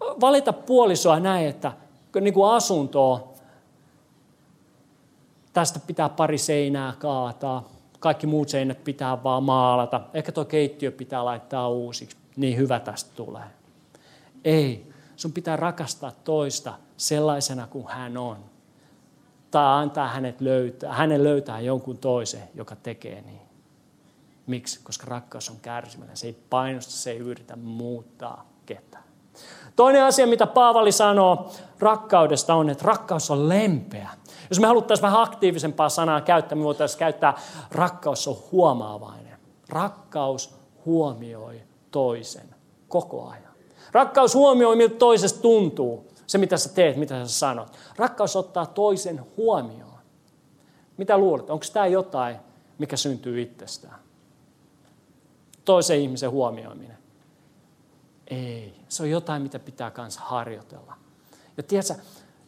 valita 0.00 0.52
puolisoa 0.52 1.20
näin, 1.20 1.46
että 1.48 1.72
niin 2.20 2.34
kuin 2.34 2.50
asuntoa, 2.50 3.35
tästä 5.56 5.80
pitää 5.86 6.08
pari 6.08 6.38
seinää 6.38 6.92
kaataa, 6.98 7.68
kaikki 8.00 8.26
muut 8.26 8.48
seinät 8.48 8.84
pitää 8.84 9.22
vaan 9.22 9.42
maalata, 9.42 10.00
ehkä 10.14 10.32
tuo 10.32 10.44
keittiö 10.44 10.92
pitää 10.92 11.24
laittaa 11.24 11.68
uusiksi, 11.68 12.16
niin 12.36 12.56
hyvä 12.56 12.80
tästä 12.80 13.10
tulee. 13.16 13.44
Ei, 14.44 14.92
sun 15.16 15.32
pitää 15.32 15.56
rakastaa 15.56 16.12
toista 16.24 16.74
sellaisena 16.96 17.66
kuin 17.66 17.88
hän 17.88 18.16
on. 18.16 18.36
Tai 19.50 19.82
antaa 19.82 20.08
hänet 20.08 20.40
löytää, 20.40 20.92
hänen 20.92 21.24
löytää 21.24 21.60
jonkun 21.60 21.98
toisen, 21.98 22.48
joka 22.54 22.76
tekee 22.76 23.20
niin. 23.20 23.40
Miksi? 24.46 24.80
Koska 24.82 25.06
rakkaus 25.06 25.50
on 25.50 25.56
kärsimällä. 25.62 26.14
Se 26.14 26.26
ei 26.26 26.36
painosta, 26.50 26.92
se 26.92 27.10
ei 27.10 27.18
yritä 27.18 27.56
muuttaa 27.56 28.46
ketään. 28.66 29.04
Toinen 29.76 30.04
asia, 30.04 30.26
mitä 30.26 30.46
Paavali 30.46 30.92
sanoo 30.92 31.52
rakkaudesta 31.78 32.54
on, 32.54 32.70
että 32.70 32.84
rakkaus 32.86 33.30
on 33.30 33.48
lempeä. 33.48 34.10
Jos 34.50 34.60
me 34.60 34.66
haluttaisiin 34.66 35.02
vähän 35.02 35.22
aktiivisempaa 35.22 35.88
sanaa 35.88 36.20
käyttää, 36.20 36.56
me 36.56 36.64
voitaisiin 36.64 36.98
käyttää 36.98 37.34
rakkaus 37.70 38.28
on 38.28 38.36
huomaavainen. 38.52 39.38
Rakkaus 39.68 40.54
huomioi 40.84 41.62
toisen 41.90 42.54
koko 42.88 43.28
ajan. 43.28 43.52
Rakkaus 43.92 44.34
huomioi, 44.34 44.76
miltä 44.76 44.94
toisesta 44.94 45.40
tuntuu. 45.40 46.06
Se, 46.26 46.38
mitä 46.38 46.56
sä 46.56 46.68
teet, 46.68 46.96
mitä 46.96 47.26
sä 47.26 47.38
sanot. 47.38 47.76
Rakkaus 47.96 48.36
ottaa 48.36 48.66
toisen 48.66 49.22
huomioon. 49.36 49.98
Mitä 50.96 51.18
luulet? 51.18 51.50
Onko 51.50 51.64
tämä 51.72 51.86
jotain, 51.86 52.36
mikä 52.78 52.96
syntyy 52.96 53.42
itsestään? 53.42 53.98
Toisen 55.64 56.00
ihmisen 56.00 56.30
huomioiminen. 56.30 56.98
Ei. 58.26 58.74
Se 58.88 59.02
on 59.02 59.10
jotain, 59.10 59.42
mitä 59.42 59.58
pitää 59.58 59.90
kanssa 59.90 60.20
harjoitella. 60.20 60.94
Ja 61.56 61.62
tiedätkö, 61.62 61.94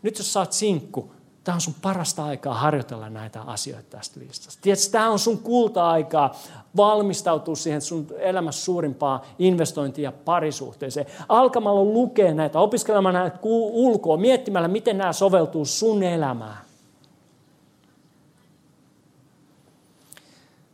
nyt 0.03 0.19
jos 0.19 0.33
sä 0.33 0.41
oot 0.41 0.53
sinkku, 0.53 1.13
Tämä 1.49 1.57
on 1.57 1.61
sun 1.61 1.75
parasta 1.83 2.25
aikaa 2.25 2.55
harjoitella 2.55 3.11
näitä 3.11 3.43
asioita 3.43 3.91
tästä 3.91 4.21
listasta. 4.21 4.63
Tiedätkö, 4.63 4.87
tämä 4.91 5.11
on 5.11 5.19
sun 5.19 5.39
kulta-aikaa 5.39 6.35
valmistautua 6.77 7.57
siihen 7.57 7.81
sun 7.81 8.07
elämässä 8.19 8.65
suurimpaan 8.65 9.21
investointiin 9.39 10.03
ja 10.03 10.13
parisuhteeseen. 10.13 11.07
Alkamalla 11.29 11.85
lukea 11.85 12.35
näitä, 12.35 12.61
opiskelemaan 12.61 13.15
näitä 13.15 13.39
ulkoa, 13.43 14.17
miettimällä, 14.17 14.69
miten 14.69 14.99
nämä 14.99 15.13
soveltuu 15.13 15.65
sun 15.65 16.03
elämään. 16.03 16.59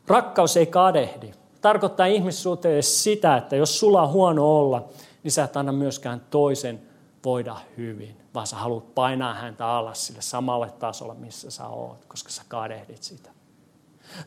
Rakkaus 0.07 0.57
ei 0.57 0.67
kadehdi. 0.67 1.33
Tarkoittaa 1.61 2.07
ihmissuhteessa 2.07 3.03
sitä, 3.03 3.37
että 3.37 3.57
jos 3.57 3.81
sulla 3.81 4.03
on 4.03 4.13
huono 4.13 4.59
olla, 4.59 4.85
niin 5.23 5.33
sä 5.33 5.45
et 5.45 5.57
anna 5.57 5.73
myöskään 5.73 6.23
toisen 6.31 6.83
voida 7.25 7.57
hyvin, 7.77 8.24
vaan 8.35 8.47
sä 8.47 8.57
haluat 8.57 8.95
painaa 8.95 9.35
häntä 9.35 9.67
alas 9.67 10.07
sille 10.07 10.23
samalle 10.23 10.71
tasolle, 10.71 11.15
missä 11.15 11.51
sä 11.51 11.67
oot, 11.67 12.05
koska 12.05 12.31
sä 12.31 12.43
kadehdit 12.49 13.03
sitä. 13.03 13.31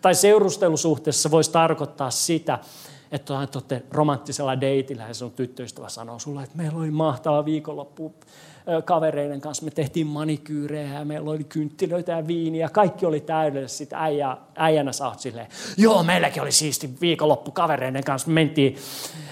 Tai 0.02 0.16
seurustelusuhteessa 0.16 1.32
voisi 1.32 1.52
tarkoittaa 1.52 2.12
sitä, 2.12 2.60
että 3.12 3.34
olette 3.34 3.84
romanttisella 3.92 4.62
deitillä 4.62 5.08
ja 5.08 5.14
sun 5.14 5.32
tyttöystävä 5.32 5.90
sanoo 5.90 6.20
sulle, 6.20 6.44
että 6.44 6.58
meillä 6.58 6.80
oli 6.80 6.92
mahtava 6.92 7.46
viikonloppu 7.46 8.16
kavereiden 8.86 9.42
kanssa. 9.42 9.66
Me 9.66 9.72
tehtiin 9.72 10.08
manikyyrejä 10.08 10.94
ja 10.94 11.06
meillä 11.06 11.32
oli 11.32 11.44
kynttilöitä 11.44 12.12
ja 12.12 12.28
viiniä. 12.28 12.70
Kaikki 12.70 13.06
oli 13.06 13.20
täydellistä. 13.20 13.78
Sitten 13.78 14.00
äijä, 14.00 14.38
äijänä 14.56 14.92
sä 14.92 15.08
oot 15.08 15.20
silleen, 15.20 15.48
joo, 15.78 16.04
meilläkin 16.04 16.42
oli 16.42 16.52
siisti 16.52 16.90
viikonloppu 17.02 17.52
kavereiden 17.52 18.04
kanssa. 18.04 18.28
Me 18.28 18.34
mentiin 18.34 18.76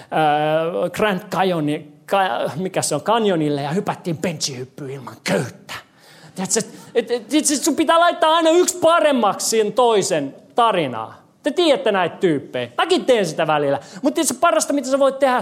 äh, 0.00 0.90
Grand 0.90 1.20
Canyon, 2.06 2.50
mikä 2.56 2.82
se 2.82 2.94
on, 2.94 3.02
kanjonille 3.02 3.62
ja 3.62 3.70
hypättiin 3.70 4.18
benchihyppyyn 4.18 4.90
ilman 4.90 5.16
köyttä. 5.24 5.74
Tiedätkö, 6.34 6.60
et, 6.94 7.10
et, 7.10 7.34
et, 7.34 7.46
sun 7.46 7.76
pitää 7.76 8.00
laittaa 8.00 8.34
aina 8.34 8.50
yksi 8.50 8.76
paremmaksi 8.76 9.48
siihen 9.48 9.72
toisen 9.72 10.34
tarinaa. 10.54 11.26
Te 11.42 11.50
tiedätte 11.50 11.92
näitä 11.92 12.16
tyyppejä. 12.16 12.70
Mäkin 12.78 13.04
teen 13.04 13.26
sitä 13.26 13.46
välillä. 13.46 13.80
Mutta 14.02 14.24
se 14.24 14.34
parasta, 14.34 14.72
mitä 14.72 14.88
sä 14.88 14.98
voit 14.98 15.18
tehdä 15.18 15.38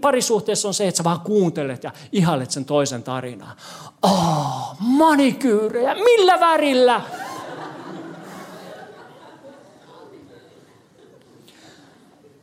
parisuhteessa 0.00 0.68
on 0.68 0.74
se, 0.74 0.88
että 0.88 0.98
sä 0.98 1.04
vaan 1.04 1.20
kuuntelet 1.20 1.84
ja 1.84 1.90
ihailet 2.12 2.50
sen 2.50 2.64
toisen 2.64 3.02
tarinaa. 3.02 3.56
Oh, 4.02 4.76
manikyyrejä. 4.80 5.94
Millä 5.94 6.40
värillä? 6.40 7.00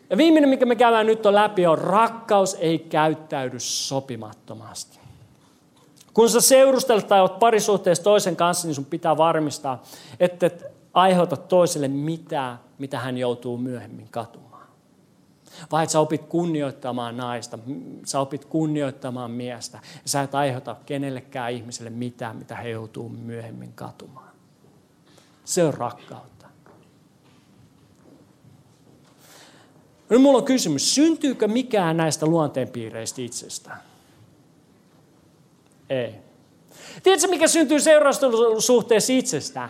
Ja 0.10 0.18
viimeinen, 0.18 0.50
mikä 0.50 0.66
me 0.66 0.76
käydään 0.76 1.06
nyt 1.06 1.26
on 1.26 1.36
läpi, 1.36 1.68
on 1.68 1.78
rakkaus 1.78 2.54
ei 2.54 2.80
käyttäydy 2.80 3.60
sopimattomasti. 3.60 5.00
Kun 6.14 6.30
sä 6.30 6.42
seurustelet 6.42 7.08
tai 7.08 7.22
olet 7.22 7.40
parisuhteessa 7.40 8.04
toisen 8.04 8.36
kanssa, 8.36 8.68
niin 8.68 8.76
sun 8.76 8.86
pitää 8.86 9.18
varmistaa, 9.18 9.84
että 10.20 10.46
et 10.46 10.64
aiheuta 10.94 11.38
toiselle 11.38 11.88
mitään, 11.88 12.60
mitä 12.78 13.00
hän 13.00 13.18
joutuu 13.18 13.58
myöhemmin 13.58 14.08
katumaan. 14.12 14.68
Vai 15.72 15.84
että 15.84 15.92
sä 15.92 16.00
opit 16.00 16.26
kunnioittamaan 16.26 17.18
naista, 17.18 17.60
sä 18.06 18.20
opit 18.20 18.46
kunnioittamaan 18.46 19.32
miestä, 19.32 19.80
ja 19.94 20.10
sä 20.10 20.22
et 20.22 20.36
aiheuta 20.36 20.76
kenellekään 20.86 21.52
ihmiselle 21.52 21.90
mitään, 21.90 22.36
mitä 22.36 22.56
he 22.56 22.70
joutuu 22.70 23.10
myöhemmin 23.10 23.74
katumaan. 23.74 24.32
Se 25.46 25.64
on 25.64 25.74
rakkautta. 25.74 26.37
Nyt 30.10 30.22
mulla 30.22 30.38
on 30.38 30.44
kysymys, 30.44 30.96
syntyykö 30.96 31.48
mikään 31.48 31.98
näistä 31.98 32.26
luonteenpiireistä 32.26 33.22
itsestään? 33.22 33.80
Ei. 35.90 36.14
Tiedätkö, 37.04 37.28
mikä 37.28 37.48
syntyy 37.48 37.80
seurastelusuhteessa 37.80 39.14
itsestään? 39.14 39.70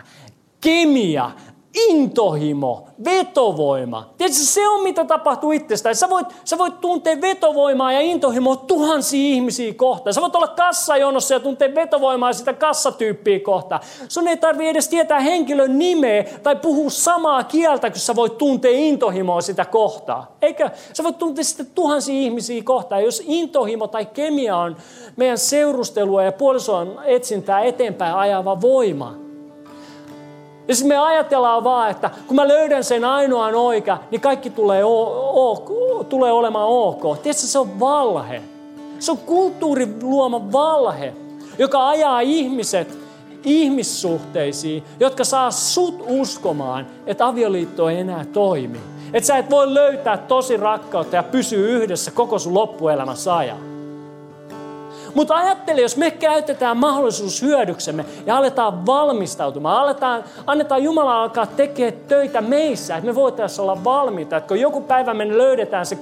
Kemia, 0.60 1.30
intohimo, 1.74 2.88
vetovoima. 3.04 4.10
Tiedätkö, 4.18 4.42
se 4.42 4.68
on 4.68 4.82
mitä 4.82 5.04
tapahtuu 5.04 5.52
itsestään. 5.52 5.94
Sä 5.94 6.08
voit, 6.08 6.26
sä 6.44 6.58
voit 6.58 6.80
tuntea 6.80 7.20
vetovoimaa 7.20 7.92
ja 7.92 8.00
intohimoa 8.00 8.56
tuhansia 8.56 9.34
ihmisiä 9.34 9.74
kohtaan. 9.74 10.14
Sä 10.14 10.20
voit 10.20 10.36
olla 10.36 10.48
kassajonossa 10.48 11.34
ja 11.34 11.40
tuntea 11.40 11.74
vetovoimaa 11.74 12.32
sitä 12.32 12.52
kassatyyppiä 12.52 13.40
kohtaan. 13.40 13.80
Sun 14.08 14.28
ei 14.28 14.36
tarvi 14.36 14.68
edes 14.68 14.88
tietää 14.88 15.20
henkilön 15.20 15.78
nimeä 15.78 16.24
tai 16.42 16.56
puhua 16.56 16.90
samaa 16.90 17.44
kieltä, 17.44 17.90
kun 17.90 18.00
sä 18.00 18.16
voit 18.16 18.38
tuntea 18.38 18.70
intohimoa 18.70 19.40
sitä 19.40 19.64
kohtaa. 19.64 20.36
Eikö? 20.42 20.70
Sä 20.92 21.04
voit 21.04 21.18
tuntea 21.18 21.44
sitä 21.44 21.64
tuhansia 21.64 22.20
ihmisiä 22.20 22.62
kohtaan. 22.62 23.04
Jos 23.04 23.22
intohimo 23.26 23.86
tai 23.86 24.06
kemia 24.06 24.56
on 24.56 24.76
meidän 25.16 25.38
seurustelua 25.38 26.22
ja 26.22 26.32
puolisoon 26.32 27.00
etsintää 27.04 27.60
eteenpäin 27.60 28.14
ajava 28.14 28.60
voima, 28.60 29.27
ja 30.68 30.74
sitten 30.74 30.88
me 30.88 30.98
ajatellaan 30.98 31.64
vaan, 31.64 31.90
että 31.90 32.10
kun 32.26 32.36
mä 32.36 32.48
löydän 32.48 32.84
sen 32.84 33.04
ainoan 33.04 33.54
oikea, 33.54 33.98
niin 34.10 34.20
kaikki 34.20 34.50
tulee, 34.50 34.84
o- 34.84 35.50
o- 35.50 36.04
tulee 36.08 36.32
olemaan 36.32 36.68
ok. 36.68 37.02
Tiedätkö, 37.22 37.46
se 37.46 37.58
on 37.58 37.80
valhe. 37.80 38.42
Se 38.98 39.10
on 39.12 39.18
kulttuurin 39.18 39.96
luoma 40.02 40.52
valhe, 40.52 41.12
joka 41.58 41.88
ajaa 41.88 42.20
ihmiset 42.20 42.98
ihmissuhteisiin, 43.44 44.82
jotka 45.00 45.24
saa 45.24 45.50
sut 45.50 46.04
uskomaan, 46.08 46.86
että 47.06 47.26
avioliitto 47.26 47.88
ei 47.88 47.98
enää 47.98 48.24
toimi. 48.24 48.80
Että 49.12 49.26
sä 49.26 49.36
et 49.36 49.50
voi 49.50 49.74
löytää 49.74 50.16
tosi 50.16 50.56
rakkautta 50.56 51.16
ja 51.16 51.22
pysyä 51.22 51.66
yhdessä 51.68 52.10
koko 52.10 52.38
sun 52.38 52.54
loppuelämässä 52.54 53.36
ajan. 53.36 53.67
Mutta 55.14 55.34
ajattele, 55.34 55.80
jos 55.80 55.96
me 55.96 56.10
käytetään 56.10 56.76
mahdollisuus 56.76 57.42
hyödyksemme 57.42 58.04
ja 58.26 58.36
aletaan 58.36 58.86
valmistautumaan, 58.86 59.82
aletaan, 59.82 60.24
annetaan 60.46 60.82
Jumala 60.82 61.22
alkaa 61.22 61.46
tekemään 61.46 62.02
töitä 62.08 62.40
meissä, 62.40 62.96
että 62.96 63.06
me 63.06 63.14
voitaisiin 63.14 63.60
olla 63.62 63.84
valmiita, 63.84 64.36
että 64.36 64.48
kun 64.48 64.60
joku 64.60 64.80
päivä 64.80 65.14
me 65.14 65.38
löydetään 65.38 65.86
se 65.86 65.98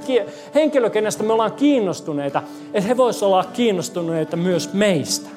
henkilö, 0.55 0.91
kenestä 0.91 1.23
me 1.23 1.33
ollaan 1.33 1.53
kiinnostuneita, 1.53 2.43
että 2.75 2.89
he 2.89 2.97
voisivat 2.97 3.27
olla 3.27 3.45
kiinnostuneita 3.45 4.37
myös 4.37 4.73
meistä. 4.73 5.29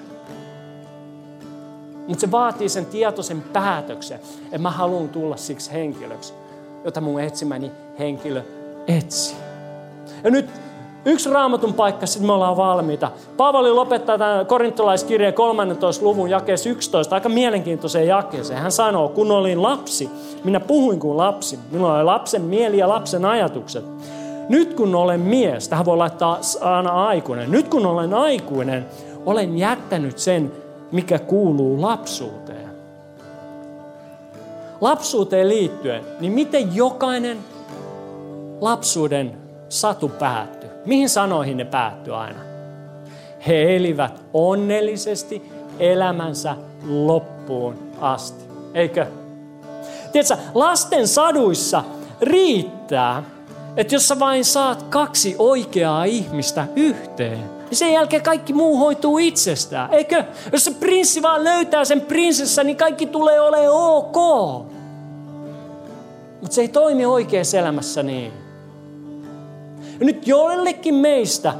Mutta 2.07 2.21
se 2.21 2.31
vaatii 2.31 2.69
sen 2.69 2.85
tietoisen 2.85 3.41
päätöksen, 3.41 4.19
että 4.45 4.57
mä 4.57 4.71
haluan 4.71 5.09
tulla 5.09 5.37
siksi 5.37 5.71
henkilöksi, 5.73 6.33
jota 6.85 7.01
mun 7.01 7.21
etsimäni 7.21 7.71
henkilö 7.99 8.41
etsi. 8.87 9.35
Ja 10.23 10.31
nyt 10.31 10.49
Yksi 11.05 11.29
raamatun 11.29 11.73
paikka, 11.73 12.05
sitten 12.05 12.27
me 12.27 12.33
ollaan 12.33 12.57
valmiita. 12.57 13.11
Paavali 13.37 13.71
lopettaa 13.71 14.17
tämän 14.17 14.45
korintolaiskirjeen 14.45 15.33
13. 15.33 16.05
luvun 16.05 16.29
jakeessa 16.29 16.69
11 16.69 17.15
aika 17.15 17.29
mielenkiintoiseen 17.29 18.07
jakeeseen. 18.07 18.61
Hän 18.61 18.71
sanoo, 18.71 19.09
kun 19.09 19.31
olin 19.31 19.63
lapsi, 19.63 20.09
minä 20.43 20.59
puhuin 20.59 20.99
kuin 20.99 21.17
lapsi. 21.17 21.59
Minulla 21.71 21.95
oli 21.95 22.03
lapsen 22.03 22.41
mieli 22.41 22.77
ja 22.77 22.89
lapsen 22.89 23.25
ajatukset. 23.25 23.85
Nyt 24.49 24.73
kun 24.73 24.95
olen 24.95 25.19
mies, 25.19 25.69
tähän 25.69 25.85
voi 25.85 25.97
laittaa 25.97 26.39
aina 26.61 27.07
aikuinen. 27.07 27.51
Nyt 27.51 27.67
kun 27.67 27.85
olen 27.85 28.13
aikuinen, 28.13 28.85
olen 29.25 29.57
jättänyt 29.57 30.19
sen, 30.19 30.51
mikä 30.91 31.19
kuuluu 31.19 31.81
lapsuuteen. 31.81 32.69
Lapsuuteen 34.81 35.49
liittyen, 35.49 36.03
niin 36.19 36.31
miten 36.31 36.75
jokainen 36.75 37.37
lapsuuden 38.61 39.37
satu 39.69 40.09
päättyy? 40.09 40.58
Mihin 40.89 41.09
sanoihin 41.09 41.57
ne 41.57 41.65
päättyi 41.65 42.13
aina? 42.13 42.39
He 43.47 43.75
elivät 43.75 44.21
onnellisesti 44.33 45.51
elämänsä 45.79 46.55
loppuun 46.87 47.75
asti. 48.01 48.43
Eikö? 48.73 49.05
Tiedätkö, 50.11 50.37
lasten 50.53 51.07
saduissa 51.07 51.83
riittää, 52.21 53.23
että 53.77 53.95
jos 53.95 54.07
sä 54.07 54.19
vain 54.19 54.45
saat 54.45 54.83
kaksi 54.83 55.35
oikeaa 55.39 56.03
ihmistä 56.03 56.67
yhteen, 56.75 57.39
niin 57.39 57.77
sen 57.77 57.93
jälkeen 57.93 58.23
kaikki 58.23 58.53
muu 58.53 58.77
hoituu 58.77 59.17
itsestään. 59.17 59.93
Eikö? 59.93 60.23
Jos 60.51 60.65
se 60.65 60.71
prinssi 60.71 61.21
vaan 61.21 61.43
löytää 61.43 61.85
sen 61.85 62.01
prinsessa, 62.01 62.63
niin 62.63 62.77
kaikki 62.77 63.05
tulee 63.05 63.39
olemaan 63.39 63.69
ok. 63.71 64.15
Mutta 66.41 66.55
se 66.55 66.61
ei 66.61 66.67
toimi 66.67 67.05
oikeassa 67.05 67.57
elämässä 67.57 68.03
niin. 68.03 68.48
Ja 69.99 70.05
nyt 70.05 70.27
joillekin 70.27 70.95
meistä 70.95 71.53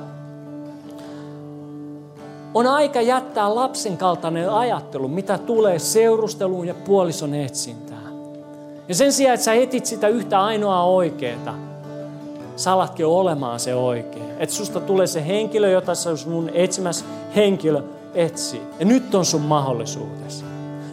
on 2.54 2.68
aika 2.68 3.02
jättää 3.02 3.56
lapsen 3.56 3.98
kaltainen 3.98 4.50
ajattelu, 4.50 5.08
mitä 5.08 5.38
tulee 5.38 5.80
seurusteluun 5.80 6.68
ja 6.68 6.74
puolison 6.74 7.34
etsintään. 7.34 8.14
Ja 8.88 8.96
sen 8.96 9.14
sijaan, 9.14 9.34
että 9.34 9.44
sä 9.44 9.54
etit 9.54 9.86
sitä 9.86 10.08
yhtä 10.08 10.42
ainoaa 10.42 10.86
oikeeta, 10.86 11.54
sä 12.56 12.74
alatkin 12.74 13.06
olemaan 13.06 13.60
se 13.60 13.76
oikea. 13.76 14.24
Että 14.40 14.56
susta 14.56 14.80
tulee 14.80 15.08
se 15.08 15.28
henkilö, 15.28 15.70
jota 15.70 15.96
sä 15.96 16.18
sun 16.18 16.50
etsimässä 16.54 17.06
henkilö 17.36 17.84
etsii. 18.14 18.62
Ja 18.80 18.86
nyt 18.86 19.16
on 19.16 19.26
sun 19.26 19.42
mahdollisuudessa. 19.42 20.46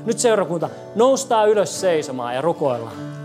Nyt 0.06 0.18
seurakunta 0.18 0.68
noustaa 0.94 1.44
ylös 1.44 1.80
seisomaan 1.80 2.34
ja 2.34 2.40
rukoillaan. 2.40 3.15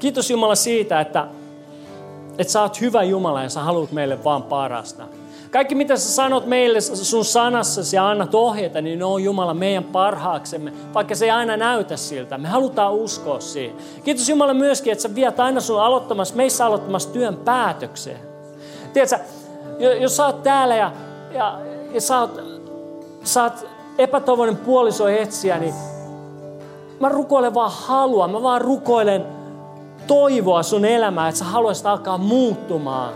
Kiitos 0.00 0.30
Jumala 0.30 0.54
siitä, 0.54 1.00
että, 1.00 1.26
että 2.38 2.52
sä 2.52 2.62
oot 2.62 2.80
hyvä 2.80 3.02
Jumala 3.02 3.42
ja 3.42 3.48
sä 3.48 3.60
haluat 3.60 3.92
meille 3.92 4.24
vaan 4.24 4.42
parasta. 4.42 5.04
Kaikki 5.50 5.74
mitä 5.74 5.96
sä 5.96 6.08
sanot 6.10 6.46
meille 6.46 6.80
sun 6.80 7.24
sanassasi 7.24 7.96
ja 7.96 8.10
annat 8.10 8.34
ohjeita, 8.34 8.80
niin 8.80 8.98
ne 8.98 9.04
on 9.04 9.24
Jumala 9.24 9.54
meidän 9.54 9.84
parhaaksemme, 9.84 10.72
vaikka 10.94 11.14
se 11.14 11.24
ei 11.24 11.30
aina 11.30 11.56
näytä 11.56 11.96
siltä. 11.96 12.38
Me 12.38 12.48
halutaan 12.48 12.94
uskoa 12.94 13.40
siihen. 13.40 13.76
Kiitos 14.04 14.28
Jumala 14.28 14.54
myöskin, 14.54 14.92
että 14.92 15.02
sä 15.02 15.14
viet 15.14 15.40
aina 15.40 15.60
sun 15.60 15.82
aloittamassa, 15.82 16.36
meissä 16.36 16.66
aloittamassa 16.66 17.08
työn 17.08 17.36
päätökseen. 17.36 18.20
Tiedätkö, 18.92 19.18
jos 20.00 20.16
sä 20.16 20.26
oot 20.26 20.42
täällä 20.42 20.76
ja, 20.76 20.92
ja, 21.34 21.58
ja 21.94 22.00
sä 22.00 22.20
oot, 22.20 22.40
sä 23.24 23.42
oot 23.42 23.66
epätoivoinen 23.98 24.56
puoliso 24.56 25.08
etsiä, 25.08 25.58
niin 25.58 25.74
mä 27.00 27.08
rukoilen 27.08 27.54
vaan 27.54 27.72
halua. 27.74 28.28
Mä 28.28 28.42
vaan 28.42 28.60
rukoilen 28.60 29.39
toivoa 30.10 30.62
sun 30.62 30.84
elämään, 30.84 31.28
että 31.28 31.38
sä 31.38 31.44
haluaisit 31.44 31.86
alkaa 31.86 32.18
muuttumaan 32.18 33.14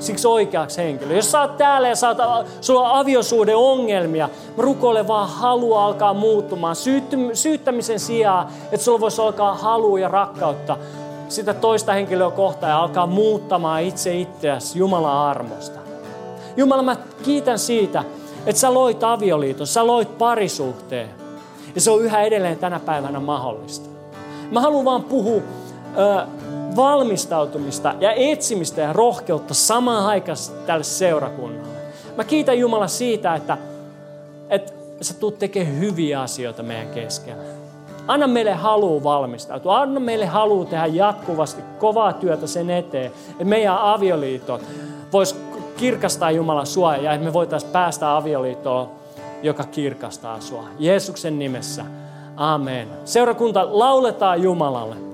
siksi 0.00 0.28
oikeaksi 0.28 0.82
henkilö. 0.82 1.16
Jos 1.16 1.30
sä 1.30 1.40
oot 1.40 1.56
täällä 1.56 1.88
ja 1.88 1.96
sä 1.96 2.08
oot, 2.08 2.46
sulla 2.60 2.80
on 2.80 2.98
aviosuhde 3.00 3.54
ongelmia, 3.54 4.28
mä 4.56 4.62
rukoilen 4.62 5.08
vaan 5.08 5.28
halua 5.28 5.84
alkaa 5.84 6.14
muuttumaan 6.14 6.76
syyttämisen 7.32 8.00
sijaan, 8.00 8.48
että 8.72 8.84
sulla 8.84 9.00
voisi 9.00 9.22
alkaa 9.22 9.54
halua 9.54 9.98
ja 9.98 10.08
rakkautta 10.08 10.76
sitä 11.28 11.54
toista 11.54 11.92
henkilöä 11.92 12.30
kohtaan 12.30 12.70
ja 12.70 12.78
alkaa 12.78 13.06
muuttamaan 13.06 13.82
itse 13.82 14.18
itseäsi 14.18 14.78
Jumalan 14.78 15.18
armosta. 15.18 15.80
Jumala, 16.56 16.82
mä 16.82 16.96
kiitän 17.22 17.58
siitä, 17.58 18.04
että 18.46 18.60
sä 18.60 18.74
loit 18.74 19.04
avioliiton, 19.04 19.66
sä 19.66 19.86
loit 19.86 20.18
parisuhteen. 20.18 21.10
Ja 21.74 21.80
se 21.80 21.90
on 21.90 22.02
yhä 22.02 22.22
edelleen 22.22 22.58
tänä 22.58 22.80
päivänä 22.80 23.20
mahdollista. 23.20 23.88
Mä 24.50 24.60
haluan 24.60 24.84
vaan 24.84 25.02
puhua 25.02 25.42
ö, 25.98 26.26
valmistautumista 26.76 27.94
ja 28.00 28.12
etsimistä 28.12 28.80
ja 28.80 28.92
rohkeutta 28.92 29.54
samaan 29.54 30.06
aikaan 30.06 30.38
tälle 30.66 30.84
seurakunnalle. 30.84 31.74
Mä 32.16 32.24
kiitän 32.24 32.58
Jumala 32.58 32.88
siitä, 32.88 33.34
että, 33.34 33.58
että 34.50 34.72
sä 35.00 35.14
tulet 35.14 35.38
tekemään 35.38 35.78
hyviä 35.80 36.20
asioita 36.20 36.62
meidän 36.62 36.88
keskellä. 36.88 37.42
Anna 38.06 38.26
meille 38.26 38.52
halu 38.52 39.04
valmistautua. 39.04 39.80
Anna 39.80 40.00
meille 40.00 40.26
halu 40.26 40.64
tehdä 40.64 40.86
jatkuvasti 40.86 41.62
kovaa 41.78 42.12
työtä 42.12 42.46
sen 42.46 42.70
eteen, 42.70 43.12
että 43.30 43.44
meidän 43.44 43.78
avioliitot 43.78 44.62
vois 45.12 45.36
kirkastaa 45.76 46.30
Jumalan 46.30 46.66
sua 46.66 46.96
ja 46.96 47.12
että 47.12 47.24
me 47.24 47.32
voitaisiin 47.32 47.72
päästä 47.72 48.16
avioliittoon, 48.16 48.88
joka 49.42 49.64
kirkastaa 49.64 50.40
sua. 50.40 50.64
Jeesuksen 50.78 51.38
nimessä. 51.38 51.84
Amen. 52.36 52.88
Seurakunta, 53.04 53.66
lauletaan 53.70 54.42
Jumalalle. 54.42 55.13